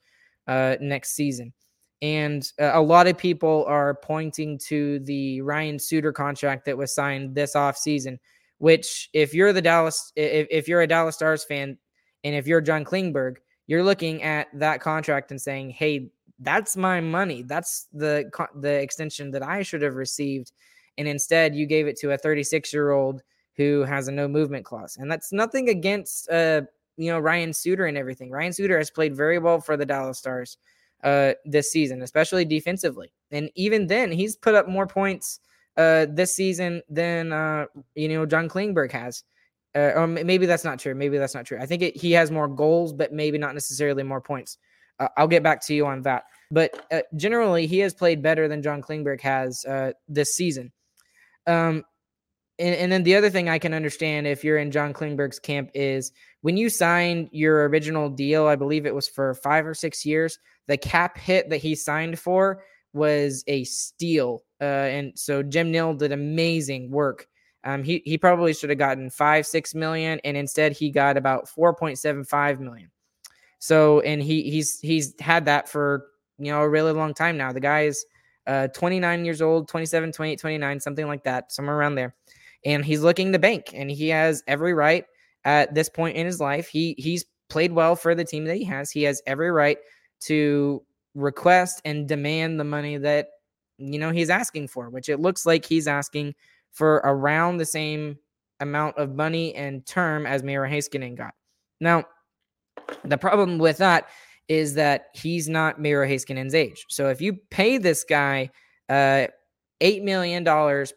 uh, 0.47 0.75
next 0.79 1.15
season. 1.15 1.53
And 2.01 2.47
uh, 2.59 2.71
a 2.73 2.81
lot 2.81 3.07
of 3.07 3.17
people 3.17 3.65
are 3.67 3.95
pointing 3.95 4.59
to 4.67 4.99
the 4.99 5.41
Ryan 5.41 5.79
Suter 5.79 6.11
contract 6.11 6.65
that 6.65 6.77
was 6.77 6.93
signed 6.93 7.33
this 7.33 7.55
offseason, 7.55 8.17
which 8.59 9.09
if 9.13 9.33
you're 9.33 9.53
the 9.53 9.61
Dallas, 9.61 10.11
if, 10.15 10.47
if 10.51 10.67
you're 10.67 10.81
a 10.81 10.87
Dallas 10.87 11.15
Stars 11.15 11.43
fan, 11.43 11.77
and 12.23 12.35
if 12.35 12.45
you're 12.45 12.61
John 12.61 12.83
Klingberg, 12.83 13.37
you're 13.67 13.83
looking 13.83 14.23
at 14.23 14.47
that 14.53 14.81
contract 14.81 15.31
and 15.31 15.41
saying, 15.41 15.71
"Hey, 15.71 16.09
that's 16.39 16.75
my 16.77 17.01
money. 17.01 17.43
That's 17.43 17.87
the 17.93 18.29
the 18.55 18.73
extension 18.81 19.31
that 19.31 19.43
I 19.43 19.61
should 19.63 19.81
have 19.81 19.95
received." 19.95 20.51
And 20.97 21.07
instead, 21.07 21.55
you 21.55 21.65
gave 21.65 21.87
it 21.87 21.97
to 21.97 22.11
a 22.11 22.17
36 22.17 22.73
year 22.73 22.91
old 22.91 23.21
who 23.55 23.83
has 23.83 24.07
a 24.07 24.11
no 24.11 24.27
movement 24.27 24.65
clause. 24.65 24.97
And 24.97 25.11
that's 25.11 25.31
nothing 25.31 25.69
against 25.69 26.29
uh, 26.29 26.61
you 26.97 27.11
know, 27.11 27.19
Ryan 27.19 27.53
Suter 27.53 27.85
and 27.85 27.97
everything. 27.97 28.31
Ryan 28.31 28.53
Suter 28.53 28.77
has 28.77 28.89
played 28.89 29.15
very 29.15 29.39
well 29.39 29.59
for 29.61 29.77
the 29.77 29.85
Dallas 29.85 30.17
Stars 30.17 30.57
uh 31.03 31.33
this 31.45 31.71
season, 31.71 32.01
especially 32.01 32.43
defensively. 32.43 33.11
And 33.31 33.51
even 33.55 33.85
then, 33.85 34.11
he's 34.11 34.35
put 34.35 34.55
up 34.55 34.67
more 34.67 34.87
points 34.87 35.39
uh 35.77 36.07
this 36.09 36.35
season 36.35 36.81
than 36.89 37.31
uh 37.31 37.65
you 37.93 38.09
know 38.09 38.25
John 38.25 38.49
Klingberg 38.49 38.91
has. 38.91 39.23
Uh, 39.77 39.91
or 39.95 40.07
maybe 40.07 40.47
that's 40.47 40.63
not 40.63 40.79
true. 40.79 40.95
Maybe 40.95 41.19
that's 41.19 41.35
not 41.35 41.45
true. 41.45 41.59
I 41.61 41.67
think 41.67 41.83
it, 41.83 41.95
he 41.95 42.11
has 42.13 42.31
more 42.31 42.47
goals, 42.47 42.93
but 42.93 43.13
maybe 43.13 43.37
not 43.37 43.53
necessarily 43.53 44.01
more 44.01 44.21
points. 44.21 44.57
Uh, 44.99 45.09
I'll 45.15 45.27
get 45.27 45.43
back 45.43 45.63
to 45.67 45.75
you 45.75 45.85
on 45.85 46.01
that. 46.01 46.23
But 46.49 46.83
uh, 46.91 47.01
generally, 47.15 47.67
he 47.67 47.77
has 47.79 47.93
played 47.93 48.23
better 48.23 48.47
than 48.47 48.63
John 48.63 48.81
Klingberg 48.81 49.21
has 49.21 49.63
uh, 49.65 49.91
this 50.07 50.35
season. 50.35 50.71
Um, 51.45 51.83
and, 52.57 52.75
and 52.75 52.91
then 52.91 53.03
the 53.03 53.15
other 53.15 53.29
thing 53.29 53.49
I 53.49 53.59
can 53.59 53.75
understand 53.75 54.25
if 54.25 54.43
you're 54.43 54.57
in 54.57 54.71
John 54.71 54.93
Klingberg's 54.93 55.37
camp 55.37 55.69
is 55.75 56.11
when 56.41 56.57
you 56.57 56.69
signed 56.69 57.29
your 57.31 57.69
original 57.69 58.09
deal, 58.09 58.47
I 58.47 58.55
believe 58.55 58.87
it 58.87 58.95
was 58.95 59.07
for 59.07 59.35
five 59.35 59.67
or 59.67 59.75
six 59.75 60.03
years, 60.07 60.39
the 60.65 60.77
cap 60.77 61.19
hit 61.19 61.51
that 61.51 61.57
he 61.57 61.75
signed 61.75 62.17
for 62.17 62.63
was 62.93 63.43
a 63.45 63.63
steal. 63.65 64.41
Uh, 64.59 64.63
and 64.63 65.19
so 65.19 65.43
Jim 65.43 65.71
Nill 65.71 65.93
did 65.93 66.11
amazing 66.11 66.89
work. 66.89 67.27
Um, 67.67 67.83
he, 67.83 68.01
he 68.05 68.17
probably 68.17 68.53
should 68.53 68.69
have 68.69 68.79
gotten 68.79 69.09
five, 69.09 69.45
six 69.45 69.75
million, 69.75 70.19
and 70.23 70.37
instead 70.37 70.71
he 70.71 70.89
got 70.89 71.17
about 71.17 71.47
4.75 71.47 72.59
million. 72.59 72.89
So, 73.59 73.99
and 74.01 74.21
he 74.21 74.49
he's 74.49 74.79
he's 74.79 75.13
had 75.19 75.45
that 75.45 75.67
for 75.67 76.05
you 76.37 76.51
know 76.51 76.61
a 76.61 76.69
really 76.69 76.93
long 76.93 77.13
time 77.13 77.37
now. 77.37 77.51
The 77.51 77.59
guy 77.59 77.81
is 77.83 78.05
uh 78.45 78.67
29 78.69 79.25
years 79.25 79.41
old, 79.41 79.67
27, 79.67 80.11
28, 80.11 80.39
29, 80.39 80.79
something 80.79 81.07
like 81.07 81.23
that, 81.23 81.51
somewhere 81.51 81.75
around 81.75 81.95
there 81.95 82.15
and 82.65 82.83
he's 82.83 83.01
looking 83.01 83.31
to 83.31 83.39
bank, 83.39 83.71
and 83.73 83.89
he 83.89 84.09
has 84.09 84.43
every 84.47 84.73
right 84.73 85.05
at 85.45 85.73
this 85.73 85.89
point 85.89 86.17
in 86.17 86.25
his 86.25 86.39
life. 86.39 86.67
He 86.67 86.95
he's 86.97 87.25
played 87.49 87.71
well 87.71 87.95
for 87.95 88.15
the 88.15 88.25
team 88.25 88.45
that 88.45 88.57
he 88.57 88.63
has. 88.65 88.91
He 88.91 89.03
has 89.03 89.21
every 89.25 89.51
right 89.51 89.77
to 90.21 90.83
request 91.15 91.81
and 91.85 92.07
demand 92.07 92.59
the 92.59 92.65
money 92.65 92.97
that 92.97 93.29
you 93.77 93.99
know 93.99 94.11
he's 94.11 94.29
asking 94.29 94.67
for, 94.67 94.89
which 94.89 95.09
it 95.09 95.19
looks 95.19 95.45
like 95.45 95.65
he's 95.65 95.87
asking 95.87 96.35
for 96.71 96.95
around 97.03 97.57
the 97.57 97.65
same 97.65 98.17
amount 98.59 98.97
of 98.97 99.15
money 99.15 99.53
and 99.55 99.85
term 99.85 100.25
as 100.25 100.43
Miro 100.43 100.69
Heiskanen 100.69 101.15
got. 101.15 101.33
Now, 101.79 102.05
the 103.03 103.17
problem 103.17 103.57
with 103.57 103.77
that 103.77 104.09
is 104.47 104.75
that 104.75 105.07
he's 105.13 105.49
not 105.49 105.79
Miro 105.79 106.07
Heiskanen's 106.07 106.55
age. 106.55 106.85
So 106.89 107.09
if 107.09 107.21
you 107.21 107.33
pay 107.33 107.77
this 107.77 108.03
guy 108.03 108.49
uh, 108.89 109.27
$8 109.81 110.03
million 110.03 110.45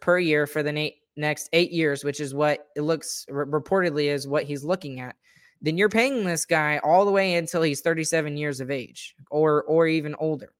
per 0.00 0.18
year 0.18 0.46
for 0.46 0.62
the 0.62 0.92
next 1.16 1.48
eight 1.52 1.72
years, 1.72 2.04
which 2.04 2.20
is 2.20 2.34
what 2.34 2.68
it 2.76 2.82
looks 2.82 3.26
reportedly 3.30 4.04
is 4.04 4.28
what 4.28 4.44
he's 4.44 4.64
looking 4.64 5.00
at, 5.00 5.16
then 5.60 5.76
you're 5.76 5.88
paying 5.88 6.24
this 6.24 6.46
guy 6.46 6.78
all 6.82 7.04
the 7.04 7.10
way 7.10 7.34
until 7.34 7.62
he's 7.62 7.80
37 7.80 8.36
years 8.36 8.60
of 8.60 8.70
age 8.70 9.14
or 9.30 9.62
or 9.64 9.86
even 9.86 10.14
older. 10.18 10.52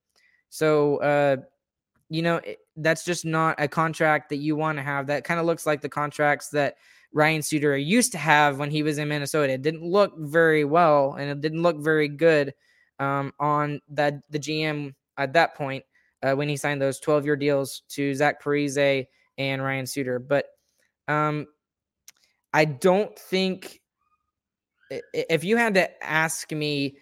So 0.51 0.97
uh, 0.99 1.37
you 2.11 2.23
know 2.23 2.41
that's 2.83 3.05
just 3.05 3.25
not 3.25 3.57
a 3.59 3.69
contract 3.69 4.31
that 4.31 4.37
you 4.37 4.57
want 4.57 4.79
to 4.79 4.83
have. 4.83 5.07
That 5.07 5.25
kind 5.25 5.41
of 5.41 5.47
looks 5.47 5.67
like 5.67 5.81
the 5.81 5.89
contracts 5.89 6.49
that 6.51 6.77
Ryan 7.13 7.43
Suter 7.43 7.77
used 7.77 8.13
to 8.13 8.19
have 8.19 8.59
when 8.59 8.71
he 8.71 8.83
was 8.83 8.99
in 8.99 9.09
Minnesota. 9.09 9.53
It 9.53 9.63
didn't 9.63 9.85
look 9.85 10.13
very 10.17 10.65
well, 10.65 11.15
and 11.15 11.31
it 11.31 11.41
didn't 11.41 11.63
look 11.63 11.79
very 11.79 12.09
good 12.09 12.55
um, 12.99 13.33
on 13.39 13.81
the 13.89 14.23
GM 14.33 14.95
at 15.17 15.33
that 15.33 15.55
point 15.55 15.85
uh, 16.23 16.35
when 16.35 16.49
he 16.49 16.57
signed 16.57 16.81
those 16.81 17.01
12 17.01 17.25
year 17.25 17.37
deals 17.37 17.83
to 17.91 18.15
Zach 18.15 18.43
Parise 18.43 19.07
and 19.39 19.63
Ryan 19.63 19.87
Suter. 19.87 20.19
But 20.19 20.47
um, 21.09 21.47
I 22.53 22.65
don't 22.65 23.17
think 23.19 23.81
if 25.13 25.45
you 25.45 25.57
had 25.57 25.75
to 25.75 26.05
ask 26.05 26.51
me, 26.53 26.97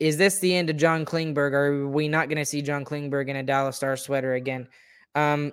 is 0.00 0.16
this 0.16 0.40
the 0.40 0.54
end 0.54 0.70
of 0.70 0.76
John 0.76 1.04
Klingberg? 1.04 1.52
Are 1.52 1.88
we 1.88 2.08
not 2.08 2.28
going 2.28 2.38
to 2.38 2.44
see 2.44 2.62
John 2.62 2.84
Klingberg 2.84 3.28
in 3.28 3.36
a 3.36 3.42
Dallas 3.42 3.76
Star 3.76 3.96
sweater 3.96 4.34
again? 4.34 4.68
Um, 5.14 5.52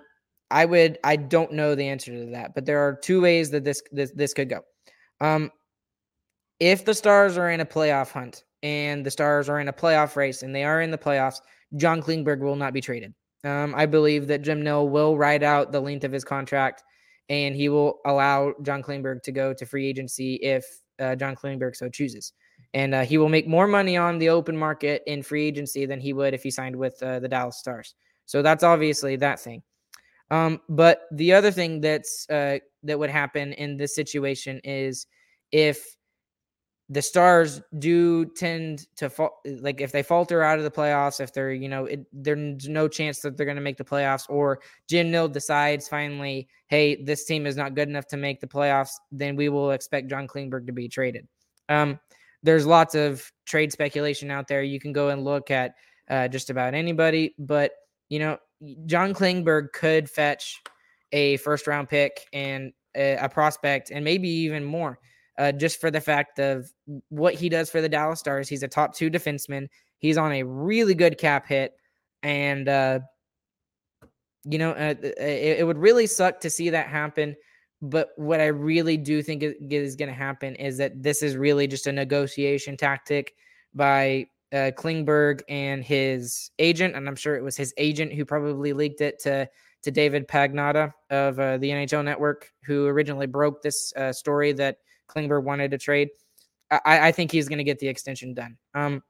I 0.50 0.66
would. 0.66 0.98
I 1.04 1.16
don't 1.16 1.54
know 1.54 1.76
the 1.76 1.88
answer 1.88 2.12
to 2.12 2.32
that, 2.32 2.54
but 2.54 2.66
there 2.66 2.80
are 2.80 2.96
two 2.96 3.22
ways 3.22 3.52
that 3.52 3.64
this 3.64 3.82
this 3.92 4.12
this 4.12 4.34
could 4.34 4.50
go. 4.50 4.62
Um, 5.22 5.52
if 6.60 6.86
the 6.86 6.94
Stars 6.94 7.38
are 7.38 7.50
in 7.50 7.62
a 7.62 7.66
playoff 7.66 8.12
hunt 8.12 8.44
and 8.62 9.06
the 9.06 9.12
Stars 9.12 9.50
are 9.50 9.60
in 9.60 9.68
a 9.68 9.74
playoff 9.74 10.16
race 10.16 10.44
and 10.44 10.54
they 10.54 10.64
are 10.64 10.82
in 10.82 10.92
the 10.92 10.98
playoffs, 10.98 11.40
John 11.78 12.02
Klingberg 12.02 12.40
will 12.40 12.56
not 12.56 12.74
be 12.74 12.82
traded. 12.82 13.14
Um, 13.44 13.74
I 13.76 13.86
believe 13.86 14.28
that 14.28 14.44
Jim 14.44 14.62
Nill 14.62 14.90
will 14.90 15.18
ride 15.18 15.42
out 15.42 15.72
the 15.72 15.80
length 15.80 16.04
of 16.04 16.12
his 16.12 16.24
contract 16.24 16.84
and 17.30 17.56
he 17.56 17.70
will 17.70 18.00
allow 18.06 18.54
John 18.62 18.84
Klingberg 18.84 19.24
to 19.24 19.32
go 19.32 19.54
to 19.54 19.66
free 19.66 19.88
agency 19.88 20.36
if 20.36 20.66
uh, 21.00 21.16
John 21.16 21.36
Klingberg 21.36 21.76
so 21.76 21.90
chooses. 21.90 22.34
And 22.74 22.94
uh, 22.94 23.04
he 23.04 23.18
will 23.18 23.30
make 23.30 23.48
more 23.48 23.68
money 23.68 23.98
on 23.98 24.20
the 24.20 24.30
open 24.30 24.56
market 24.56 25.02
in 25.08 25.24
free 25.24 25.46
agency 25.48 25.86
than 25.86 26.00
he 26.00 26.14
would 26.14 26.34
if 26.34 26.44
he 26.44 26.52
signed 26.52 26.76
with 26.76 27.02
uh, 27.02 27.20
the 27.20 27.28
Dallas 27.28 27.58
Stars. 27.58 27.96
So 28.26 28.42
that's 28.42 28.64
obviously 28.64 29.16
that 29.18 29.40
thing. 29.40 29.64
Um, 30.30 30.62
but 30.70 31.02
the 31.12 31.34
other 31.34 31.52
thing 31.52 31.82
that's 31.82 32.30
uh, 32.30 32.60
that 32.84 32.98
would 32.98 33.10
happen 33.10 33.54
in 33.54 33.78
this 33.78 33.94
situation 33.94 34.62
is 34.64 35.06
if 35.52 35.96
the 36.92 37.02
stars 37.02 37.62
do 37.80 38.26
tend 38.26 38.86
to 38.98 39.10
fall 39.10 39.42
like 39.46 39.80
if 39.80 39.94
they 39.94 40.04
falter 40.04 40.44
out 40.44 40.58
of 40.58 40.66
the 40.66 40.72
playoffs 40.72 41.22
if 41.22 41.32
they're 41.34 41.54
you 41.54 41.70
know 41.70 41.86
it, 41.86 42.06
there's 42.12 42.68
no 42.68 42.88
chance 42.88 43.20
that 43.20 43.38
they're 43.38 43.46
going 43.46 43.56
to 43.56 43.62
make 43.62 43.78
the 43.78 43.84
playoffs 43.84 44.30
or 44.30 44.60
jim 44.90 45.10
nill 45.10 45.30
decides 45.30 45.88
finally 45.88 46.50
hey 46.68 47.02
this 47.02 47.24
team 47.24 47.46
is 47.46 47.56
not 47.56 47.76
good 47.76 47.88
enough 47.88 48.06
to 48.08 48.18
make 48.18 48.42
the 48.42 48.48
playoffs 48.48 48.92
then 49.10 49.38
we 49.38 49.48
will 49.48 49.72
expect 49.72 50.10
john 50.10 50.28
klingberg 50.28 50.68
to 50.68 50.74
be 50.74 50.90
traded 50.90 51.26
um, 51.70 51.98
there's 52.44 52.66
lots 52.66 52.94
of 52.94 53.32
trade 53.46 53.72
speculation 53.72 54.30
out 54.30 54.48
there 54.50 54.62
you 54.62 54.80
can 54.80 54.92
go 54.92 55.10
and 55.10 55.24
look 55.24 55.50
at 55.50 55.76
uh, 56.10 56.28
just 56.28 56.50
about 56.50 56.74
anybody 56.74 57.34
but 57.40 57.72
you 58.12 58.20
know 58.20 58.38
john 58.86 59.12
klingberg 59.12 59.72
could 59.74 60.08
fetch 60.08 60.62
a 61.12 61.38
first 61.38 61.66
round 61.66 61.90
pick 61.90 62.28
and 62.32 62.72
a, 62.96 63.16
a 63.16 63.28
prospect 63.28 63.90
and 63.90 64.06
maybe 64.06 64.30
even 64.30 64.64
more 64.64 65.00
uh, 65.38 65.52
just 65.52 65.82
for 65.82 65.90
the 65.90 66.02
fact 66.02 66.40
of 66.40 66.72
what 67.10 67.34
he 67.34 67.50
does 67.50 67.70
for 67.70 67.82
the 67.82 67.90
Dallas 67.90 68.20
Stars. 68.20 68.48
He's 68.48 68.62
a 68.62 68.68
top 68.68 68.94
two 68.94 69.10
defenseman. 69.10 69.68
He's 69.98 70.18
on 70.18 70.32
a 70.32 70.44
really 70.44 70.94
good 70.94 71.18
cap 71.18 71.48
hit, 71.48 71.74
and 72.22 72.68
uh, 72.68 73.00
you 74.44 74.60
know 74.60 74.72
uh, 74.72 74.94
uh 75.04 75.08
it, 75.18 75.60
it, 75.60 75.68
would 75.68 75.78
really 75.78 76.06
suck 76.06 76.40
to 76.42 76.50
see 76.50 76.70
that 76.70 76.88
happen. 76.88 77.36
But 77.82 78.10
what 78.18 78.40
I 78.40 78.48
really 78.48 78.98
do 78.98 79.24
think 79.24 79.44
is 79.44 79.96
going 79.96 80.10
to 80.10 80.16
happen 80.16 80.56
is 80.56 80.78
that 80.78 81.02
this 81.02 81.24
is 81.24 81.36
really 81.36 81.66
just 81.66 81.88
a 81.88 81.92
negotiation 81.92 82.78
tactic 82.78 83.34
by 83.74 84.28
uh, 84.54 84.72
Klingberg 84.76 85.42
and 85.50 85.84
his 85.84 86.52
agent, 86.60 86.96
and 86.96 87.08
I'm 87.08 87.16
sure 87.16 87.36
it 87.36 87.44
was 87.44 87.56
his 87.56 87.74
agent 87.78 88.14
who 88.14 88.26
probably 88.26 88.74
leaked 88.74 89.02
it 89.02 89.20
to 89.20 89.50
to 89.84 89.92
David 89.92 90.28
Pagnotta 90.28 90.94
of 91.10 91.40
uh, 91.40 91.58
the 91.58 91.70
NHL 91.70 92.04
Network, 92.04 92.52
who 92.66 92.86
originally 92.86 93.26
broke 93.26 93.62
this 93.62 93.92
uh, 93.96 94.14
story 94.14 94.52
that 94.54 94.78
Klingberg 95.10 95.44
wanted 95.44 95.72
to 95.72 95.78
trade. 95.78 96.10
I, 96.70 97.08
I 97.08 97.12
think 97.12 97.32
he's 97.32 97.50
going 97.50 97.58
to 97.58 97.64
get 97.64 97.80
the 97.80 97.88
extension 97.88 98.34
done. 98.34 98.58
Um, 98.74 99.04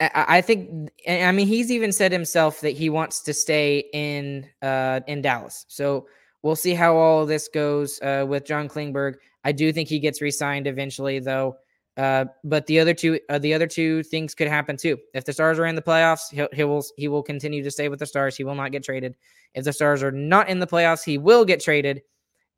I, 0.00 0.40
think, 0.40 0.90
I 1.06 1.30
mean, 1.32 1.46
he's 1.46 1.70
even 1.70 1.92
said 1.92 2.10
himself 2.10 2.60
that 2.62 2.70
he 2.70 2.88
wants 2.88 3.20
to 3.24 3.34
stay 3.34 3.84
in 3.92 4.48
uh, 4.62 5.00
in 5.06 5.20
Dallas. 5.20 5.66
So 5.68 6.06
we'll 6.42 6.56
see 6.56 6.72
how 6.72 6.96
all 6.96 7.26
this 7.26 7.48
goes 7.48 8.00
uh, 8.00 8.24
with 8.26 8.46
John 8.46 8.66
Klingberg. 8.66 9.16
I 9.44 9.52
do 9.52 9.72
think 9.72 9.90
he 9.90 9.98
gets 9.98 10.22
re-signed 10.22 10.66
eventually, 10.66 11.18
though. 11.18 11.56
Uh, 12.00 12.24
but 12.44 12.66
the 12.66 12.80
other 12.80 12.94
two, 12.94 13.20
uh, 13.28 13.38
the 13.38 13.52
other 13.52 13.66
two 13.66 14.02
things 14.04 14.34
could 14.34 14.48
happen 14.48 14.74
too. 14.74 14.96
If 15.12 15.26
the 15.26 15.34
Stars 15.34 15.58
are 15.58 15.66
in 15.66 15.74
the 15.74 15.82
playoffs, 15.82 16.32
he'll, 16.32 16.48
he 16.50 16.64
will 16.64 16.82
he 16.96 17.08
will 17.08 17.22
continue 17.22 17.62
to 17.62 17.70
stay 17.70 17.90
with 17.90 17.98
the 17.98 18.06
Stars. 18.06 18.36
He 18.36 18.44
will 18.44 18.54
not 18.54 18.72
get 18.72 18.82
traded. 18.82 19.16
If 19.54 19.64
the 19.64 19.72
Stars 19.74 20.02
are 20.02 20.10
not 20.10 20.48
in 20.48 20.60
the 20.60 20.66
playoffs, 20.66 21.04
he 21.04 21.18
will 21.18 21.44
get 21.44 21.60
traded 21.60 22.00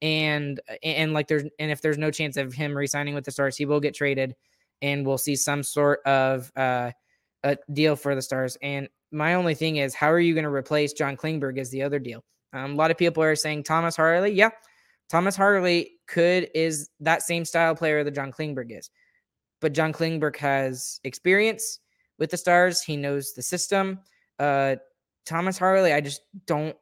and 0.02 0.60
and 0.82 1.12
like 1.12 1.28
there's 1.28 1.44
and 1.58 1.70
if 1.70 1.80
there's 1.80 1.98
no 1.98 2.10
chance 2.10 2.36
of 2.36 2.52
him 2.52 2.76
resigning 2.76 3.14
with 3.14 3.24
the 3.24 3.30
Stars, 3.30 3.56
he 3.56 3.64
will 3.64 3.80
get 3.80 3.94
traded, 3.94 4.34
and 4.82 5.06
we'll 5.06 5.18
see 5.18 5.36
some 5.36 5.62
sort 5.62 6.00
of 6.04 6.52
uh, 6.56 6.90
a 7.44 7.56
deal 7.72 7.96
for 7.96 8.14
the 8.14 8.22
Stars. 8.22 8.56
And 8.62 8.88
my 9.12 9.34
only 9.34 9.54
thing 9.54 9.76
is, 9.76 9.94
how 9.94 10.10
are 10.10 10.20
you 10.20 10.34
going 10.34 10.44
to 10.44 10.50
replace 10.50 10.92
John 10.92 11.16
Klingberg 11.16 11.58
as 11.58 11.70
the 11.70 11.82
other 11.82 12.00
deal? 12.00 12.24
Um, 12.52 12.72
a 12.72 12.74
lot 12.74 12.90
of 12.90 12.98
people 12.98 13.22
are 13.22 13.36
saying 13.36 13.62
Thomas 13.62 13.96
Harley. 13.96 14.32
Yeah, 14.32 14.50
Thomas 15.08 15.36
Harley 15.36 15.92
could 16.08 16.48
is 16.54 16.90
that 17.00 17.22
same 17.22 17.44
style 17.44 17.76
player 17.76 18.02
that 18.02 18.14
John 18.14 18.32
Klingberg 18.32 18.76
is, 18.76 18.90
but 19.62 19.72
John 19.72 19.92
Klingberg 19.92 20.36
has 20.36 21.00
experience 21.04 21.78
with 22.18 22.30
the 22.30 22.36
Stars. 22.36 22.82
He 22.82 22.96
knows 22.96 23.32
the 23.32 23.42
system. 23.42 24.00
Uh, 24.38 24.76
Thomas 25.24 25.56
Harley, 25.56 25.94
I 25.94 26.02
just 26.02 26.20
don't 26.46 26.76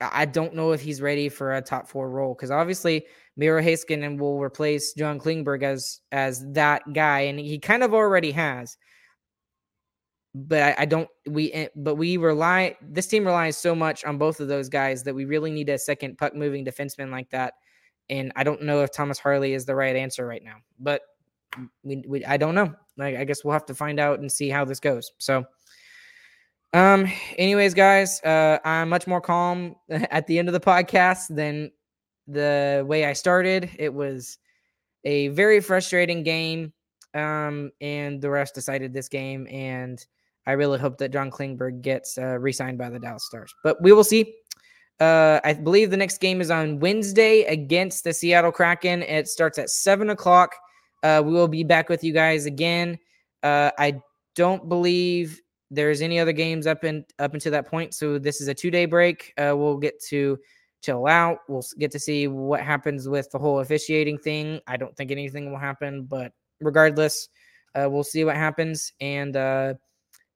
I 0.00 0.24
don't 0.24 0.54
know 0.54 0.72
if 0.72 0.80
he's 0.80 1.00
ready 1.00 1.28
for 1.28 1.54
a 1.54 1.62
top 1.62 1.86
four 1.86 2.10
role 2.10 2.34
because 2.34 2.50
obviously 2.50 3.06
Miro 3.36 3.62
Heiskanen 3.62 4.18
will 4.18 4.40
replace 4.40 4.94
John 4.94 5.20
Klingberg 5.20 5.62
as 5.62 6.00
as 6.10 6.44
that 6.54 6.82
guy, 6.92 7.20
and 7.20 7.38
he 7.38 7.58
kind 7.58 7.84
of 7.84 7.94
already 7.94 8.32
has. 8.32 8.76
But 10.34 10.62
I, 10.62 10.74
I 10.78 10.84
don't 10.86 11.08
we 11.28 11.52
eh, 11.52 11.68
but 11.76 11.96
we 11.96 12.16
rely 12.16 12.76
this 12.80 13.06
team 13.06 13.26
relies 13.26 13.56
so 13.56 13.74
much 13.74 14.04
on 14.04 14.18
both 14.18 14.40
of 14.40 14.48
those 14.48 14.68
guys 14.68 15.04
that 15.04 15.14
we 15.14 15.26
really 15.26 15.50
need 15.50 15.68
a 15.68 15.78
second 15.78 16.18
puck 16.18 16.34
moving 16.34 16.64
defenseman 16.64 17.10
like 17.10 17.30
that. 17.30 17.54
And 18.08 18.32
I 18.34 18.42
don't 18.42 18.62
know 18.62 18.82
if 18.82 18.90
Thomas 18.92 19.18
Harley 19.18 19.52
is 19.52 19.66
the 19.66 19.76
right 19.76 19.94
answer 19.94 20.26
right 20.26 20.42
now, 20.42 20.56
but 20.80 21.02
we, 21.82 22.04
we 22.06 22.24
I 22.24 22.36
don't 22.36 22.54
know. 22.54 22.74
Like 22.96 23.16
I 23.16 23.24
guess 23.24 23.44
we'll 23.44 23.52
have 23.52 23.66
to 23.66 23.74
find 23.74 23.98
out 24.00 24.20
and 24.20 24.30
see 24.30 24.48
how 24.48 24.64
this 24.64 24.80
goes. 24.80 25.12
So. 25.18 25.44
Um, 26.74 27.06
anyways, 27.36 27.74
guys, 27.74 28.22
uh, 28.22 28.58
I'm 28.64 28.88
much 28.88 29.06
more 29.06 29.20
calm 29.20 29.76
at 29.90 30.26
the 30.26 30.38
end 30.38 30.48
of 30.48 30.54
the 30.54 30.60
podcast 30.60 31.34
than 31.34 31.70
the 32.26 32.82
way 32.86 33.04
I 33.04 33.12
started. 33.12 33.68
It 33.78 33.92
was 33.92 34.38
a 35.04 35.28
very 35.28 35.60
frustrating 35.60 36.22
game. 36.22 36.72
Um, 37.14 37.72
and 37.80 38.20
the 38.20 38.28
refs 38.28 38.52
decided 38.52 38.92
this 38.92 39.08
game, 39.08 39.46
and 39.50 40.04
I 40.46 40.52
really 40.52 40.78
hope 40.78 40.96
that 40.98 41.12
John 41.12 41.30
Klingberg 41.30 41.82
gets 41.82 42.16
uh, 42.16 42.38
re-signed 42.38 42.78
by 42.78 42.88
the 42.88 42.98
Dallas 42.98 43.26
Stars. 43.26 43.54
But 43.62 43.82
we 43.82 43.92
will 43.92 44.04
see. 44.04 44.34
Uh, 44.98 45.40
I 45.44 45.52
believe 45.54 45.90
the 45.90 45.96
next 45.96 46.20
game 46.20 46.40
is 46.40 46.50
on 46.50 46.78
Wednesday 46.78 47.42
against 47.42 48.04
the 48.04 48.14
Seattle 48.14 48.52
Kraken. 48.52 49.02
It 49.02 49.28
starts 49.28 49.58
at 49.58 49.68
seven 49.68 50.10
o'clock. 50.10 50.54
Uh, 51.02 51.22
we 51.24 51.32
will 51.32 51.48
be 51.48 51.64
back 51.64 51.88
with 51.88 52.04
you 52.04 52.12
guys 52.12 52.46
again. 52.46 52.98
Uh, 53.42 53.70
I 53.78 54.00
don't 54.34 54.68
believe 54.68 55.40
there's 55.70 56.02
any 56.02 56.18
other 56.18 56.32
games 56.32 56.66
up 56.66 56.84
in 56.84 57.04
up 57.18 57.34
until 57.34 57.52
that 57.52 57.66
point. 57.66 57.94
So 57.94 58.18
this 58.18 58.40
is 58.40 58.48
a 58.48 58.54
two 58.54 58.70
day 58.70 58.84
break. 58.84 59.32
Uh, 59.36 59.56
we'll 59.56 59.78
get 59.78 60.00
to 60.08 60.38
chill 60.82 61.06
out. 61.06 61.38
We'll 61.48 61.64
get 61.78 61.90
to 61.92 61.98
see 61.98 62.28
what 62.28 62.60
happens 62.60 63.08
with 63.08 63.30
the 63.30 63.38
whole 63.38 63.60
officiating 63.60 64.18
thing. 64.18 64.60
I 64.66 64.76
don't 64.76 64.96
think 64.96 65.10
anything 65.10 65.50
will 65.50 65.58
happen, 65.58 66.04
but 66.04 66.32
regardless, 66.60 67.28
uh, 67.74 67.88
we'll 67.90 68.04
see 68.04 68.24
what 68.24 68.36
happens. 68.36 68.92
And 69.00 69.36
uh, 69.36 69.74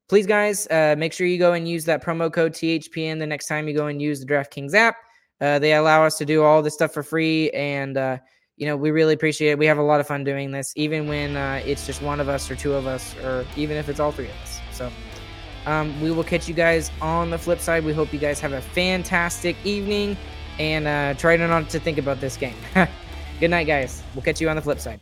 please, 0.09 0.27
guys, 0.27 0.67
uh, 0.69 0.95
make 0.97 1.13
sure 1.13 1.27
you 1.27 1.39
go 1.39 1.53
and 1.53 1.69
use 1.69 1.85
that 1.85 2.03
promo 2.03 2.33
code 2.33 2.53
THPN 2.53 3.19
the 3.19 3.27
next 3.27 3.47
time 3.47 3.69
you 3.69 3.77
go 3.77 3.89
and 3.89 4.01
use 4.01 4.21
the 4.21 4.27
DraftKings 4.27 4.75
app. 4.75 4.97
Uh, 5.41 5.59
they 5.59 5.75
allow 5.75 6.03
us 6.03 6.17
to 6.17 6.25
do 6.25 6.43
all 6.43 6.63
this 6.63 6.73
stuff 6.73 6.95
for 6.95 7.03
free, 7.03 7.51
and 7.51 7.99
uh, 7.99 8.17
you 8.57 8.67
know 8.67 8.77
we 8.77 8.91
really 8.91 9.15
appreciate 9.15 9.53
it. 9.53 9.59
We 9.59 9.67
have 9.67 9.79
a 9.79 9.83
lot 9.83 10.01
of 10.01 10.07
fun 10.07 10.25
doing 10.25 10.51
this, 10.51 10.73
even 10.77 11.09
when 11.09 11.37
uh, 11.37 11.63
it's 11.65 11.87
just 11.87 12.03
one 12.03 12.21
of 12.21 12.29
us 12.29 12.51
or 12.51 12.57
two 12.57 12.75
of 12.75 12.87
us, 12.87 13.17
or 13.19 13.47
even 13.57 13.77
if 13.77 13.89
it's 13.89 14.01
all 14.01 14.13
three 14.13 14.29
of 14.29 14.37
us. 14.43 14.61
So. 14.73 14.91
Um, 15.67 16.01
we 16.01 16.13
will 16.13 16.23
catch 16.23 16.47
you 16.47 16.55
guys 16.55 16.93
on 17.03 17.31
the 17.31 17.39
flip 17.39 17.59
side. 17.59 17.85
We 17.85 17.93
hope 17.93 18.13
you 18.13 18.21
guys 18.21 18.39
have 18.39 18.53
a 18.53 18.61
fantastic 18.61 19.57
evening 19.65 20.17
and 20.61 20.87
uh, 20.87 21.15
try 21.15 21.37
not 21.37 21.69
to 21.71 21.81
think 21.81 21.99
about 21.99 22.21
this 22.21 22.37
game. 22.37 22.55
Good 23.41 23.51
night, 23.51 23.67
guys. 23.67 24.03
We'll 24.15 24.23
catch 24.23 24.41
you 24.41 24.49
on 24.49 24.55
the 24.55 24.63
flip 24.63 24.79
side. 24.79 25.01